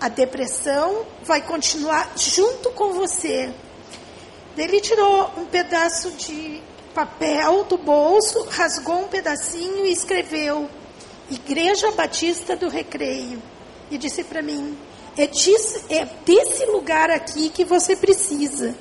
a 0.00 0.08
depressão 0.08 1.04
vai 1.24 1.42
continuar 1.42 2.12
junto 2.16 2.70
com 2.70 2.92
você. 2.92 3.52
Ele 4.56 4.80
tirou 4.80 5.32
um 5.36 5.44
pedaço 5.46 6.12
de 6.12 6.62
papel 6.94 7.64
do 7.64 7.76
bolso, 7.76 8.44
rasgou 8.44 9.00
um 9.00 9.08
pedacinho 9.08 9.84
e 9.86 9.90
escreveu 9.90 10.70
Igreja 11.28 11.90
Batista 11.90 12.54
do 12.54 12.68
Recreio. 12.68 13.42
E 13.90 13.98
disse 13.98 14.22
para 14.22 14.40
mim: 14.40 14.78
é, 15.16 15.26
disso, 15.26 15.84
é 15.90 16.04
desse 16.24 16.64
lugar 16.66 17.10
aqui 17.10 17.48
que 17.48 17.64
você 17.64 17.96
precisa. 17.96 18.72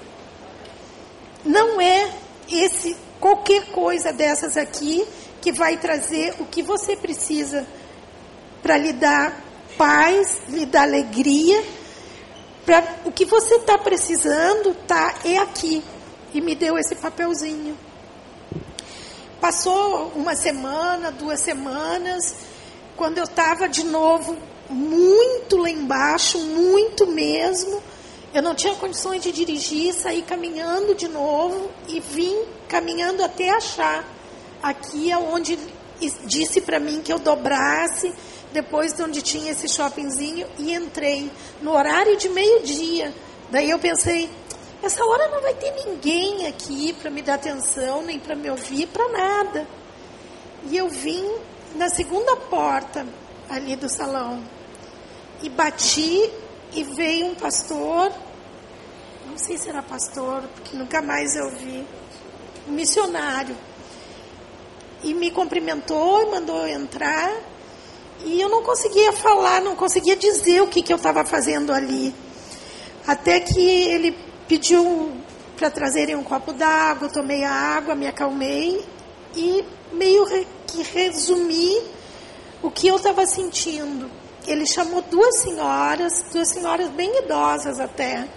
Não 1.43 1.81
é 1.81 2.11
esse 2.49 2.95
qualquer 3.19 3.67
coisa 3.67 4.11
dessas 4.11 4.57
aqui 4.57 5.07
que 5.41 5.51
vai 5.51 5.77
trazer 5.77 6.35
o 6.39 6.45
que 6.45 6.61
você 6.61 6.95
precisa 6.95 7.65
para 8.61 8.77
lhe 8.77 8.93
dar 8.93 9.43
paz, 9.77 10.41
lhe 10.49 10.65
dar 10.65 10.83
alegria. 10.83 11.63
Pra, 12.65 12.83
o 13.05 13.11
que 13.11 13.25
você 13.25 13.55
está 13.55 13.77
precisando 13.77 14.75
tá 14.87 15.15
é 15.25 15.37
aqui. 15.37 15.83
E 16.33 16.39
me 16.39 16.55
deu 16.55 16.77
esse 16.77 16.95
papelzinho. 16.95 17.77
Passou 19.39 20.11
uma 20.15 20.35
semana, 20.35 21.11
duas 21.11 21.39
semanas, 21.39 22.35
quando 22.95 23.17
eu 23.17 23.23
estava 23.23 23.67
de 23.67 23.83
novo 23.83 24.37
muito 24.69 25.57
lá 25.57 25.69
embaixo, 25.69 26.37
muito 26.37 27.07
mesmo. 27.07 27.81
Eu 28.33 28.41
não 28.41 28.55
tinha 28.55 28.73
condições 28.75 29.21
de 29.21 29.31
dirigir, 29.31 29.93
saí 29.93 30.21
caminhando 30.21 30.95
de 30.95 31.07
novo 31.07 31.69
e 31.87 31.99
vim 31.99 32.43
caminhando 32.69 33.23
até 33.23 33.49
achar 33.49 34.05
aqui 34.63 35.13
onde 35.13 35.59
disse 36.25 36.61
para 36.61 36.79
mim 36.79 37.01
que 37.01 37.11
eu 37.11 37.19
dobrasse, 37.19 38.13
depois 38.53 38.93
de 38.93 39.03
onde 39.03 39.21
tinha 39.21 39.51
esse 39.51 39.67
shoppingzinho 39.67 40.47
e 40.57 40.73
entrei 40.73 41.29
no 41.61 41.71
horário 41.71 42.15
de 42.17 42.29
meio-dia. 42.29 43.13
Daí 43.49 43.69
eu 43.69 43.79
pensei, 43.79 44.29
essa 44.81 45.03
hora 45.03 45.27
não 45.27 45.41
vai 45.41 45.53
ter 45.53 45.71
ninguém 45.85 46.47
aqui 46.47 46.93
para 46.93 47.09
me 47.09 47.21
dar 47.21 47.35
atenção, 47.35 48.01
nem 48.01 48.17
para 48.17 48.35
me 48.35 48.49
ouvir, 48.49 48.87
para 48.87 49.09
nada. 49.09 49.67
E 50.69 50.77
eu 50.77 50.89
vim 50.89 51.29
na 51.75 51.89
segunda 51.89 52.35
porta 52.35 53.05
ali 53.49 53.75
do 53.75 53.89
salão 53.89 54.41
e 55.43 55.49
bati 55.49 56.29
e 56.73 56.83
veio 56.83 57.27
um 57.27 57.35
pastor, 57.35 58.11
não 59.29 59.37
sei 59.37 59.57
se 59.57 59.69
era 59.69 59.81
pastor, 59.81 60.43
porque 60.55 60.77
nunca 60.77 61.01
mais 61.01 61.35
eu 61.35 61.49
vi, 61.51 61.85
um 62.67 62.71
missionário. 62.71 63.55
E 65.03 65.13
me 65.13 65.31
cumprimentou 65.31 66.21
e 66.21 66.31
mandou 66.31 66.67
entrar. 66.67 67.31
E 68.23 68.39
eu 68.39 68.47
não 68.49 68.61
conseguia 68.61 69.11
falar, 69.13 69.61
não 69.61 69.75
conseguia 69.75 70.15
dizer 70.15 70.61
o 70.61 70.67
que, 70.67 70.81
que 70.81 70.93
eu 70.93 70.97
estava 70.97 71.25
fazendo 71.25 71.73
ali. 71.73 72.13
Até 73.05 73.39
que 73.39 73.59
ele 73.59 74.15
pediu 74.47 75.11
para 75.57 75.71
trazerem 75.71 76.15
um 76.15 76.23
copo 76.23 76.53
d'água, 76.53 77.09
tomei 77.09 77.43
a 77.43 77.51
água, 77.51 77.95
me 77.95 78.07
acalmei 78.07 78.85
e 79.35 79.65
meio 79.91 80.25
que 80.67 80.83
resumi 80.83 81.81
o 82.61 82.69
que 82.69 82.87
eu 82.87 82.95
estava 82.95 83.25
sentindo 83.25 84.20
ele 84.47 84.65
chamou 84.65 85.01
duas 85.03 85.41
senhoras, 85.41 86.25
duas 86.31 86.49
senhoras 86.49 86.89
bem 86.89 87.23
idosas 87.23 87.79
até, 87.79 88.27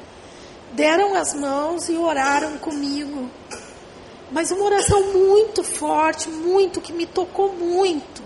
deram 0.73 1.15
as 1.15 1.35
mãos 1.35 1.89
e 1.89 1.97
oraram 1.97 2.59
comigo. 2.59 3.31
mas 4.31 4.51
uma 4.51 4.65
oração 4.65 5.13
muito 5.13 5.63
forte, 5.63 6.29
muito, 6.29 6.81
que 6.81 6.93
me 6.93 7.07
tocou 7.07 7.53
muito. 7.53 8.23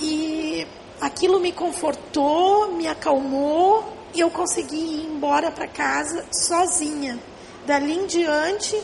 E 0.00 0.66
aquilo 1.00 1.38
me 1.38 1.52
confortou, 1.52 2.72
me 2.72 2.88
acalmou 2.88 3.84
e 4.14 4.20
eu 4.20 4.30
consegui 4.30 4.76
ir 4.76 5.06
embora 5.06 5.50
para 5.50 5.68
casa 5.68 6.24
sozinha. 6.32 7.18
Dali 7.66 7.92
em 7.92 8.06
diante, 8.06 8.82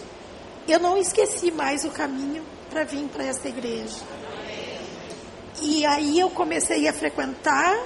eu 0.69 0.79
não 0.79 0.97
esqueci 0.97 1.51
mais 1.51 1.85
o 1.85 1.91
caminho 1.91 2.45
para 2.71 2.85
vir 2.85 3.09
para 3.09 3.25
essa 3.25 3.49
igreja. 3.49 3.97
E 5.63 5.87
aí 5.87 6.19
eu 6.19 6.31
comecei 6.31 6.89
a 6.89 6.93
frequentar, 6.93 7.79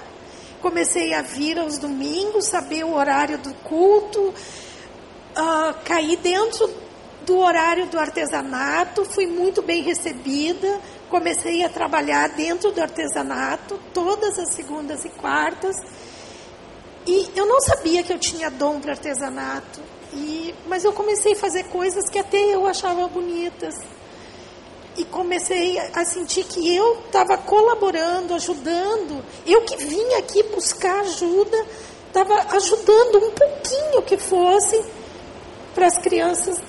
comecei 0.60 1.12
a 1.14 1.22
vir 1.22 1.58
aos 1.58 1.78
domingos, 1.78 2.46
saber 2.46 2.84
o 2.84 2.94
horário 2.94 3.38
do 3.38 3.52
culto, 3.54 4.20
uh, 4.28 5.74
caí 5.84 6.16
dentro 6.16 6.68
do 7.26 7.38
horário 7.38 7.86
do 7.86 7.98
artesanato, 7.98 9.04
fui 9.04 9.26
muito 9.26 9.60
bem 9.60 9.82
recebida, 9.82 10.80
comecei 11.10 11.62
a 11.62 11.68
trabalhar 11.68 12.30
dentro 12.30 12.72
do 12.72 12.80
artesanato 12.80 13.78
todas 13.92 14.38
as 14.38 14.54
segundas 14.54 15.04
e 15.04 15.10
quartas. 15.10 15.76
E 17.06 17.30
eu 17.36 17.46
não 17.46 17.60
sabia 17.60 18.02
que 18.02 18.12
eu 18.12 18.18
tinha 18.18 18.50
dom 18.50 18.80
para 18.80 18.92
artesanato, 18.92 19.80
e, 20.12 20.54
mas 20.66 20.84
eu 20.84 20.92
comecei 20.92 21.32
a 21.32 21.36
fazer 21.36 21.64
coisas 21.64 22.08
que 22.08 22.18
até 22.18 22.38
eu 22.38 22.66
achava 22.66 23.06
bonitas. 23.08 23.74
E 24.96 25.04
comecei 25.04 25.78
a 25.78 26.04
sentir 26.04 26.44
que 26.44 26.74
eu 26.74 27.00
estava 27.06 27.38
colaborando, 27.38 28.34
ajudando. 28.34 29.24
Eu 29.46 29.62
que 29.62 29.76
vim 29.76 30.14
aqui 30.14 30.42
buscar 30.44 31.00
ajuda, 31.00 31.66
estava 32.08 32.56
ajudando 32.56 33.18
um 33.18 33.30
pouquinho 33.30 34.02
que 34.02 34.16
fosse 34.16 34.84
para 35.74 35.86
as 35.86 35.98
crianças 35.98 36.60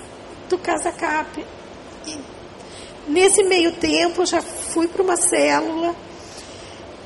do 0.48 0.58
Casa 0.58 0.92
Cap. 0.92 1.44
E 2.06 2.20
nesse 3.08 3.44
meio 3.44 3.72
tempo, 3.74 4.22
eu 4.22 4.26
já 4.26 4.42
fui 4.42 4.88
para 4.88 5.02
uma 5.02 5.16
célula, 5.16 5.96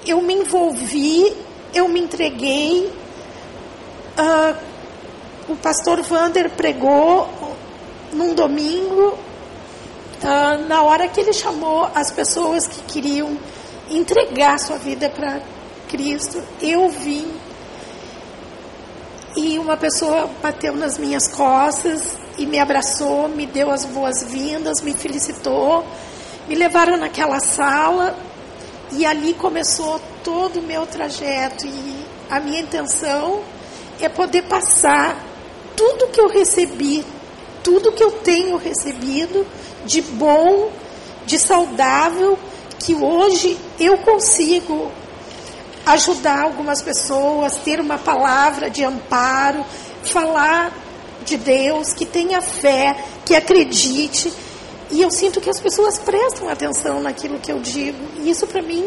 eu 0.05 0.21
me 0.21 0.33
envolvi, 0.33 1.33
eu 1.73 1.87
me 1.87 2.01
entreguei. 2.01 2.91
Uh, 4.17 4.73
o 5.49 5.55
pastor 5.55 6.01
Vander 6.01 6.49
pregou 6.51 7.29
num 8.13 8.33
domingo, 8.33 9.17
uh, 10.23 10.67
na 10.67 10.83
hora 10.83 11.07
que 11.07 11.19
ele 11.19 11.33
chamou 11.33 11.89
as 11.93 12.11
pessoas 12.11 12.67
que 12.67 12.81
queriam 12.83 13.37
entregar 13.89 14.59
sua 14.59 14.77
vida 14.77 15.09
para 15.09 15.41
Cristo, 15.89 16.41
eu 16.61 16.89
vim 16.89 17.31
e 19.35 19.57
uma 19.57 19.75
pessoa 19.75 20.29
bateu 20.41 20.75
nas 20.75 20.97
minhas 20.97 21.27
costas 21.27 22.15
e 22.37 22.45
me 22.45 22.59
abraçou, 22.59 23.27
me 23.27 23.45
deu 23.45 23.71
as 23.71 23.83
boas-vindas, 23.85 24.81
me 24.81 24.93
felicitou, 24.93 25.83
me 26.47 26.55
levaram 26.55 26.97
naquela 26.97 27.39
sala 27.39 28.15
e 28.91 29.05
ali 29.05 29.33
começou 29.33 29.99
todo 30.23 30.59
o 30.59 30.63
meu 30.63 30.85
trajeto. 30.85 31.65
E 31.65 32.05
a 32.29 32.39
minha 32.39 32.61
intenção 32.61 33.41
é 33.99 34.07
poder 34.07 34.43
passar 34.43 35.17
tudo 35.75 36.09
que 36.09 36.21
eu 36.21 36.27
recebi, 36.27 37.03
tudo 37.63 37.91
que 37.91 38.03
eu 38.03 38.11
tenho 38.11 38.57
recebido 38.57 39.45
de 39.85 40.01
bom, 40.01 40.69
de 41.25 41.39
saudável, 41.39 42.37
que 42.79 42.93
hoje 42.95 43.57
eu 43.79 43.97
consigo 43.99 44.91
ajudar 45.85 46.43
algumas 46.43 46.81
pessoas, 46.81 47.57
ter 47.57 47.79
uma 47.79 47.97
palavra 47.97 48.69
de 48.69 48.83
amparo, 48.83 49.65
falar 50.03 50.71
de 51.25 51.37
Deus, 51.37 51.93
que 51.93 52.05
tenha 52.05 52.41
fé, 52.41 52.95
que 53.25 53.35
acredite. 53.35 54.31
E 54.91 55.01
eu 55.01 55.09
sinto 55.09 55.41
que 55.41 55.49
as 55.49 55.59
pessoas 55.59 55.97
prestam 55.99 56.49
atenção 56.49 57.01
naquilo 57.01 57.39
que 57.39 57.51
eu 57.51 57.59
digo. 57.59 57.97
E 58.19 58.29
isso 58.29 58.45
para 58.47 58.61
mim 58.61 58.85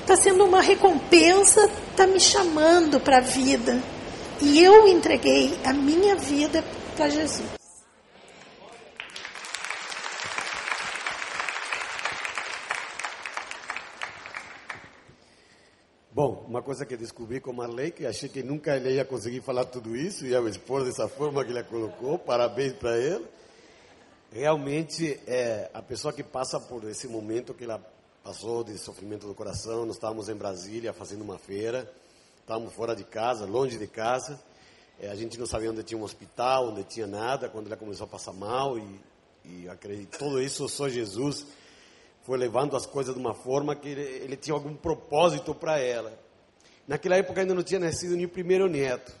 está 0.00 0.16
sendo 0.16 0.44
uma 0.44 0.60
recompensa, 0.60 1.68
está 1.90 2.06
me 2.06 2.20
chamando 2.20 3.00
para 3.00 3.18
a 3.18 3.20
vida. 3.20 3.80
E 4.40 4.60
eu 4.60 4.88
entreguei 4.88 5.56
a 5.64 5.72
minha 5.72 6.16
vida 6.16 6.64
para 6.96 7.08
Jesus. 7.08 7.61
Bom, 16.14 16.44
uma 16.46 16.60
coisa 16.60 16.84
que 16.84 16.94
descobri 16.94 17.40
com 17.40 17.54
Marley, 17.54 17.90
que 17.90 18.04
achei 18.04 18.28
que 18.28 18.42
nunca 18.42 18.76
ele 18.76 18.96
ia 18.96 19.02
conseguir 19.02 19.40
falar 19.40 19.64
tudo 19.64 19.96
isso, 19.96 20.26
ia 20.26 20.42
me 20.42 20.50
expor 20.50 20.84
dessa 20.84 21.08
forma 21.08 21.42
que 21.42 21.50
ele 21.50 21.62
colocou, 21.62 22.18
parabéns 22.18 22.74
para 22.74 22.98
ele. 22.98 23.24
Realmente, 24.30 25.18
é, 25.26 25.70
a 25.72 25.80
pessoa 25.80 26.12
que 26.12 26.22
passa 26.22 26.60
por 26.60 26.84
esse 26.84 27.08
momento 27.08 27.54
que 27.54 27.64
ela 27.64 27.82
passou 28.22 28.62
de 28.62 28.76
sofrimento 28.76 29.26
do 29.26 29.34
coração, 29.34 29.86
nós 29.86 29.96
estávamos 29.96 30.28
em 30.28 30.34
Brasília 30.34 30.92
fazendo 30.92 31.22
uma 31.22 31.38
feira, 31.38 31.90
estávamos 32.40 32.74
fora 32.74 32.94
de 32.94 33.04
casa, 33.04 33.46
longe 33.46 33.78
de 33.78 33.86
casa, 33.86 34.38
é, 35.00 35.08
a 35.08 35.14
gente 35.14 35.38
não 35.38 35.46
sabia 35.46 35.70
onde 35.70 35.82
tinha 35.82 35.98
um 35.98 36.04
hospital, 36.04 36.72
onde 36.72 36.84
tinha 36.84 37.06
nada, 37.06 37.48
quando 37.48 37.68
ela 37.68 37.76
começou 37.78 38.04
a 38.04 38.08
passar 38.08 38.34
mal, 38.34 38.78
e, 38.78 39.00
e 39.46 39.66
acredito, 39.66 40.18
tudo 40.18 40.42
isso 40.42 40.68
só 40.68 40.90
Jesus 40.90 41.46
foi 42.22 42.38
levando 42.38 42.76
as 42.76 42.86
coisas 42.86 43.14
de 43.14 43.20
uma 43.20 43.34
forma 43.34 43.74
que 43.74 43.88
ele, 43.88 44.02
ele 44.02 44.36
tinha 44.36 44.54
algum 44.54 44.74
propósito 44.74 45.54
para 45.54 45.78
ela. 45.78 46.12
Naquela 46.86 47.16
época 47.16 47.40
ainda 47.40 47.54
não 47.54 47.62
tinha 47.62 47.80
nascido 47.80 48.16
nem 48.16 48.26
o 48.26 48.28
primeiro 48.28 48.68
neto. 48.68 49.12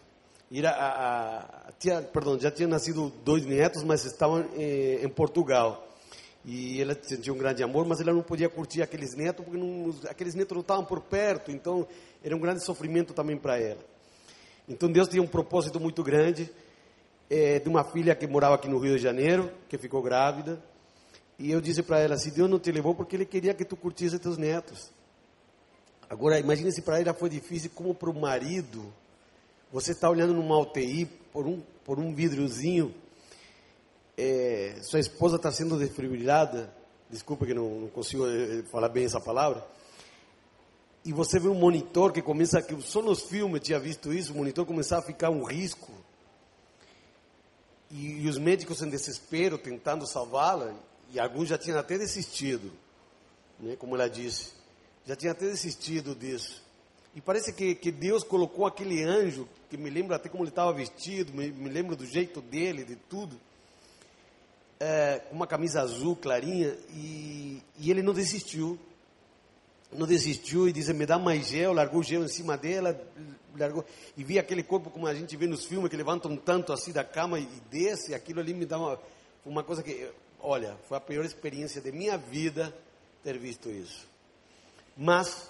A, 0.64 0.68
a, 0.68 1.38
a, 1.68 1.72
tinha, 1.78 2.02
perdão, 2.02 2.38
já 2.38 2.50
tinha 2.50 2.68
nascido 2.68 3.10
dois 3.24 3.44
netos, 3.46 3.82
mas 3.82 4.04
estavam 4.04 4.44
eh, 4.54 5.00
em 5.02 5.08
Portugal. 5.08 5.88
E 6.44 6.80
ela 6.82 6.96
sentia 7.00 7.32
um 7.32 7.38
grande 7.38 7.62
amor, 7.62 7.86
mas 7.86 8.00
ela 8.00 8.12
não 8.12 8.22
podia 8.22 8.48
curtir 8.48 8.82
aqueles 8.82 9.14
netos, 9.14 9.44
porque 9.44 9.58
não, 9.58 9.94
aqueles 10.10 10.34
netos 10.34 10.54
não 10.54 10.60
estavam 10.60 10.84
por 10.84 11.00
perto, 11.00 11.50
então 11.50 11.86
era 12.22 12.36
um 12.36 12.40
grande 12.40 12.64
sofrimento 12.64 13.14
também 13.14 13.36
para 13.36 13.58
ela. 13.58 13.80
Então 14.68 14.90
Deus 14.90 15.08
tinha 15.08 15.22
um 15.22 15.26
propósito 15.26 15.80
muito 15.80 16.02
grande 16.02 16.50
eh, 17.30 17.58
de 17.60 17.68
uma 17.68 17.84
filha 17.84 18.14
que 18.14 18.26
morava 18.26 18.56
aqui 18.56 18.68
no 18.68 18.78
Rio 18.78 18.96
de 18.96 19.02
Janeiro, 19.02 19.50
que 19.68 19.78
ficou 19.78 20.02
grávida, 20.02 20.62
e 21.42 21.50
eu 21.50 21.60
disse 21.60 21.82
para 21.82 21.98
ela, 21.98 22.16
se 22.16 22.30
Deus 22.30 22.48
não 22.48 22.60
te 22.60 22.70
levou, 22.70 22.94
porque 22.94 23.16
Ele 23.16 23.26
queria 23.26 23.52
que 23.52 23.64
tu 23.64 23.74
curtisse 23.74 24.16
teus 24.16 24.38
netos. 24.38 24.92
Agora, 26.08 26.38
imagine 26.38 26.70
se 26.70 26.82
para 26.82 27.00
ela 27.00 27.12
foi 27.12 27.28
difícil, 27.28 27.68
como 27.74 27.92
para 27.92 28.08
o 28.08 28.14
marido, 28.14 28.94
você 29.72 29.90
está 29.90 30.08
olhando 30.08 30.32
numa 30.34 30.56
UTI 30.56 31.04
por 31.32 31.44
um, 31.44 31.60
por 31.84 31.98
um 31.98 32.14
vidrozinho, 32.14 32.94
é, 34.16 34.78
sua 34.82 35.00
esposa 35.00 35.34
está 35.34 35.50
sendo 35.50 35.76
desfibrilada, 35.76 36.72
desculpa 37.10 37.44
que 37.44 37.54
não, 37.54 37.80
não 37.80 37.88
consigo 37.88 38.24
eh, 38.24 38.62
falar 38.70 38.88
bem 38.88 39.04
essa 39.04 39.20
palavra, 39.20 39.66
e 41.04 41.12
você 41.12 41.40
vê 41.40 41.48
um 41.48 41.54
monitor 41.54 42.12
que 42.12 42.22
começa, 42.22 42.62
que 42.62 42.80
só 42.82 43.02
nos 43.02 43.22
filmes 43.22 43.56
eu 43.56 43.60
tinha 43.60 43.80
visto 43.80 44.12
isso, 44.12 44.32
o 44.32 44.36
monitor 44.36 44.64
começar 44.64 44.98
a 44.98 45.02
ficar 45.02 45.30
um 45.30 45.42
risco, 45.42 45.90
e, 47.90 48.20
e 48.22 48.28
os 48.28 48.38
médicos 48.38 48.80
em 48.80 48.88
desespero 48.88 49.58
tentando 49.58 50.06
salvá-la, 50.06 50.72
e 51.12 51.20
alguns 51.20 51.48
já 51.48 51.58
tinham 51.58 51.78
até 51.78 51.98
desistido, 51.98 52.72
né, 53.60 53.76
como 53.76 53.94
ela 53.94 54.08
disse, 54.08 54.52
já 55.06 55.14
tinham 55.14 55.32
até 55.32 55.46
desistido 55.46 56.14
disso. 56.14 56.62
E 57.14 57.20
parece 57.20 57.52
que, 57.52 57.74
que 57.74 57.92
Deus 57.92 58.24
colocou 58.24 58.64
aquele 58.64 59.02
anjo, 59.02 59.46
que 59.68 59.76
me 59.76 59.90
lembra 59.90 60.16
até 60.16 60.30
como 60.30 60.42
ele 60.42 60.50
estava 60.50 60.72
vestido, 60.72 61.32
me, 61.34 61.50
me 61.50 61.68
lembro 61.68 61.94
do 61.94 62.06
jeito 62.06 62.40
dele, 62.40 62.84
de 62.84 62.96
tudo, 62.96 63.38
é, 64.80 65.20
com 65.28 65.36
uma 65.36 65.46
camisa 65.46 65.82
azul 65.82 66.16
clarinha, 66.16 66.74
e, 66.90 67.62
e 67.78 67.90
ele 67.90 68.02
não 68.02 68.14
desistiu. 68.14 68.78
Não 69.92 70.06
desistiu 70.06 70.66
e 70.66 70.72
disse: 70.72 70.94
Me 70.94 71.04
dá 71.04 71.18
mais 71.18 71.48
gel, 71.48 71.74
largou 71.74 72.02
gel 72.02 72.24
em 72.24 72.28
cima 72.28 72.56
dela, 72.56 72.98
largou, 73.54 73.84
e 74.16 74.24
vi 74.24 74.38
aquele 74.38 74.62
corpo 74.62 74.88
como 74.88 75.06
a 75.06 75.14
gente 75.14 75.36
vê 75.36 75.46
nos 75.46 75.66
filmes, 75.66 75.90
que 75.90 75.96
levantam 75.98 76.34
tanto 76.34 76.72
assim 76.72 76.92
da 76.92 77.04
cama 77.04 77.38
e 77.38 77.46
desce, 77.70 78.14
aquilo 78.14 78.40
ali 78.40 78.54
me 78.54 78.64
dá 78.64 78.78
uma, 78.78 78.98
uma 79.44 79.62
coisa 79.62 79.82
que 79.82 80.10
Olha, 80.42 80.76
foi 80.88 80.96
a 80.96 81.00
pior 81.00 81.24
experiência 81.24 81.80
de 81.80 81.92
minha 81.92 82.18
vida 82.18 82.74
ter 83.22 83.38
visto 83.38 83.70
isso. 83.70 84.08
Mas 84.96 85.48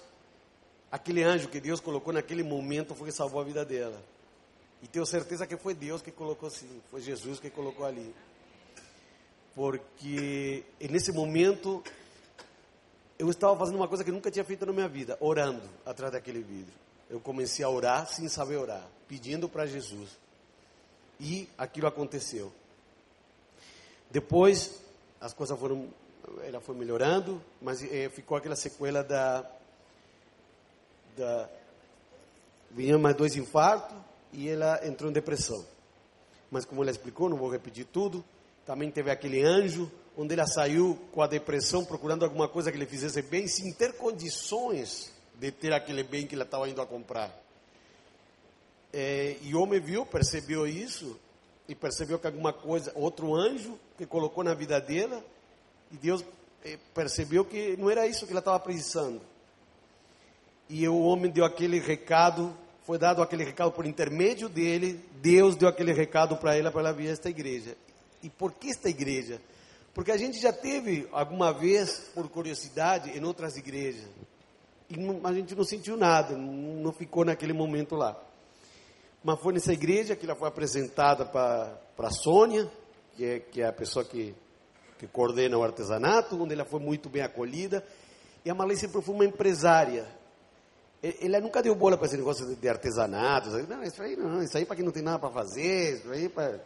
aquele 0.91 1.23
anjo 1.23 1.49
que 1.49 1.59
Deus 1.59 1.79
colocou 1.79 2.13
naquele 2.13 2.43
momento 2.43 2.93
foi 2.93 3.07
que 3.07 3.15
salvou 3.15 3.41
a 3.41 3.43
vida 3.43 3.65
dela. 3.65 3.99
E 4.83 4.87
tenho 4.87 5.05
certeza 5.05 5.47
que 5.47 5.57
foi 5.57 5.73
Deus 5.73 6.01
que 6.01 6.11
colocou 6.11 6.49
sim, 6.49 6.81
foi 6.91 7.01
Jesus 7.01 7.39
que 7.39 7.49
colocou 7.49 7.85
ali. 7.85 8.13
Porque 9.55 10.63
nesse 10.79 11.11
momento 11.11 11.83
eu 13.17 13.29
estava 13.29 13.57
fazendo 13.57 13.77
uma 13.77 13.87
coisa 13.87 14.03
que 14.03 14.11
nunca 14.11 14.29
tinha 14.29 14.45
feito 14.45 14.65
na 14.65 14.73
minha 14.73 14.87
vida, 14.87 15.17
orando 15.19 15.67
atrás 15.85 16.11
daquele 16.11 16.41
vidro. 16.41 16.73
Eu 17.09 17.19
comecei 17.19 17.65
a 17.65 17.69
orar 17.69 18.07
sem 18.07 18.27
saber 18.27 18.57
orar, 18.57 18.87
pedindo 19.07 19.49
para 19.49 19.65
Jesus. 19.65 20.09
E 21.19 21.47
aquilo 21.57 21.87
aconteceu. 21.87 22.51
Depois 24.11 24.82
as 25.23 25.33
coisas 25.33 25.57
foram, 25.57 25.87
ela 26.43 26.59
foi 26.59 26.75
melhorando, 26.75 27.41
mas 27.61 27.81
é, 27.81 28.09
ficou 28.09 28.35
aquela 28.35 28.57
sequela 28.57 29.01
da, 29.01 29.49
da 31.15 31.49
vinha 32.69 32.97
mais 32.97 33.15
dois 33.15 33.37
infartos 33.37 33.95
e 34.33 34.49
ela 34.49 34.85
entrou 34.85 35.09
em 35.09 35.13
depressão. 35.13 35.65
Mas 36.51 36.65
como 36.65 36.81
ela 36.81 36.91
explicou, 36.91 37.29
não 37.29 37.37
vou 37.37 37.49
repetir 37.49 37.85
tudo, 37.85 38.21
também 38.65 38.91
teve 38.91 39.09
aquele 39.09 39.41
anjo, 39.41 39.89
onde 40.17 40.33
ela 40.33 40.45
saiu 40.45 40.99
com 41.13 41.21
a 41.21 41.27
depressão, 41.27 41.85
procurando 41.85 42.25
alguma 42.25 42.49
coisa 42.49 42.69
que 42.69 42.77
lhe 42.77 42.85
fizesse 42.85 43.21
bem, 43.21 43.47
sem 43.47 43.71
ter 43.71 43.93
condições 43.93 45.09
de 45.35 45.51
ter 45.51 45.71
aquele 45.71 46.03
bem 46.03 46.27
que 46.27 46.35
ela 46.35 46.43
estava 46.43 46.67
indo 46.67 46.81
a 46.81 46.85
comprar. 46.85 47.33
É, 48.91 49.37
e 49.41 49.55
o 49.55 49.61
homem 49.61 49.79
viu, 49.79 50.05
percebeu 50.05 50.67
isso, 50.67 51.17
e 51.67 51.75
percebeu 51.75 52.19
que 52.19 52.27
alguma 52.27 52.51
coisa, 52.51 52.91
outro 52.95 53.33
anjo 53.33 53.79
que 53.97 54.05
colocou 54.05 54.43
na 54.43 54.53
vida 54.53 54.79
dela, 54.81 55.23
e 55.91 55.97
Deus 55.97 56.23
é, 56.63 56.77
percebeu 56.93 57.45
que 57.45 57.77
não 57.77 57.89
era 57.89 58.07
isso 58.07 58.25
que 58.25 58.31
ela 58.31 58.39
estava 58.39 58.59
precisando. 58.59 59.21
E 60.69 60.87
o 60.87 60.99
homem 61.01 61.31
deu 61.31 61.45
aquele 61.45 61.79
recado, 61.79 62.55
foi 62.83 62.97
dado 62.97 63.21
aquele 63.21 63.43
recado 63.43 63.71
por 63.71 63.85
intermédio 63.85 64.49
dele, 64.49 65.03
Deus 65.21 65.55
deu 65.55 65.69
aquele 65.69 65.93
recado 65.93 66.35
para 66.37 66.55
ela, 66.55 66.71
para 66.71 66.81
ela 66.81 66.93
vir 66.93 67.09
a 67.09 67.11
esta 67.11 67.29
igreja. 67.29 67.77
E 68.21 68.29
por 68.29 68.53
que 68.53 68.69
esta 68.69 68.89
igreja? 68.89 69.39
Porque 69.93 70.11
a 70.11 70.17
gente 70.17 70.39
já 70.39 70.51
teve 70.51 71.07
alguma 71.11 71.53
vez, 71.53 72.11
por 72.15 72.27
curiosidade, 72.27 73.15
em 73.15 73.23
outras 73.23 73.55
igrejas. 73.57 74.05
E 74.89 74.95
a 75.23 75.33
gente 75.33 75.55
não 75.55 75.63
sentiu 75.63 75.95
nada, 75.95 76.35
não 76.35 76.91
ficou 76.91 77.23
naquele 77.23 77.53
momento 77.53 77.95
lá. 77.95 78.19
Mas 79.23 79.39
foi 79.39 79.53
nessa 79.53 79.71
igreja 79.71 80.15
que 80.15 80.25
ela 80.25 80.35
foi 80.35 80.47
apresentada 80.47 81.25
para 81.25 81.79
a 81.97 82.11
Sônia, 82.11 82.69
que 83.15 83.25
é, 83.25 83.39
que 83.39 83.61
é 83.61 83.67
a 83.67 83.73
pessoa 83.73 84.03
que, 84.03 84.35
que 84.99 85.07
coordena 85.07 85.57
o 85.57 85.63
artesanato, 85.63 86.41
onde 86.41 86.53
ela 86.53 86.65
foi 86.65 86.79
muito 86.79 87.09
bem 87.09 87.21
acolhida. 87.21 87.85
E 88.43 88.49
a 88.49 88.53
Malê 88.53 88.75
sempre 88.75 89.01
foi 89.01 89.15
uma 89.15 89.25
empresária. 89.25 90.05
Ela 91.21 91.39
nunca 91.39 91.61
deu 91.61 91.73
bola 91.75 91.97
para 91.97 92.07
esse 92.07 92.17
negócio 92.17 92.55
de 92.55 92.69
artesanato. 92.69 93.49
Não, 93.49 93.83
isso 93.83 94.01
aí 94.01 94.15
não, 94.17 94.43
isso 94.43 94.57
aí 94.57 94.65
para 94.65 94.75
quem 94.75 94.85
não 94.85 94.91
tem 94.91 95.03
nada 95.03 95.19
para 95.19 95.29
fazer, 95.29 95.97
isso 95.97 96.11
aí 96.11 96.27
para 96.27 96.59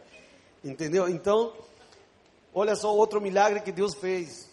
Entendeu? 0.64 1.08
Então, 1.08 1.52
olha 2.52 2.74
só 2.74 2.94
outro 2.94 3.20
milagre 3.20 3.60
que 3.60 3.70
Deus 3.70 3.94
fez. 3.94 4.48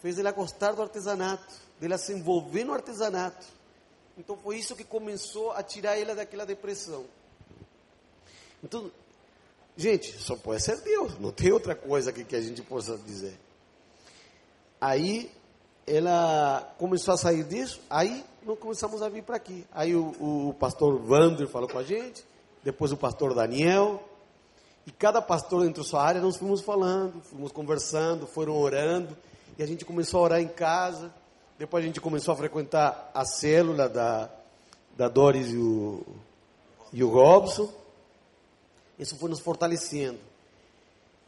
Fez 0.00 0.18
ela 0.18 0.30
gostar 0.30 0.72
do 0.72 0.82
artesanato, 0.82 1.54
dela 1.80 1.98
se 1.98 2.12
envolver 2.12 2.64
no 2.64 2.72
artesanato. 2.72 3.44
Então 4.18 4.36
foi 4.36 4.58
isso 4.58 4.74
que 4.74 4.84
começou 4.84 5.52
a 5.52 5.62
tirar 5.62 5.96
ela 5.96 6.14
daquela 6.14 6.44
depressão. 6.44 7.04
Então, 8.62 8.90
gente, 9.76 10.18
só 10.18 10.34
pode 10.36 10.62
ser 10.62 10.80
Deus, 10.82 11.18
não 11.20 11.30
tem 11.30 11.52
outra 11.52 11.74
coisa 11.74 12.12
que, 12.12 12.24
que 12.24 12.34
a 12.34 12.40
gente 12.40 12.60
possa 12.62 12.98
dizer. 12.98 13.38
Aí 14.80 15.30
ela 15.86 16.74
começou 16.78 17.14
a 17.14 17.16
sair 17.16 17.44
disso, 17.44 17.80
aí 17.88 18.24
nós 18.42 18.58
começamos 18.58 19.00
a 19.00 19.08
vir 19.08 19.22
para 19.22 19.36
aqui. 19.36 19.64
Aí 19.72 19.94
o, 19.94 20.48
o 20.48 20.54
pastor 20.58 21.00
Wander 21.08 21.46
falou 21.46 21.68
com 21.68 21.78
a 21.78 21.84
gente, 21.84 22.24
depois 22.62 22.92
o 22.92 22.96
pastor 22.96 23.34
Daniel, 23.34 24.02
e 24.88 24.90
cada 24.90 25.20
pastor 25.20 25.64
dentro 25.64 25.82
da 25.82 25.88
sua 25.88 26.02
área, 26.02 26.18
nós 26.18 26.38
fomos 26.38 26.62
falando, 26.62 27.20
fomos 27.20 27.52
conversando, 27.52 28.26
foram 28.26 28.56
orando. 28.56 29.16
E 29.58 29.62
a 29.62 29.66
gente 29.66 29.84
começou 29.84 30.20
a 30.20 30.22
orar 30.22 30.40
em 30.40 30.48
casa. 30.48 31.12
Depois 31.58 31.82
a 31.82 31.86
gente 31.86 32.00
começou 32.00 32.32
a 32.32 32.36
frequentar 32.36 33.10
a 33.12 33.24
célula 33.24 33.88
da, 33.88 34.30
da 34.96 35.08
Doris 35.08 35.48
e 35.50 35.56
o, 35.56 36.06
e 36.92 37.02
o 37.02 37.08
Robson. 37.08 37.72
Isso 38.98 39.16
foi 39.16 39.28
nos 39.28 39.40
fortalecendo. 39.40 40.18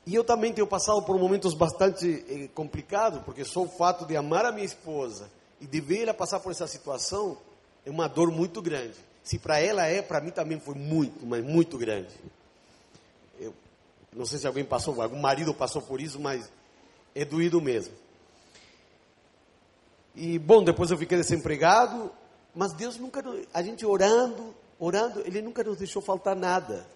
E 0.06 0.14
eu 0.14 0.24
também 0.24 0.52
tenho 0.52 0.66
passado 0.66 1.02
por 1.02 1.18
momentos 1.18 1.52
bastante 1.52 2.24
eh, 2.28 2.48
complicados, 2.54 3.22
porque 3.22 3.44
só 3.44 3.62
o 3.62 3.68
fato 3.68 4.06
de 4.06 4.16
amar 4.16 4.46
a 4.46 4.52
minha 4.52 4.64
esposa 4.64 5.30
e 5.60 5.66
de 5.66 5.80
ver 5.80 6.02
ela 6.02 6.14
passar 6.14 6.40
por 6.40 6.52
essa 6.52 6.66
situação 6.66 7.36
é 7.84 7.90
uma 7.90 8.08
dor 8.08 8.30
muito 8.30 8.62
grande. 8.62 8.94
Se 9.22 9.38
para 9.38 9.60
ela 9.60 9.84
é, 9.86 10.00
para 10.00 10.20
mim 10.20 10.30
também 10.30 10.58
foi 10.58 10.74
muito, 10.74 11.26
mas 11.26 11.44
muito 11.44 11.76
grande. 11.76 12.08
Não 14.12 14.26
sei 14.26 14.38
se 14.38 14.46
alguém 14.46 14.64
passou, 14.64 15.00
algum 15.00 15.20
marido 15.20 15.54
passou 15.54 15.82
por 15.82 16.00
isso, 16.00 16.18
mas 16.18 16.50
é 17.14 17.24
doído 17.24 17.60
mesmo. 17.60 17.94
E 20.14 20.38
bom, 20.38 20.62
depois 20.62 20.90
eu 20.90 20.98
fiquei 20.98 21.16
desempregado, 21.18 22.10
mas 22.54 22.72
Deus 22.72 22.96
nunca, 22.96 23.22
a 23.52 23.62
gente 23.62 23.86
orando, 23.86 24.54
orando, 24.78 25.20
Ele 25.20 25.40
nunca 25.40 25.62
nos 25.62 25.78
deixou 25.78 26.02
faltar 26.02 26.34
nada. 26.34 26.86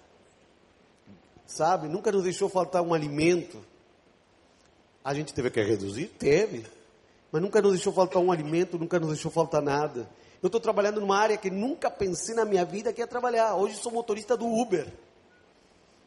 Sabe? 1.46 1.88
Nunca 1.88 2.10
nos 2.10 2.24
deixou 2.24 2.48
faltar 2.48 2.82
um 2.82 2.94
alimento. 2.94 3.58
A 5.04 5.12
gente 5.14 5.32
teve 5.34 5.50
que 5.50 5.62
reduzir? 5.62 6.06
Teve. 6.18 6.66
Mas 7.30 7.42
nunca 7.42 7.60
nos 7.60 7.72
deixou 7.72 7.92
faltar 7.92 8.22
um 8.22 8.32
alimento, 8.32 8.78
nunca 8.78 8.98
nos 8.98 9.10
deixou 9.10 9.30
faltar 9.30 9.60
nada. 9.60 10.08
Eu 10.42 10.48
estou 10.48 10.60
trabalhando 10.60 11.00
numa 11.00 11.18
área 11.18 11.36
que 11.36 11.50
nunca 11.50 11.90
pensei 11.90 12.34
na 12.34 12.44
minha 12.44 12.64
vida 12.64 12.92
que 12.92 13.00
ia 13.00 13.06
trabalhar. 13.06 13.54
Hoje 13.56 13.76
sou 13.76 13.92
motorista 13.92 14.36
do 14.36 14.46
Uber. 14.46 14.86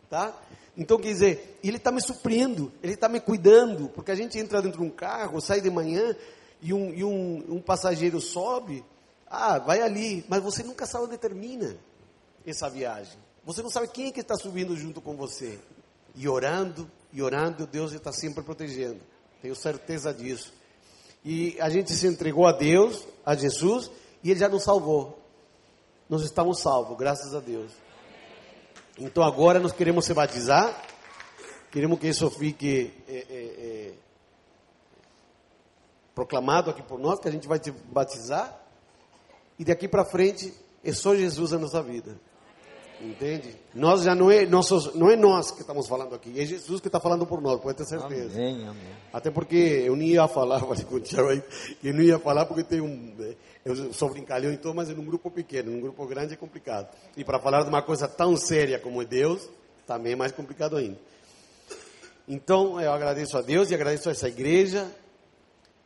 Tá? 0.09 0.33
Então, 0.77 0.97
quer 0.97 1.07
dizer, 1.07 1.59
ele 1.63 1.77
está 1.77 1.91
me 1.91 2.01
suprindo, 2.01 2.71
ele 2.83 2.93
está 2.93 3.09
me 3.09 3.19
cuidando, 3.19 3.89
porque 3.89 4.11
a 4.11 4.15
gente 4.15 4.37
entra 4.37 4.61
dentro 4.61 4.79
de 4.79 4.87
um 4.87 4.91
carro, 4.91 5.41
sai 5.41 5.59
de 5.59 5.69
manhã 5.71 6.15
e 6.61 6.73
um, 6.73 6.93
e 6.93 7.03
um, 7.03 7.55
um 7.55 7.61
passageiro 7.61 8.19
sobe, 8.19 8.83
ah, 9.29 9.59
vai 9.59 9.81
ali, 9.81 10.25
mas 10.27 10.41
você 10.41 10.63
nunca 10.63 10.85
sabe 10.85 11.05
onde 11.05 11.17
termina 11.17 11.77
essa 12.45 12.69
viagem. 12.69 13.17
Você 13.45 13.61
não 13.61 13.69
sabe 13.69 13.87
quem 13.87 14.07
é 14.07 14.11
que 14.11 14.21
está 14.21 14.35
subindo 14.35 14.75
junto 14.75 15.01
com 15.01 15.15
você. 15.15 15.59
E 16.15 16.27
orando, 16.27 16.89
e 17.13 17.21
orando, 17.21 17.67
Deus 17.67 17.93
está 17.93 18.11
sempre 18.11 18.43
protegendo. 18.43 18.99
Tenho 19.41 19.55
certeza 19.55 20.13
disso. 20.13 20.53
E 21.23 21.59
a 21.59 21.69
gente 21.69 21.93
se 21.93 22.07
entregou 22.07 22.47
a 22.47 22.51
Deus, 22.51 23.05
a 23.25 23.35
Jesus, 23.35 23.91
e 24.23 24.31
Ele 24.31 24.39
já 24.39 24.49
nos 24.49 24.63
salvou. 24.63 25.19
Nós 26.09 26.23
estamos 26.23 26.59
salvos, 26.59 26.97
graças 26.97 27.35
a 27.35 27.39
Deus. 27.39 27.71
Então 28.97 29.23
agora 29.23 29.59
nós 29.59 29.71
queremos 29.71 30.05
se 30.05 30.13
batizar, 30.13 30.75
queremos 31.71 31.99
que 31.99 32.07
isso 32.07 32.29
fique 32.31 32.93
é, 33.07 33.13
é, 33.13 33.23
proclamado 36.17 36.71
aqui 36.71 36.81
por 36.81 36.97
nós, 36.97 37.19
que 37.19 37.27
a 37.27 37.31
gente 37.31 37.47
vai 37.47 37.59
te 37.59 37.69
batizar, 37.69 38.59
e 39.59 39.63
daqui 39.63 39.87
para 39.87 40.03
frente 40.03 40.51
é 40.83 40.91
só 40.91 41.15
Jesus 41.15 41.53
a 41.53 41.59
nossa 41.59 41.79
vida. 41.83 42.19
Entende? 42.99 43.55
Nós 43.75 44.01
já 44.01 44.15
não 44.15 44.31
é, 44.31 44.43
nossos, 44.43 44.95
não 44.95 45.11
é 45.11 45.15
nós 45.15 45.51
que 45.51 45.61
estamos 45.61 45.87
falando 45.87 46.15
aqui, 46.15 46.31
é 46.39 46.43
Jesus 46.43 46.81
que 46.81 46.87
está 46.87 46.99
falando 46.99 47.27
por 47.27 47.39
nós, 47.39 47.61
pode 47.61 47.77
ter 47.77 47.85
certeza. 47.85 48.33
Amém, 48.33 48.67
amém. 48.67 48.87
Até 49.13 49.29
porque 49.29 49.83
eu 49.85 49.95
nem 49.95 50.07
ia 50.07 50.27
falar, 50.27 50.59
falei 50.65 50.83
com 50.85 50.95
o 50.95 50.99
Tiago 50.99 51.29
aí, 51.29 51.43
eu 51.83 51.93
não 51.93 52.01
ia 52.01 52.17
falar 52.17 52.47
porque 52.47 52.63
tem 52.63 52.81
um. 52.81 53.15
Eu 53.63 53.93
sou 53.93 54.09
brincalhão 54.09 54.51
então, 54.51 54.73
mas 54.73 54.89
num 54.89 55.05
grupo 55.05 55.29
pequeno, 55.29 55.71
num 55.71 55.81
grupo 55.81 56.03
grande 56.07 56.33
é 56.33 56.37
complicado. 56.37 56.89
E 57.15 57.23
para 57.23 57.37
falar 57.37 57.61
de 57.61 57.69
uma 57.69 57.83
coisa 57.83 58.07
tão 58.07 58.35
séria 58.35 58.79
como 58.79 59.03
é 59.03 59.05
Deus, 59.05 59.47
também 59.85 60.13
é 60.13 60.15
mais 60.15 60.31
complicado 60.31 60.77
ainda. 60.77 60.97
Então, 62.27 62.81
eu 62.81 62.91
agradeço 62.91 63.37
a 63.37 63.41
Deus 63.43 63.69
e 63.69 63.75
agradeço 63.75 64.09
a 64.09 64.13
essa 64.13 64.27
igreja. 64.27 64.91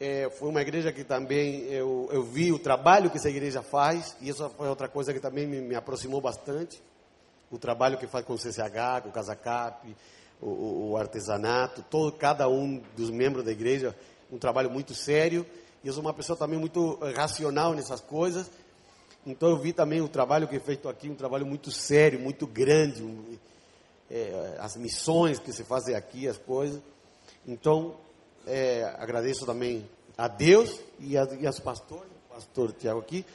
É, 0.04 0.32
foi 0.32 0.50
uma 0.50 0.64
igreja 0.64 0.92
que 0.92 1.04
também 1.04 1.62
eu, 1.66 2.10
eu 2.12 2.24
vi 2.24 2.52
o 2.52 2.58
trabalho 2.58 3.12
que 3.12 3.18
essa 3.18 3.30
igreja 3.30 3.62
faz, 3.62 4.16
e 4.20 4.30
isso 4.30 4.50
foi 4.58 4.68
outra 4.68 4.88
coisa 4.88 5.14
que 5.14 5.20
também 5.20 5.46
me, 5.46 5.62
me 5.62 5.76
aproximou 5.76 6.20
bastante 6.20 6.82
o 7.52 7.60
trabalho 7.60 8.00
que 8.00 8.08
faz 8.08 8.26
com 8.26 8.34
o 8.34 8.38
CCH, 8.38 9.04
com 9.04 9.10
o 9.10 9.12
Casacap, 9.12 9.96
o, 10.42 10.90
o, 10.90 10.98
artesanato, 10.98 11.86
todo, 11.88 12.14
cada 12.14 12.50
um 12.50 12.82
dos 12.98 13.12
membros 13.12 13.46
da 13.46 13.52
igreja, 13.52 13.96
um 14.32 14.40
trabalho 14.40 14.72
muito 14.72 14.96
sério. 14.96 15.46
E 15.84 15.88
eu 15.88 15.94
sou 15.94 16.02
uma 16.02 16.16
pessoa 16.16 16.36
também 16.36 16.58
muito 16.58 16.98
eh, 17.04 17.14
racional 17.16 17.76
nessas 17.76 18.02
coisas. 18.02 18.50
Então 19.24 19.52
eu 19.52 19.58
vi 19.60 19.72
também 19.72 20.02
o 20.02 20.08
trabalho 20.08 20.48
que 20.48 20.56
é 20.56 20.60
feito 20.60 20.90
aqui, 20.90 21.12
um 21.12 21.16
trabalho 21.16 21.46
muito 21.46 21.70
sério, 21.70 22.20
muito 22.20 22.48
grande, 22.48 23.04
um, 23.04 23.38
é, 24.10 24.58
as 24.60 24.76
missões 24.78 25.38
que 25.38 25.54
se 25.54 25.64
fazem 25.64 25.94
aqui, 25.94 26.28
as 26.28 26.40
coisas. 26.40 26.82
Então, 27.46 27.98
é, 28.48 28.84
agradeço 28.98 29.46
também 29.46 29.90
a 30.18 30.28
Deus 30.28 30.80
e, 31.00 31.18
aos 31.18 31.60
pastores, 31.60 32.10
pastor 32.30 32.72
Tiago 32.74 33.00
aqui, 33.00 33.26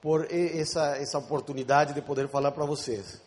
por 0.00 0.28
essa, 0.30 0.96
essa 0.96 1.18
oportunidade 1.18 1.92
de 1.92 2.00
poder 2.00 2.28
falar 2.28 2.52
para 2.52 2.64
vocês 2.64 3.20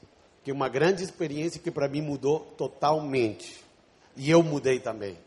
que 0.43 0.49
é 0.49 0.53
uma 0.53 0.69
grande 0.69 1.03
experiência 1.03 1.61
que 1.61 1.69
para 1.69 1.87
mim 1.87 2.01
mudou 2.01 2.39
totalmente. 2.57 3.63
E 4.15 4.29
eu 4.29 4.41
mudei 4.41 4.79
também. 4.79 5.17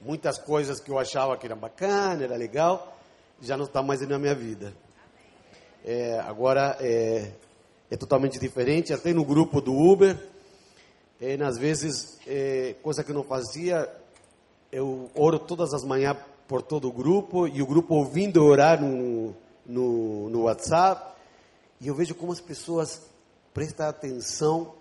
Muitas 0.00 0.38
coisas 0.38 0.80
que 0.80 0.90
eu 0.90 0.98
achava 0.98 1.36
que 1.36 1.46
era 1.46 1.56
bacana, 1.56 2.24
era 2.24 2.36
legal, 2.36 2.96
já 3.40 3.56
não 3.56 3.64
está 3.64 3.82
mais 3.82 4.00
na 4.06 4.18
minha 4.18 4.34
vida. 4.34 4.72
É, 5.84 6.20
agora 6.20 6.76
é, 6.80 7.32
é, 7.90 7.96
totalmente 7.96 8.38
diferente. 8.38 8.92
Até 8.92 9.12
no 9.12 9.24
grupo 9.24 9.60
do 9.60 9.74
Uber, 9.74 10.16
é, 11.20 11.34
às 11.42 11.58
vezes, 11.58 12.18
é, 12.26 12.76
coisa 12.82 13.02
que 13.02 13.10
eu 13.10 13.14
não 13.14 13.24
fazia, 13.24 13.90
eu 14.74 15.08
oro 15.14 15.38
todas 15.38 15.72
as 15.72 15.84
manhãs 15.84 16.16
por 16.48 16.60
todo 16.60 16.88
o 16.88 16.92
grupo, 16.92 17.46
e 17.46 17.62
o 17.62 17.66
grupo 17.66 17.94
ouvindo 17.94 18.44
orar 18.44 18.82
no, 18.82 19.32
no, 19.64 20.28
no 20.28 20.42
WhatsApp, 20.42 21.14
e 21.80 21.86
eu 21.86 21.94
vejo 21.94 22.12
como 22.16 22.32
as 22.32 22.40
pessoas 22.40 23.00
presta 23.52 23.88
atenção. 23.88 24.74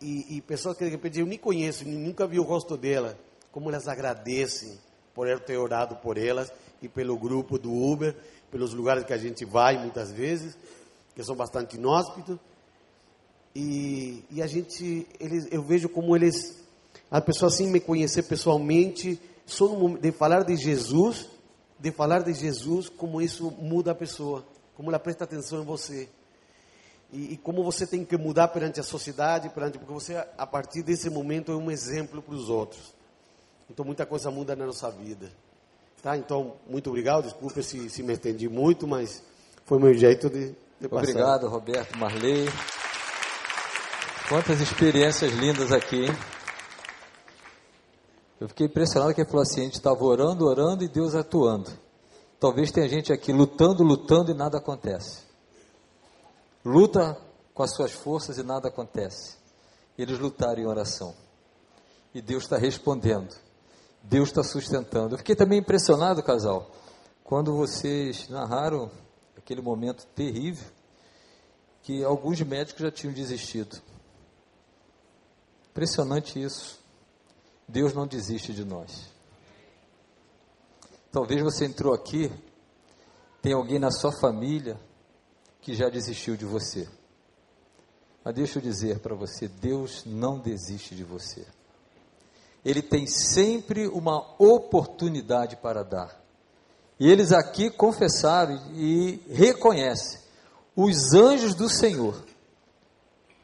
E, 0.00 0.36
e 0.36 0.40
pessoas 0.40 0.76
que 0.76 0.84
de 0.84 0.90
repente 0.90 1.18
eu 1.18 1.26
nem 1.26 1.36
conheço, 1.36 1.86
nunca 1.86 2.28
vi 2.28 2.38
o 2.38 2.44
rosto 2.44 2.76
dela, 2.76 3.18
como 3.50 3.68
elas 3.68 3.88
agradecem 3.88 4.78
por 5.12 5.28
eu 5.28 5.40
ter 5.40 5.56
orado 5.56 5.96
por 5.96 6.16
elas 6.16 6.52
e 6.80 6.88
pelo 6.88 7.16
grupo 7.16 7.58
do 7.58 7.72
Uber, 7.72 8.14
pelos 8.52 8.72
lugares 8.72 9.04
que 9.04 9.12
a 9.12 9.18
gente 9.18 9.44
vai 9.44 9.78
muitas 9.78 10.12
vezes, 10.12 10.56
que 11.14 11.24
são 11.24 11.34
bastante 11.34 11.76
inóspitos. 11.76 12.38
E, 13.54 14.24
e 14.30 14.40
a 14.40 14.46
gente, 14.46 15.06
eles, 15.18 15.48
eu 15.50 15.62
vejo 15.62 15.88
como 15.88 16.16
eles 16.16 16.61
A 17.12 17.20
pessoa 17.20 17.50
assim 17.50 17.70
me 17.70 17.78
conhecer 17.78 18.22
pessoalmente, 18.22 19.20
só 19.44 19.68
de 20.00 20.10
falar 20.10 20.44
de 20.44 20.56
Jesus, 20.56 21.28
de 21.78 21.90
falar 21.92 22.22
de 22.22 22.32
Jesus, 22.32 22.88
como 22.88 23.20
isso 23.20 23.50
muda 23.50 23.90
a 23.90 23.94
pessoa, 23.94 24.46
como 24.74 24.88
ela 24.88 24.98
presta 24.98 25.24
atenção 25.24 25.60
em 25.60 25.64
você. 25.66 26.08
E, 27.12 27.34
e, 27.34 27.36
como 27.36 27.62
você 27.62 27.86
tem 27.86 28.02
que 28.02 28.16
mudar 28.16 28.48
perante 28.48 28.80
a 28.80 28.82
sociedade, 28.82 29.50
perante, 29.50 29.76
porque 29.76 29.92
você, 29.92 30.16
a 30.38 30.46
partir 30.46 30.82
desse 30.82 31.10
momento, 31.10 31.52
é 31.52 31.54
um 31.54 31.70
exemplo 31.70 32.22
para 32.22 32.34
os 32.34 32.48
outros. 32.48 32.94
Então, 33.68 33.84
muita 33.84 34.06
coisa 34.06 34.30
muda 34.30 34.56
na 34.56 34.64
nossa 34.64 34.90
vida. 34.90 35.30
Tá? 36.02 36.16
Então, 36.16 36.54
muito 36.66 36.88
obrigado. 36.88 37.24
Desculpe 37.24 37.62
se, 37.62 37.90
se 37.90 38.02
me 38.02 38.14
estendi 38.14 38.48
muito, 38.48 38.88
mas 38.88 39.22
foi 39.66 39.78
meu 39.78 39.92
jeito 39.92 40.30
de, 40.30 40.54
de 40.80 40.88
passar. 40.88 41.10
Obrigado, 41.10 41.48
Roberto, 41.48 41.98
Marley. 41.98 42.48
Quantas 44.30 44.62
experiências 44.62 45.30
lindas 45.34 45.70
aqui, 45.70 46.06
hein? 46.06 46.31
Eu 48.42 48.48
fiquei 48.48 48.66
impressionado 48.66 49.14
que 49.14 49.20
ele 49.20 49.28
falou 49.28 49.42
assim: 49.42 49.60
a 49.60 49.64
gente 49.64 49.74
estava 49.74 50.02
orando, 50.02 50.44
orando 50.44 50.82
e 50.82 50.88
Deus 50.88 51.14
atuando. 51.14 51.70
Talvez 52.40 52.72
tenha 52.72 52.88
gente 52.88 53.12
aqui 53.12 53.32
lutando, 53.32 53.84
lutando 53.84 54.32
e 54.32 54.34
nada 54.34 54.58
acontece. 54.58 55.22
Luta 56.64 57.16
com 57.54 57.62
as 57.62 57.72
suas 57.72 57.92
forças 57.92 58.38
e 58.38 58.42
nada 58.42 58.66
acontece. 58.66 59.36
Eles 59.96 60.18
lutaram 60.18 60.60
em 60.60 60.66
oração. 60.66 61.14
E 62.12 62.20
Deus 62.20 62.42
está 62.42 62.56
respondendo. 62.56 63.32
Deus 64.02 64.30
está 64.30 64.42
sustentando. 64.42 65.14
Eu 65.14 65.18
fiquei 65.18 65.36
também 65.36 65.60
impressionado, 65.60 66.20
casal, 66.20 66.68
quando 67.22 67.54
vocês 67.54 68.28
narraram 68.28 68.90
aquele 69.36 69.62
momento 69.62 70.04
terrível 70.16 70.66
que 71.80 72.02
alguns 72.02 72.40
médicos 72.40 72.82
já 72.82 72.90
tinham 72.90 73.14
desistido. 73.14 73.80
Impressionante 75.70 76.42
isso. 76.42 76.81
Deus 77.68 77.92
não 77.94 78.06
desiste 78.06 78.52
de 78.52 78.64
nós. 78.64 79.10
Talvez 81.10 81.42
você 81.42 81.66
entrou 81.66 81.92
aqui, 81.92 82.32
tem 83.40 83.52
alguém 83.52 83.78
na 83.78 83.90
sua 83.90 84.12
família 84.12 84.80
que 85.60 85.74
já 85.74 85.88
desistiu 85.88 86.36
de 86.36 86.44
você. 86.44 86.88
Mas 88.24 88.34
deixa 88.34 88.58
eu 88.58 88.62
dizer 88.62 89.00
para 89.00 89.14
você: 89.14 89.48
Deus 89.48 90.04
não 90.06 90.38
desiste 90.38 90.94
de 90.94 91.04
você. 91.04 91.46
Ele 92.64 92.80
tem 92.80 93.06
sempre 93.06 93.88
uma 93.88 94.34
oportunidade 94.38 95.56
para 95.56 95.82
dar. 95.82 96.22
E 96.98 97.10
eles 97.10 97.32
aqui 97.32 97.68
confessaram 97.68 98.54
e 98.74 99.20
reconhecem: 99.28 100.20
os 100.76 101.12
anjos 101.14 101.54
do 101.54 101.68
Senhor. 101.68 102.24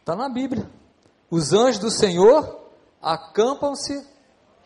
Está 0.00 0.14
na 0.14 0.28
Bíblia. 0.28 0.70
Os 1.30 1.52
anjos 1.52 1.78
do 1.78 1.90
Senhor 1.90 2.67
acampam-se 3.00 4.06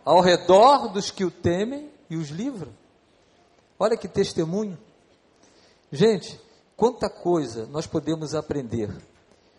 ao 0.05 0.21
redor 0.21 0.89
dos 0.89 1.11
que 1.11 1.25
o 1.25 1.31
temem 1.31 1.91
e 2.09 2.17
os 2.17 2.29
livram. 2.29 2.73
Olha 3.79 3.97
que 3.97 4.09
testemunho. 4.09 4.79
Gente, 5.91 6.41
quanta 6.77 7.09
coisa 7.09 7.67
nós 7.67 7.87
podemos 7.87 8.35
aprender. 8.35 8.91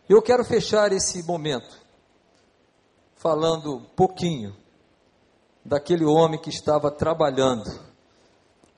Eu 0.09 0.21
quero 0.21 0.43
fechar 0.43 0.91
esse 0.91 1.23
momento 1.23 1.81
falando 3.15 3.77
um 3.77 3.83
pouquinho 3.83 4.55
daquele 5.63 6.03
homem 6.03 6.39
que 6.39 6.49
estava 6.49 6.91
trabalhando, 6.91 7.69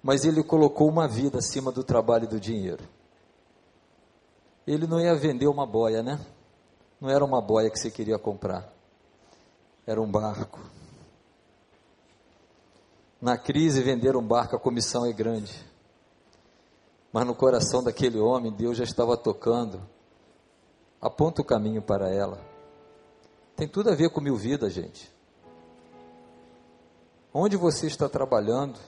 mas 0.04 0.24
ele 0.24 0.44
colocou 0.44 0.88
uma 0.88 1.08
vida 1.08 1.40
acima 1.40 1.72
do 1.72 1.84
trabalho 1.84 2.26
e 2.26 2.28
do 2.28 2.40
dinheiro. 2.40 2.84
Ele 4.68 4.86
não 4.86 5.00
ia 5.00 5.16
vender 5.16 5.48
uma 5.48 5.66
boia, 5.66 6.04
né? 6.04 6.20
Não 7.02 7.10
era 7.10 7.26
uma 7.26 7.42
boia 7.42 7.70
que 7.70 7.80
você 7.80 7.90
queria 7.90 8.20
comprar, 8.20 8.72
era 9.86 10.02
um 10.02 10.10
barco. 10.10 10.60
Na 13.22 13.38
crise, 13.38 13.82
vender 13.82 14.16
um 14.16 14.26
barco, 14.26 14.56
a 14.56 14.60
comissão 14.60 15.06
é 15.06 15.14
grande. 15.14 15.54
Mas 17.12 17.26
no 17.26 17.36
coração 17.36 17.84
daquele 17.84 18.20
homem, 18.20 18.52
Deus 18.52 18.78
já 18.78 18.84
estava 18.84 19.16
tocando. 19.16 19.82
Aponta 21.02 21.42
o 21.42 21.46
caminho 21.46 21.82
para 21.82 22.10
ela. 22.10 22.40
Tem 23.56 23.68
tudo 23.68 23.90
a 23.90 23.96
ver 23.96 24.10
com 24.10 24.20
mil 24.20 24.36
vidas, 24.36 24.74
gente. 24.74 25.12
Onde 27.34 27.56
você 27.56 27.88
está 27.88 28.10
trabalhando? 28.10 28.80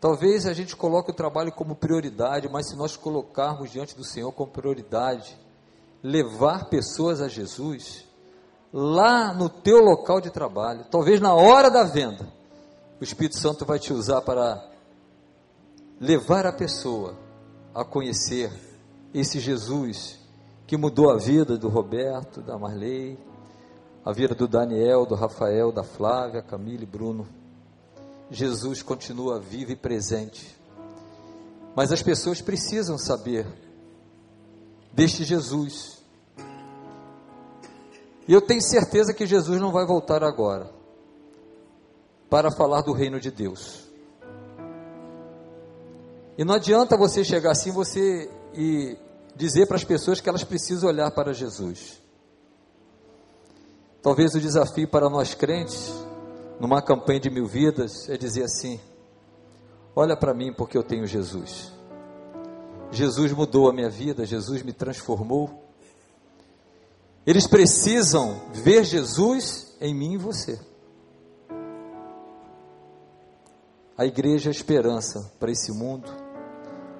Talvez 0.00 0.46
a 0.46 0.52
gente 0.52 0.76
coloque 0.76 1.10
o 1.10 1.14
trabalho 1.14 1.50
como 1.50 1.74
prioridade, 1.74 2.48
mas 2.48 2.68
se 2.68 2.76
nós 2.76 2.96
colocarmos 2.96 3.70
diante 3.70 3.96
do 3.96 4.04
Senhor 4.04 4.30
como 4.32 4.52
prioridade, 4.52 5.38
levar 6.02 6.68
pessoas 6.68 7.20
a 7.22 7.28
Jesus, 7.28 8.06
lá 8.76 9.32
no 9.32 9.48
teu 9.48 9.78
local 9.78 10.20
de 10.20 10.30
trabalho, 10.30 10.84
talvez 10.90 11.20
na 11.20 11.32
hora 11.32 11.70
da 11.70 11.84
venda, 11.84 12.26
o 13.00 13.04
Espírito 13.04 13.38
Santo 13.38 13.64
vai 13.64 13.78
te 13.78 13.92
usar 13.92 14.20
para 14.22 14.68
levar 16.00 16.44
a 16.44 16.52
pessoa 16.52 17.14
a 17.72 17.84
conhecer 17.84 18.52
esse 19.14 19.38
Jesus 19.38 20.18
que 20.66 20.76
mudou 20.76 21.08
a 21.08 21.16
vida 21.16 21.56
do 21.56 21.68
Roberto, 21.68 22.40
da 22.40 22.58
Marley, 22.58 23.16
a 24.04 24.12
vida 24.12 24.34
do 24.34 24.48
Daniel, 24.48 25.06
do 25.06 25.14
Rafael, 25.14 25.70
da 25.70 25.84
Flávia, 25.84 26.42
Camila 26.42 26.82
e 26.82 26.86
Bruno. 26.86 27.28
Jesus 28.28 28.82
continua 28.82 29.38
vivo 29.38 29.70
e 29.70 29.76
presente. 29.76 30.58
Mas 31.76 31.92
as 31.92 32.02
pessoas 32.02 32.42
precisam 32.42 32.98
saber 32.98 33.46
deste 34.92 35.22
Jesus. 35.22 36.02
E 38.26 38.32
eu 38.32 38.40
tenho 38.40 38.62
certeza 38.62 39.12
que 39.12 39.26
Jesus 39.26 39.60
não 39.60 39.70
vai 39.70 39.86
voltar 39.86 40.24
agora 40.24 40.70
para 42.30 42.50
falar 42.50 42.82
do 42.82 42.92
reino 42.92 43.20
de 43.20 43.30
Deus. 43.30 43.84
E 46.36 46.44
não 46.44 46.54
adianta 46.54 46.96
você 46.96 47.22
chegar 47.22 47.52
assim 47.52 47.70
você 47.70 48.30
e 48.54 48.96
dizer 49.36 49.66
para 49.66 49.76
as 49.76 49.84
pessoas 49.84 50.20
que 50.20 50.28
elas 50.28 50.42
precisam 50.42 50.88
olhar 50.88 51.10
para 51.10 51.32
Jesus. 51.32 52.00
Talvez 54.02 54.34
o 54.34 54.40
desafio 54.40 54.88
para 54.88 55.08
nós 55.08 55.34
crentes, 55.34 55.94
numa 56.60 56.82
campanha 56.82 57.20
de 57.20 57.30
mil 57.30 57.46
vidas, 57.46 58.08
é 58.08 58.16
dizer 58.16 58.44
assim: 58.44 58.80
olha 59.94 60.16
para 60.16 60.34
mim 60.34 60.52
porque 60.52 60.76
eu 60.76 60.82
tenho 60.82 61.06
Jesus. 61.06 61.72
Jesus 62.90 63.32
mudou 63.32 63.68
a 63.68 63.72
minha 63.72 63.88
vida, 63.88 64.26
Jesus 64.26 64.62
me 64.62 64.72
transformou. 64.72 65.63
Eles 67.26 67.46
precisam 67.46 68.42
ver 68.52 68.84
Jesus 68.84 69.74
em 69.80 69.94
mim 69.94 70.14
e 70.14 70.18
você. 70.18 70.60
A 73.96 74.04
igreja 74.04 74.50
é 74.50 74.52
esperança 74.52 75.32
para 75.38 75.50
esse 75.50 75.72
mundo. 75.72 76.10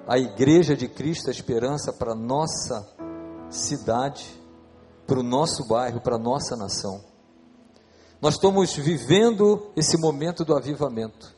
A 0.07 0.17
igreja 0.17 0.75
de 0.75 0.87
Cristo 0.87 1.27
é 1.27 1.31
esperança 1.31 1.91
para 1.91 2.15
nossa 2.15 2.87
cidade, 3.49 4.25
para 5.05 5.19
o 5.19 5.23
nosso 5.23 5.67
bairro, 5.67 6.01
para 6.01 6.15
a 6.15 6.19
nossa 6.19 6.55
nação. 6.55 7.03
Nós 8.21 8.35
estamos 8.35 8.73
vivendo 8.73 9.71
esse 9.75 9.97
momento 9.97 10.43
do 10.45 10.55
avivamento. 10.55 11.35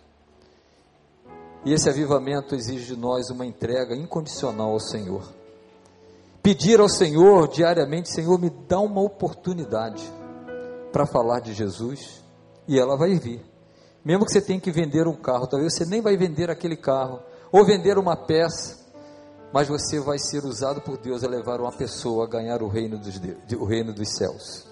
E 1.66 1.74
esse 1.74 1.90
avivamento 1.90 2.56
exige 2.56 2.86
de 2.86 2.96
nós 2.96 3.30
uma 3.30 3.46
entrega 3.46 3.96
incondicional 3.96 4.72
ao 4.72 4.80
Senhor. 4.80 5.24
Pedir 6.48 6.80
ao 6.80 6.88
Senhor 6.88 7.50
diariamente: 7.50 8.10
Senhor, 8.10 8.40
me 8.40 8.50
dá 8.50 8.80
uma 8.80 9.02
oportunidade 9.02 10.02
para 10.94 11.06
falar 11.06 11.42
de 11.42 11.54
Jesus, 11.54 12.24
e 12.66 12.80
ela 12.80 12.96
vai 12.96 13.16
vir. 13.16 13.44
Mesmo 14.02 14.26
que 14.26 14.32
você 14.32 14.40
tenha 14.40 14.58
que 14.58 14.72
vender 14.72 15.10
um 15.10 15.14
carro, 15.14 15.46
talvez 15.46 15.76
você 15.76 15.86
nem 15.86 16.00
vai 16.00 16.16
vender 16.16 16.50
aquele 16.50 16.78
carro, 16.78 17.20
ou 17.52 17.66
vender 17.66 17.98
uma 17.98 18.16
peça, 18.16 18.80
mas 19.52 19.68
você 19.68 20.00
vai 20.00 20.18
ser 20.18 20.46
usado 20.46 20.80
por 20.80 20.98
Deus 20.98 21.22
a 21.22 21.28
levar 21.28 21.60
uma 21.60 21.74
pessoa 21.74 22.24
a 22.24 22.30
ganhar 22.30 22.64
o 22.64 22.70
reino 22.70 22.98
dos, 22.98 23.20
o 23.60 23.66
reino 23.66 23.92
dos 23.92 24.16
céus. 24.16 24.66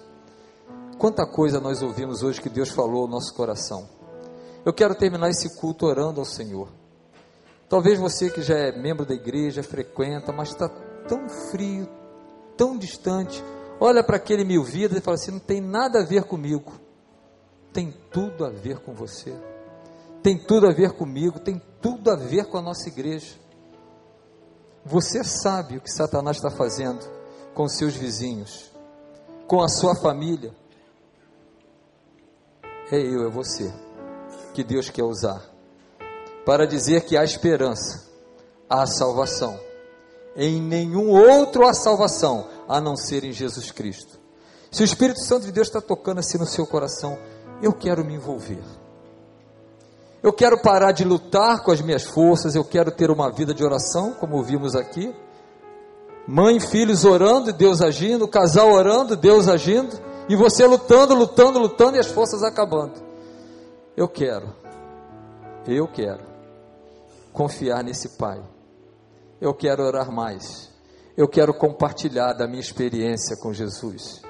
Quanta 0.98 1.26
coisa 1.26 1.60
nós 1.60 1.82
ouvimos 1.82 2.22
hoje 2.22 2.40
que 2.40 2.48
Deus 2.48 2.70
falou 2.70 3.02
ao 3.02 3.08
nosso 3.08 3.34
coração. 3.34 3.86
Eu 4.64 4.72
quero 4.72 4.94
terminar 4.94 5.28
esse 5.28 5.54
culto 5.60 5.84
orando 5.84 6.20
ao 6.20 6.26
Senhor. 6.26 6.70
Talvez 7.68 7.98
você 7.98 8.30
que 8.30 8.40
já 8.40 8.54
é 8.54 8.72
membro 8.72 9.04
da 9.04 9.12
igreja, 9.12 9.62
frequenta, 9.62 10.32
mas 10.32 10.48
está 10.48 10.70
tão 11.08 11.28
frio, 11.28 11.88
tão 12.56 12.76
distante, 12.76 13.42
olha 13.80 14.02
para 14.04 14.16
aquele 14.16 14.44
mil 14.44 14.62
vidas 14.62 14.98
e 14.98 15.00
fala 15.00 15.16
assim: 15.16 15.32
não 15.32 15.38
tem 15.38 15.60
nada 15.60 16.00
a 16.00 16.04
ver 16.04 16.24
comigo 16.24 16.86
tem 17.76 17.92
tudo 18.10 18.46
a 18.46 18.48
ver 18.48 18.78
com 18.78 18.94
você, 18.94 19.38
tem 20.22 20.38
tudo 20.38 20.66
a 20.66 20.72
ver 20.72 20.92
comigo, 20.92 21.38
tem 21.38 21.60
tudo 21.82 22.10
a 22.10 22.16
ver 22.16 22.46
com 22.46 22.56
a 22.56 22.62
nossa 22.62 22.88
igreja. 22.88 23.36
Você 24.82 25.22
sabe 25.22 25.76
o 25.76 25.80
que 25.82 25.90
Satanás 25.90 26.38
está 26.38 26.48
fazendo 26.48 27.06
com 27.52 27.68
seus 27.68 27.94
vizinhos, 27.94 28.72
com 29.46 29.62
a 29.62 29.68
sua 29.68 29.94
família. 29.94 30.54
É 32.90 32.96
eu, 32.96 33.26
é 33.26 33.30
você, 33.30 33.70
que 34.54 34.64
Deus 34.64 34.88
quer 34.88 35.04
usar 35.04 35.44
para 36.46 36.66
dizer 36.66 37.04
que 37.04 37.14
há 37.14 37.24
esperança, 37.24 38.08
há 38.70 38.86
salvação. 38.86 39.60
Em 40.36 40.60
nenhum 40.60 41.08
outro 41.08 41.66
há 41.66 41.72
salvação 41.72 42.46
a 42.68 42.80
não 42.80 42.96
ser 42.96 43.24
em 43.24 43.32
Jesus 43.32 43.70
Cristo. 43.70 44.18
Se 44.70 44.82
o 44.82 44.84
Espírito 44.84 45.20
Santo 45.20 45.46
de 45.46 45.52
Deus 45.52 45.68
está 45.68 45.80
tocando 45.80 46.18
assim 46.18 46.36
no 46.36 46.46
seu 46.46 46.66
coração, 46.66 47.18
eu 47.62 47.72
quero 47.72 48.04
me 48.04 48.14
envolver. 48.14 48.62
Eu 50.22 50.32
quero 50.32 50.60
parar 50.60 50.92
de 50.92 51.04
lutar 51.04 51.62
com 51.62 51.70
as 51.70 51.80
minhas 51.80 52.04
forças, 52.04 52.54
eu 52.54 52.64
quero 52.64 52.90
ter 52.90 53.10
uma 53.10 53.30
vida 53.30 53.54
de 53.54 53.64
oração, 53.64 54.12
como 54.12 54.42
vimos 54.42 54.74
aqui. 54.74 55.14
Mãe 56.26 56.56
e 56.56 56.60
filhos 56.60 57.04
orando 57.04 57.52
Deus 57.52 57.80
agindo, 57.80 58.26
casal 58.26 58.72
orando, 58.72 59.16
Deus 59.16 59.48
agindo, 59.48 59.96
e 60.28 60.34
você 60.34 60.66
lutando, 60.66 61.14
lutando, 61.14 61.58
lutando 61.58 61.96
e 61.96 62.00
as 62.00 62.08
forças 62.08 62.42
acabando. 62.42 62.94
Eu 63.96 64.08
quero, 64.08 64.52
eu 65.66 65.86
quero 65.86 66.24
confiar 67.32 67.84
nesse 67.84 68.10
Pai. 68.10 68.42
Eu 69.40 69.54
quero 69.54 69.82
orar 69.82 70.10
mais. 70.10 70.70
Eu 71.16 71.28
quero 71.28 71.54
compartilhar 71.54 72.32
da 72.32 72.46
minha 72.46 72.60
experiência 72.60 73.36
com 73.36 73.52
Jesus. 73.52 74.22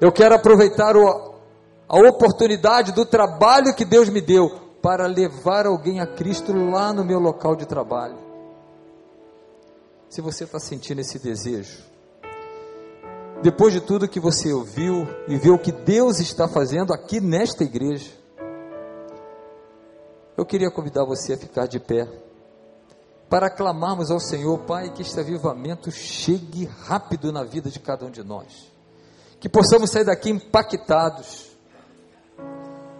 Eu 0.00 0.10
quero 0.10 0.34
aproveitar 0.34 0.96
o, 0.96 1.34
a 1.88 1.98
oportunidade 2.08 2.92
do 2.92 3.04
trabalho 3.04 3.74
que 3.74 3.84
Deus 3.84 4.08
me 4.08 4.20
deu 4.20 4.50
para 4.82 5.06
levar 5.06 5.66
alguém 5.66 6.00
a 6.00 6.06
Cristo 6.06 6.52
lá 6.52 6.92
no 6.92 7.04
meu 7.04 7.18
local 7.18 7.54
de 7.54 7.66
trabalho. 7.66 8.18
Se 10.08 10.20
você 10.20 10.44
está 10.44 10.58
sentindo 10.58 11.00
esse 11.00 11.18
desejo, 11.18 11.82
depois 13.42 13.72
de 13.72 13.80
tudo 13.80 14.08
que 14.08 14.20
você 14.20 14.52
ouviu 14.52 15.06
e 15.26 15.36
vê 15.36 15.50
o 15.50 15.58
que 15.58 15.72
Deus 15.72 16.20
está 16.20 16.46
fazendo 16.46 16.92
aqui 16.92 17.20
nesta 17.20 17.64
igreja, 17.64 18.10
eu 20.36 20.44
queria 20.44 20.70
convidar 20.70 21.04
você 21.04 21.34
a 21.34 21.38
ficar 21.38 21.66
de 21.66 21.80
pé 21.80 22.08
para 23.32 23.48
clamarmos 23.48 24.10
ao 24.10 24.20
Senhor, 24.20 24.58
Pai, 24.58 24.90
que 24.90 25.00
este 25.00 25.18
avivamento 25.18 25.90
chegue 25.90 26.66
rápido 26.84 27.32
na 27.32 27.42
vida 27.42 27.70
de 27.70 27.80
cada 27.80 28.04
um 28.04 28.10
de 28.10 28.22
nós. 28.22 28.70
Que 29.40 29.48
possamos 29.48 29.90
sair 29.90 30.04
daqui 30.04 30.28
impactados, 30.28 31.46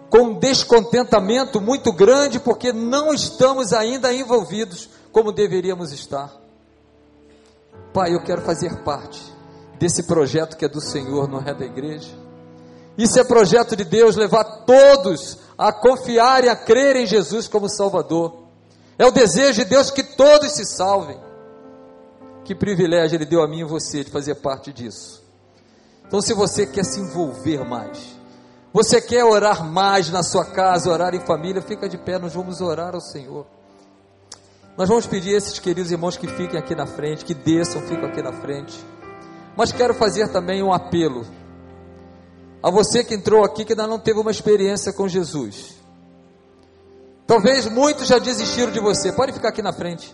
com 0.09 0.29
um 0.29 0.39
descontentamento 0.39 1.61
muito 1.61 1.93
grande, 1.93 2.39
porque 2.39 2.73
não 2.73 3.13
estamos 3.13 3.73
ainda 3.73 4.11
envolvidos 4.11 4.89
como 5.11 5.31
deveríamos 5.31 5.91
estar. 5.91 6.33
Pai, 7.93 8.15
eu 8.15 8.23
quero 8.23 8.41
fazer 8.41 8.81
parte 8.81 9.21
desse 9.77 10.01
projeto 10.01 10.57
que 10.57 10.65
é 10.65 10.67
do 10.67 10.81
Senhor 10.81 11.27
no 11.27 11.37
ré 11.37 11.53
da 11.53 11.63
igreja. 11.63 12.09
Isso 12.97 13.19
é 13.19 13.23
projeto 13.23 13.75
de 13.75 13.83
Deus, 13.83 14.15
levar 14.15 14.65
todos 14.65 15.37
a 15.55 15.71
confiar 15.71 16.43
e 16.43 16.49
a 16.49 16.55
crer 16.55 16.95
em 16.95 17.05
Jesus 17.05 17.47
como 17.47 17.69
Salvador. 17.69 18.42
É 18.97 19.05
o 19.05 19.11
desejo 19.11 19.63
de 19.63 19.65
Deus 19.65 19.89
que 19.89 20.03
todos 20.03 20.51
se 20.51 20.65
salvem. 20.65 21.19
Que 22.43 22.53
privilégio 22.53 23.15
Ele 23.15 23.25
deu 23.25 23.41
a 23.41 23.47
mim 23.47 23.59
e 23.59 23.63
você 23.63 24.03
de 24.03 24.11
fazer 24.11 24.35
parte 24.35 24.71
disso. 24.71 25.23
Então, 26.05 26.21
se 26.21 26.33
você 26.33 26.65
quer 26.65 26.83
se 26.83 26.99
envolver 26.99 27.65
mais, 27.65 27.97
você 28.71 29.01
quer 29.01 29.23
orar 29.23 29.63
mais 29.63 30.09
na 30.09 30.21
sua 30.21 30.45
casa, 30.45 30.91
orar 30.91 31.15
em 31.15 31.19
família, 31.19 31.61
fica 31.61 31.87
de 31.87 31.97
pé, 31.97 32.19
nós 32.19 32.33
vamos 32.33 32.61
orar 32.61 32.93
ao 32.93 33.01
Senhor. 33.01 33.45
Nós 34.77 34.89
vamos 34.89 35.05
pedir 35.05 35.35
a 35.35 35.37
esses 35.37 35.59
queridos 35.59 35.91
irmãos 35.91 36.17
que 36.17 36.27
fiquem 36.27 36.59
aqui 36.59 36.75
na 36.75 36.85
frente, 36.85 37.23
que 37.23 37.33
desçam, 37.33 37.81
ficam 37.83 38.05
aqui 38.05 38.21
na 38.21 38.33
frente. 38.33 38.77
Mas 39.55 39.71
quero 39.71 39.93
fazer 39.93 40.27
também 40.29 40.63
um 40.63 40.73
apelo 40.73 41.25
a 42.61 42.71
você 42.71 43.03
que 43.03 43.13
entrou 43.13 43.43
aqui 43.43 43.65
que 43.65 43.73
ainda 43.73 43.85
não 43.85 43.99
teve 43.99 44.19
uma 44.19 44.31
experiência 44.31 44.91
com 44.93 45.07
Jesus. 45.07 45.75
Talvez 47.25 47.65
muitos 47.67 48.07
já 48.07 48.19
desistiram 48.19 48.71
de 48.71 48.79
você. 48.79 49.11
Pode 49.11 49.31
ficar 49.31 49.49
aqui 49.49 49.61
na 49.61 49.71
frente. 49.71 50.13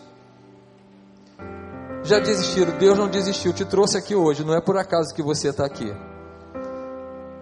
Já 2.03 2.19
desistiram. 2.19 2.77
Deus 2.77 2.97
não 2.97 3.07
desistiu. 3.07 3.51
Te 3.51 3.65
trouxe 3.65 3.97
aqui 3.97 4.15
hoje. 4.15 4.43
Não 4.43 4.53
é 4.53 4.61
por 4.61 4.77
acaso 4.77 5.13
que 5.13 5.21
você 5.21 5.49
está 5.49 5.65
aqui. 5.65 5.91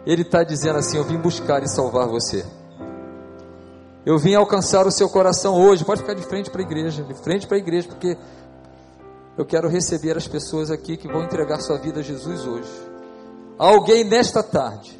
Ele 0.05 0.21
está 0.21 0.43
dizendo 0.43 0.79
assim: 0.79 0.97
Eu 0.97 1.03
vim 1.03 1.17
buscar 1.17 1.61
e 1.63 1.67
salvar 1.67 2.07
você. 2.07 2.45
Eu 4.05 4.17
vim 4.17 4.35
alcançar 4.35 4.87
o 4.87 4.91
seu 4.91 5.09
coração 5.09 5.53
hoje. 5.53 5.83
Pode 5.83 6.01
ficar 6.01 6.13
de 6.13 6.23
frente 6.23 6.49
para 6.49 6.61
a 6.61 6.63
igreja. 6.63 7.03
De 7.03 7.13
frente 7.13 7.45
para 7.45 7.57
a 7.57 7.59
igreja, 7.59 7.89
porque 7.89 8.17
eu 9.37 9.45
quero 9.45 9.67
receber 9.67 10.15
as 10.15 10.27
pessoas 10.27 10.71
aqui 10.71 10.95
que 10.95 11.07
vão 11.09 11.23
entregar 11.23 11.59
sua 11.59 11.77
vida 11.77 11.99
a 11.99 12.03
Jesus 12.03 12.47
hoje. 12.47 12.71
Alguém 13.59 14.05
nesta 14.05 14.41
tarde 14.41 14.97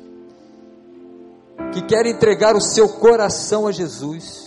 que 1.74 1.82
quer 1.84 2.05
entregar 2.05 2.55
o 2.55 2.61
seu 2.61 2.89
coração 2.89 3.65
a 3.65 3.72
Jesus 3.72 4.46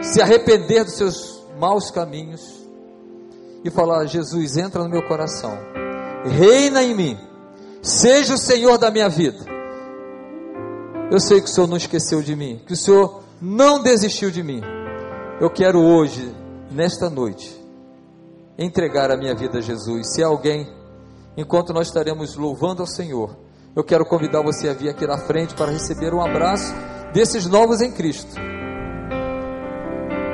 se 0.00 0.20
arrepender 0.20 0.84
dos 0.84 0.94
seus 0.94 1.44
maus 1.58 1.90
caminhos 1.90 2.40
e 3.64 3.70
falar: 3.70 4.06
Jesus, 4.06 4.56
entra 4.56 4.82
no 4.82 4.90
meu 4.90 5.06
coração, 5.06 5.56
reina 6.24 6.82
em 6.82 6.94
mim, 6.94 7.18
seja 7.82 8.34
o 8.34 8.38
Senhor 8.38 8.78
da 8.78 8.90
minha 8.90 9.08
vida. 9.08 9.38
Eu 11.10 11.18
sei 11.18 11.40
que 11.40 11.46
o 11.46 11.52
Senhor 11.52 11.66
não 11.66 11.76
esqueceu 11.76 12.22
de 12.22 12.36
mim, 12.36 12.60
que 12.66 12.72
o 12.72 12.76
Senhor 12.76 13.22
não 13.40 13.82
desistiu 13.82 14.30
de 14.30 14.42
mim. 14.42 14.60
Eu 15.40 15.50
quero 15.50 15.80
hoje, 15.80 16.32
nesta 16.70 17.10
noite, 17.10 17.58
entregar 18.56 19.10
a 19.10 19.16
minha 19.16 19.34
vida 19.34 19.58
a 19.58 19.60
Jesus. 19.62 20.14
Se 20.14 20.22
alguém, 20.22 20.68
enquanto 21.36 21.72
nós 21.72 21.88
estaremos 21.88 22.36
louvando 22.36 22.82
ao 22.82 22.86
Senhor, 22.86 23.36
eu 23.74 23.82
quero 23.82 24.04
convidar 24.04 24.42
você 24.42 24.68
a 24.68 24.72
vir 24.72 24.88
aqui 24.88 25.06
na 25.06 25.18
frente 25.18 25.54
para 25.54 25.72
receber 25.72 26.14
um 26.14 26.20
abraço 26.20 26.72
desses 27.12 27.46
novos 27.46 27.80
em 27.80 27.90
Cristo. 27.90 28.34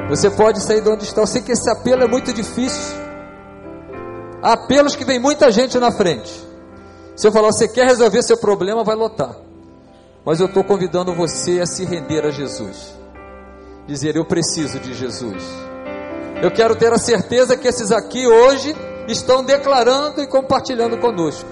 Você 0.08 0.30
pode 0.30 0.62
sair 0.62 0.80
de 0.80 0.88
onde 0.88 1.04
está. 1.04 1.20
Eu 1.20 1.26
sei 1.26 1.42
que 1.42 1.52
esse 1.52 1.68
apelo 1.70 2.02
é 2.02 2.08
muito 2.08 2.32
difícil. 2.32 2.96
Há 4.42 4.52
apelos 4.52 4.94
que 4.94 5.04
vem 5.04 5.18
muita 5.18 5.50
gente 5.50 5.78
na 5.78 5.90
frente. 5.90 6.32
Se 7.16 7.26
eu 7.26 7.32
falar, 7.32 7.50
você 7.50 7.66
quer 7.66 7.86
resolver 7.86 8.22
seu 8.22 8.36
problema, 8.36 8.84
vai 8.84 8.94
lotar. 8.94 9.34
Mas 10.24 10.38
eu 10.38 10.46
estou 10.46 10.62
convidando 10.62 11.14
você 11.14 11.60
a 11.60 11.66
se 11.66 11.84
render 11.84 12.24
a 12.24 12.30
Jesus. 12.30 12.94
Dizer, 13.86 14.16
eu 14.16 14.24
preciso 14.24 14.78
de 14.78 14.94
Jesus. 14.94 15.42
Eu 16.42 16.50
quero 16.50 16.76
ter 16.76 16.92
a 16.92 16.98
certeza 16.98 17.56
que 17.56 17.66
esses 17.66 17.90
aqui 17.90 18.26
hoje 18.26 18.74
estão 19.08 19.42
declarando 19.42 20.20
e 20.20 20.26
compartilhando 20.26 20.98
conosco. 20.98 21.48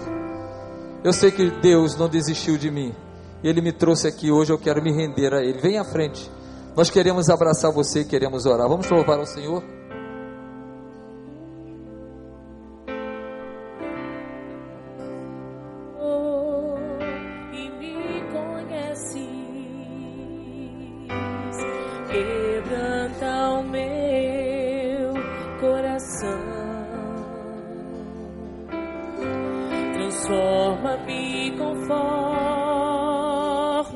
Eu 1.03 1.13
sei 1.13 1.31
que 1.31 1.51
Deus 1.61 1.97
não 1.97 2.09
desistiu 2.09 2.57
de 2.57 2.71
mim. 2.71 2.95
Ele 3.43 3.61
me 3.61 3.73
trouxe 3.73 4.07
aqui 4.07 4.31
hoje, 4.31 4.53
eu 4.53 4.59
quero 4.59 4.83
me 4.83 4.93
render 4.93 5.33
a 5.33 5.41
Ele. 5.41 5.61
Vem 5.61 5.79
à 5.79 5.85
frente. 5.85 6.31
Nós 6.77 6.91
queremos 6.91 7.31
abraçar 7.31 7.70
você 7.70 8.01
e 8.01 8.05
queremos 8.05 8.47
orar. 8.47 8.68
Vamos 8.68 8.91
louvar 8.91 9.18
ao 9.18 9.27
Senhor? 9.27 9.62
Transforma-me 29.95 31.57
conforme 31.57 32.05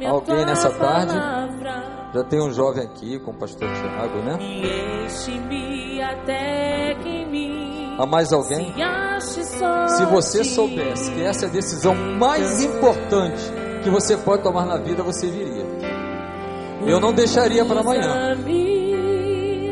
Alguém 0.07 0.45
nessa 0.45 0.71
tarde 0.71 1.38
já 2.15 2.25
tem 2.25 2.41
um 2.41 2.53
jovem 2.53 2.85
aqui 2.85 3.19
com 3.19 3.33
o 3.33 3.35
pastor 3.35 3.69
Tiago, 3.69 4.19
né? 4.19 4.39
Há 7.99 8.07
mais 8.07 8.33
alguém? 8.33 8.75
Se 9.89 10.07
você 10.07 10.45
soubesse 10.45 11.11
que 11.11 11.23
essa 11.23 11.47
é 11.47 11.49
a 11.49 11.53
decisão 11.53 11.95
mais 11.95 12.63
importante 12.63 13.43
que 13.83 13.91
você 13.91 14.17
pode 14.17 14.43
tomar 14.43 14.65
na 14.65 14.79
vida, 14.79 15.03
você 15.03 15.27
viria. 15.27 15.67
Eu 16.87 16.99
não 16.99 17.13
deixaria 17.13 17.65
para 17.65 17.81
amanhã. 17.81 18.37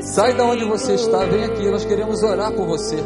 Sai 0.02 0.34
da 0.34 0.44
onde 0.44 0.64
você 0.64 0.94
está, 0.94 1.24
vem 1.24 1.44
aqui, 1.44 1.70
nós 1.70 1.84
queremos 1.84 2.22
orar 2.22 2.52
por 2.52 2.66
você. 2.66 3.02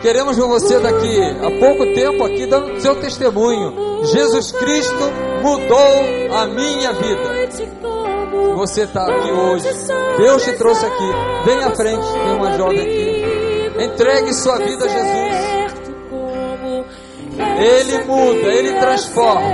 Queremos 0.00 0.36
ver 0.36 0.46
você 0.46 0.78
daqui 0.78 1.20
a 1.20 1.58
pouco 1.58 1.92
tempo 1.94 2.24
aqui 2.24 2.46
dando 2.46 2.80
seu 2.80 2.94
testemunho. 3.00 4.04
Jesus 4.04 4.52
Cristo 4.52 5.04
mudou 5.42 6.36
a 6.36 6.46
minha 6.46 6.92
vida 6.92 7.37
você 8.58 8.82
está 8.82 9.06
aqui 9.06 9.30
hoje, 9.30 9.68
Deus 10.16 10.42
te 10.42 10.52
trouxe 10.54 10.84
aqui, 10.84 11.10
vem 11.44 11.62
à 11.62 11.70
frente, 11.70 12.06
tem 12.12 12.34
uma 12.34 12.56
jovem 12.56 12.80
aqui. 12.80 13.84
Entregue 13.84 14.34
sua 14.34 14.58
vida 14.58 14.84
a 14.84 14.88
Jesus. 14.88 15.48
Ele 17.60 18.04
muda, 18.04 18.48
ele 18.52 18.72
transforma. 18.80 19.48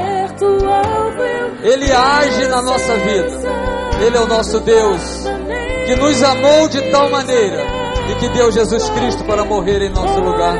Ele 1.62 1.92
age 1.92 2.46
na 2.46 2.62
nossa 2.62 2.94
vida. 2.94 3.64
Ele 4.00 4.16
é 4.16 4.20
o 4.20 4.26
nosso 4.26 4.60
Deus 4.60 5.24
que 5.86 5.96
nos 5.96 6.22
amou 6.22 6.66
de 6.68 6.90
tal 6.90 7.10
maneira 7.10 7.62
e 8.10 8.14
que 8.14 8.28
deu 8.30 8.50
Jesus 8.50 8.88
Cristo 8.88 9.22
para 9.24 9.44
morrer 9.44 9.82
em 9.82 9.90
nosso 9.90 10.18
lugar. 10.18 10.56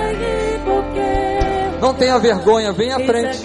Não 1.80 1.94
tenha 1.94 2.18
vergonha, 2.18 2.72
vem 2.72 2.92
à 2.92 3.00
frente. 3.00 3.42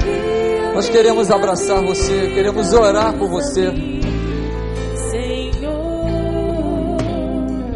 Nós 0.76 0.90
queremos 0.90 1.32
abraçar 1.32 1.82
você, 1.82 2.32
queremos 2.34 2.74
orar 2.74 3.14
por 3.14 3.30
você. 3.30 3.99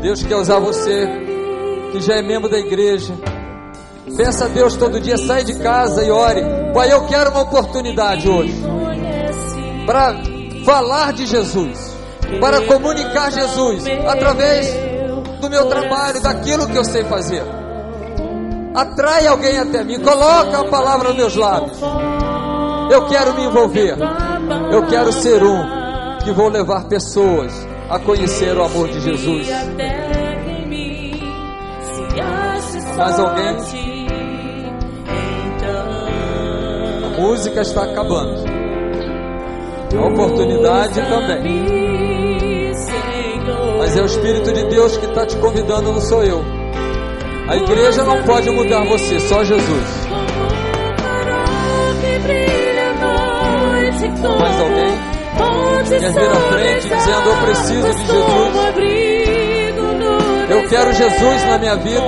Deus 0.03 0.21
quer 0.21 0.35
usar 0.35 0.59
você, 0.59 1.07
que 1.91 2.01
já 2.01 2.15
é 2.15 2.21
membro 2.21 2.49
da 2.49 2.59
igreja, 2.59 3.13
Peça 4.17 4.45
a 4.45 4.47
Deus 4.47 4.75
todo 4.75 4.99
dia, 4.99 5.17
sai 5.17 5.43
de 5.43 5.55
casa 5.55 6.03
e 6.03 6.11
ore. 6.11 6.41
Pai, 6.73 6.91
eu 6.91 7.05
quero 7.07 7.31
uma 7.31 7.41
oportunidade 7.41 8.29
hoje 8.29 8.53
para 9.87 10.13
falar 10.65 11.13
de 11.13 11.25
Jesus, 11.25 11.95
para 12.39 12.61
comunicar 12.61 13.31
Jesus 13.31 13.85
através 14.07 14.67
do 15.41 15.49
meu 15.49 15.65
trabalho, 15.67 16.21
daquilo 16.21 16.67
que 16.67 16.77
eu 16.77 16.83
sei 16.83 17.03
fazer. 17.05 17.43
Atrai 18.75 19.25
alguém 19.25 19.57
até 19.57 19.83
mim, 19.83 19.99
coloca 19.99 20.59
a 20.59 20.65
palavra 20.65 21.09
nos 21.09 21.17
meus 21.17 21.35
lábios. 21.35 21.79
Eu 22.91 23.07
quero 23.07 23.33
me 23.33 23.45
envolver. 23.45 23.97
Eu 24.71 24.85
quero 24.85 25.11
ser 25.11 25.41
um 25.41 26.19
que 26.23 26.31
vou 26.31 26.49
levar 26.49 26.83
pessoas 26.85 27.51
a 27.93 27.99
conhecer 27.99 28.57
o 28.57 28.63
amor 28.63 28.89
de 28.89 28.99
Jesus. 29.01 29.47
Mais 32.97 33.19
alguém? 33.19 33.45
A 37.03 37.21
música 37.21 37.61
está 37.61 37.83
acabando. 37.83 38.43
A 39.95 40.07
oportunidade 40.07 40.99
também. 41.01 41.43
Mas 43.77 43.95
é 43.95 44.01
o 44.01 44.05
Espírito 44.07 44.51
de 44.51 44.63
Deus 44.69 44.97
que 44.97 45.05
está 45.05 45.27
te 45.27 45.37
convidando, 45.37 45.91
não 45.93 46.01
sou 46.01 46.23
eu. 46.23 46.43
A 47.47 47.55
igreja 47.57 48.03
não 48.03 48.23
pode 48.23 48.49
mudar 48.49 48.83
você, 48.85 49.19
só 49.19 49.43
Jesus. 49.43 50.07
Mais 54.39 54.59
alguém? 54.59 55.12
Quer 55.99 56.11
vir 56.11 56.29
à 56.29 56.35
frente 56.51 56.89
dizendo: 56.89 57.29
Eu 57.29 57.37
preciso 57.45 57.93
de 57.93 58.05
Jesus. 58.05 58.73
Eu 60.49 60.67
quero 60.69 60.93
Jesus 60.93 61.45
na 61.45 61.57
minha 61.59 61.75
vida. 61.77 62.01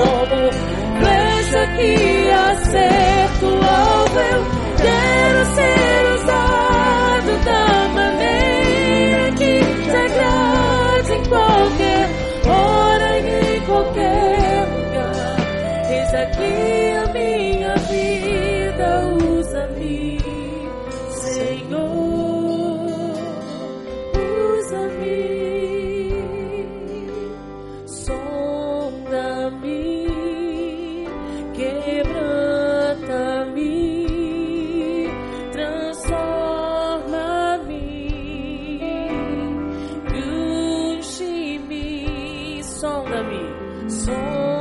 Flecha 1.00 1.68
que 1.78 2.32
acerto 2.32 3.46
ao 3.46 4.06
eu 4.22 4.46
quero 4.78 5.46
ser 5.56 6.02
usado 6.16 7.32
da 7.46 7.90
maneira 7.94 9.32
que 9.32 9.60
te 9.84 9.96
agrade 9.96 11.14
em 11.14 11.24
qualquer 11.30 12.10
hora 12.48 13.20
e 13.20 13.58
em 13.58 13.62
qualquer 13.62 14.45
sonda-me, 42.96 43.44
sonda-me, 43.90 44.56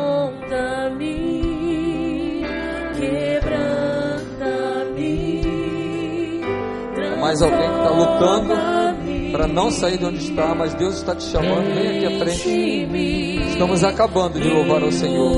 quebranta-me. 2.98 3.60
Mais 7.20 7.40
alguém 7.42 7.70
que 7.70 7.76
está 7.76 7.90
lutando 7.90 8.54
para 9.32 9.46
não 9.46 9.70
sair 9.70 9.98
de 9.98 10.04
onde 10.04 10.18
está, 10.18 10.54
mas 10.54 10.74
Deus 10.74 10.96
está 10.96 11.14
te 11.14 11.22
chamando. 11.24 11.74
Vem 11.74 11.96
aqui 11.96 12.06
à 12.06 12.10
frente. 12.18 12.88
Estamos 13.50 13.84
acabando 13.84 14.40
de 14.40 14.48
louvar 14.48 14.82
ao 14.82 14.90
Senhor. 14.90 15.36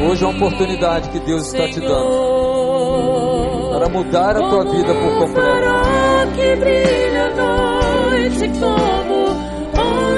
Hoje 0.00 0.24
é 0.24 0.26
uma 0.26 0.36
oportunidade 0.36 1.08
que 1.10 1.20
Deus 1.20 1.52
está 1.52 1.68
te 1.68 1.80
dando 1.80 3.70
para 3.72 3.88
mudar 3.88 4.36
a 4.36 4.48
tua 4.48 4.64
vida 4.64 4.94
por 4.94 5.18
completo. 5.18 5.78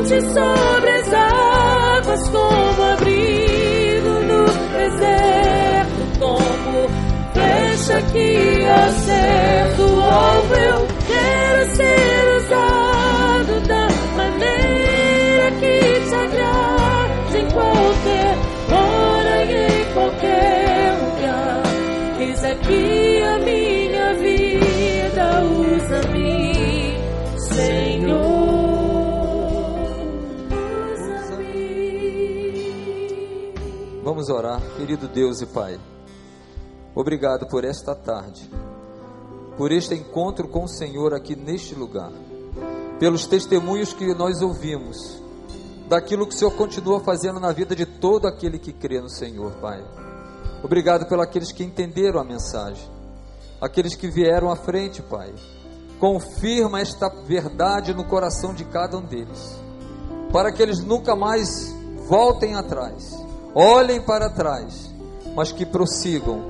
Ponte 0.00 0.20
sobre 0.22 0.90
as 0.90 1.12
águas, 1.12 2.28
como 2.30 2.82
abrigo 2.92 4.08
no 4.08 4.46
deserto, 4.72 6.00
como 6.18 6.88
flecha 7.34 8.02
que 8.10 8.64
acerto 8.64 9.82
ao 9.82 10.40
eu 10.56 10.86
quero 11.06 11.76
ser 11.76 12.36
usado 12.38 13.60
da 13.68 13.88
maneira 14.16 15.50
que 15.60 16.08
te 16.08 16.14
agrade 16.14 17.38
em 17.38 17.50
qualquer 17.50 18.36
hora 18.72 19.44
e 19.44 19.66
em 19.66 19.92
qualquer 19.92 20.94
lugar. 21.02 21.62
Eis 22.20 22.44
aqui 22.44 23.22
a 23.22 23.38
minha 23.38 24.14
vida, 24.14 25.42
usa-me, 25.44 26.98
Senhor. 27.36 28.39
Vamos 34.20 34.36
orar, 34.36 34.60
querido 34.76 35.08
Deus 35.08 35.40
e 35.40 35.46
Pai. 35.46 35.80
Obrigado 36.94 37.46
por 37.46 37.64
esta 37.64 37.94
tarde, 37.94 38.50
por 39.56 39.72
este 39.72 39.94
encontro 39.94 40.46
com 40.46 40.64
o 40.64 40.68
Senhor 40.68 41.14
aqui 41.14 41.34
neste 41.34 41.74
lugar, 41.74 42.12
pelos 42.98 43.26
testemunhos 43.26 43.94
que 43.94 44.14
nós 44.14 44.42
ouvimos, 44.42 45.22
daquilo 45.88 46.26
que 46.26 46.34
o 46.34 46.38
Senhor 46.38 46.50
continua 46.50 47.00
fazendo 47.00 47.40
na 47.40 47.50
vida 47.50 47.74
de 47.74 47.86
todo 47.86 48.28
aquele 48.28 48.58
que 48.58 48.74
crê 48.74 49.00
no 49.00 49.08
Senhor, 49.08 49.52
Pai. 49.52 49.82
Obrigado 50.62 51.06
pelos 51.08 51.24
aqueles 51.24 51.50
que 51.50 51.64
entenderam 51.64 52.20
a 52.20 52.24
mensagem, 52.24 52.90
aqueles 53.58 53.94
que 53.94 54.10
vieram 54.10 54.50
à 54.50 54.56
frente, 54.56 55.00
Pai. 55.00 55.32
Confirma 55.98 56.78
esta 56.78 57.08
verdade 57.24 57.94
no 57.94 58.04
coração 58.04 58.52
de 58.52 58.66
cada 58.66 58.98
um 58.98 59.02
deles, 59.02 59.58
para 60.30 60.52
que 60.52 60.62
eles 60.62 60.84
nunca 60.84 61.16
mais 61.16 61.74
voltem 62.06 62.54
atrás, 62.54 63.19
olhem 63.54 64.00
para 64.00 64.30
trás, 64.30 64.90
mas 65.34 65.52
que 65.52 65.64
prossigam 65.64 66.42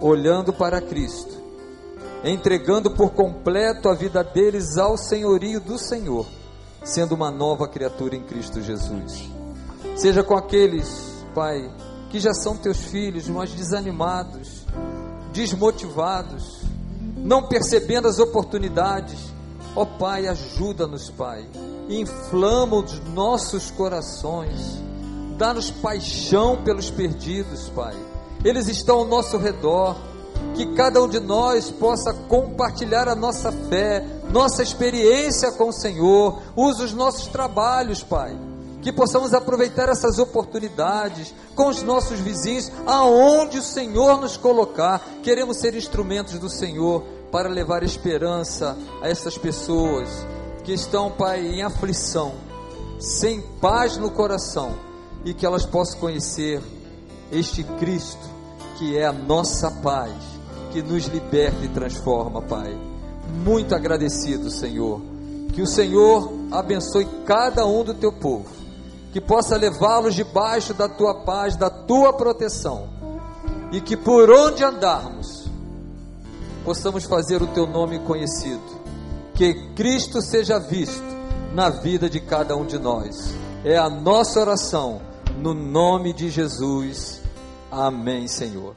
olhando 0.00 0.52
para 0.52 0.80
Cristo, 0.80 1.34
entregando 2.24 2.90
por 2.90 3.10
completo 3.10 3.88
a 3.88 3.94
vida 3.94 4.22
deles 4.22 4.76
ao 4.76 4.96
senhorio 4.96 5.60
do 5.60 5.78
Senhor, 5.78 6.26
sendo 6.84 7.14
uma 7.14 7.30
nova 7.30 7.68
criatura 7.68 8.16
em 8.16 8.22
Cristo 8.22 8.60
Jesus. 8.60 9.28
Seja 9.96 10.22
com 10.22 10.36
aqueles, 10.36 11.24
Pai, 11.34 11.70
que 12.10 12.20
já 12.20 12.34
são 12.34 12.56
teus 12.56 12.78
filhos, 12.78 13.28
mas 13.28 13.52
desanimados, 13.52 14.66
desmotivados, 15.32 16.62
não 17.16 17.48
percebendo 17.48 18.08
as 18.08 18.18
oportunidades. 18.18 19.18
Ó 19.74 19.84
Pai, 19.84 20.26
ajuda-nos, 20.26 21.10
Pai. 21.10 21.46
Inflama 21.88 22.76
os 22.76 23.00
nossos 23.10 23.70
corações. 23.70 24.85
Dá-nos 25.36 25.70
paixão 25.70 26.62
pelos 26.62 26.90
perdidos, 26.90 27.68
Pai. 27.68 27.94
Eles 28.44 28.68
estão 28.68 28.98
ao 28.98 29.04
nosso 29.04 29.36
redor. 29.36 29.96
Que 30.54 30.66
cada 30.74 31.02
um 31.02 31.08
de 31.08 31.18
nós 31.18 31.70
possa 31.70 32.12
compartilhar 32.12 33.08
a 33.08 33.14
nossa 33.14 33.50
fé, 33.50 34.06
nossa 34.30 34.62
experiência 34.62 35.50
com 35.52 35.68
o 35.68 35.72
Senhor. 35.72 36.40
Use 36.54 36.82
os 36.82 36.92
nossos 36.92 37.26
trabalhos, 37.26 38.02
Pai 38.02 38.36
que 38.82 38.92
possamos 38.92 39.34
aproveitar 39.34 39.88
essas 39.88 40.20
oportunidades 40.20 41.34
com 41.56 41.66
os 41.66 41.82
nossos 41.82 42.20
vizinhos, 42.20 42.70
aonde 42.86 43.58
o 43.58 43.62
Senhor 43.62 44.20
nos 44.20 44.36
colocar. 44.36 45.04
Queremos 45.24 45.56
ser 45.56 45.74
instrumentos 45.74 46.38
do 46.38 46.48
Senhor 46.48 47.02
para 47.32 47.48
levar 47.48 47.82
esperança 47.82 48.78
a 49.02 49.08
essas 49.08 49.36
pessoas 49.36 50.08
que 50.62 50.72
estão, 50.72 51.10
Pai, 51.10 51.44
em 51.44 51.64
aflição, 51.64 52.34
sem 53.00 53.40
paz 53.60 53.96
no 53.96 54.08
coração 54.08 54.86
e 55.26 55.34
que 55.34 55.44
elas 55.44 55.66
possam 55.66 56.00
conhecer 56.00 56.62
este 57.30 57.62
Cristo 57.62 58.34
que 58.78 58.96
é 58.96 59.04
a 59.04 59.12
nossa 59.12 59.70
paz, 59.70 60.12
que 60.70 60.80
nos 60.82 61.06
liberta 61.06 61.64
e 61.64 61.68
transforma, 61.68 62.40
Pai. 62.42 62.78
Muito 63.44 63.74
agradecido, 63.74 64.50
Senhor. 64.50 65.00
Que 65.52 65.60
o 65.62 65.66
Senhor 65.66 66.32
abençoe 66.50 67.06
cada 67.26 67.66
um 67.66 67.82
do 67.82 67.92
teu 67.92 68.12
povo 68.12 68.56
que 69.16 69.20
possa 69.20 69.56
levá-los 69.56 70.14
debaixo 70.14 70.74
da 70.74 70.90
tua 70.90 71.22
paz, 71.22 71.56
da 71.56 71.70
tua 71.70 72.12
proteção, 72.12 72.86
e 73.72 73.80
que 73.80 73.96
por 73.96 74.30
onde 74.30 74.62
andarmos, 74.62 75.46
possamos 76.62 77.04
fazer 77.04 77.40
o 77.40 77.46
teu 77.46 77.66
nome 77.66 77.98
conhecido, 78.00 78.60
que 79.32 79.54
Cristo 79.74 80.20
seja 80.20 80.58
visto 80.58 81.02
na 81.54 81.70
vida 81.70 82.10
de 82.10 82.20
cada 82.20 82.54
um 82.58 82.66
de 82.66 82.78
nós. 82.78 83.34
É 83.64 83.78
a 83.78 83.88
nossa 83.88 84.38
oração, 84.38 85.00
no 85.36 85.54
nome 85.54 86.12
de 86.12 86.30
Jesus. 86.30 87.22
Amém, 87.70 88.26
Senhor. 88.28 88.76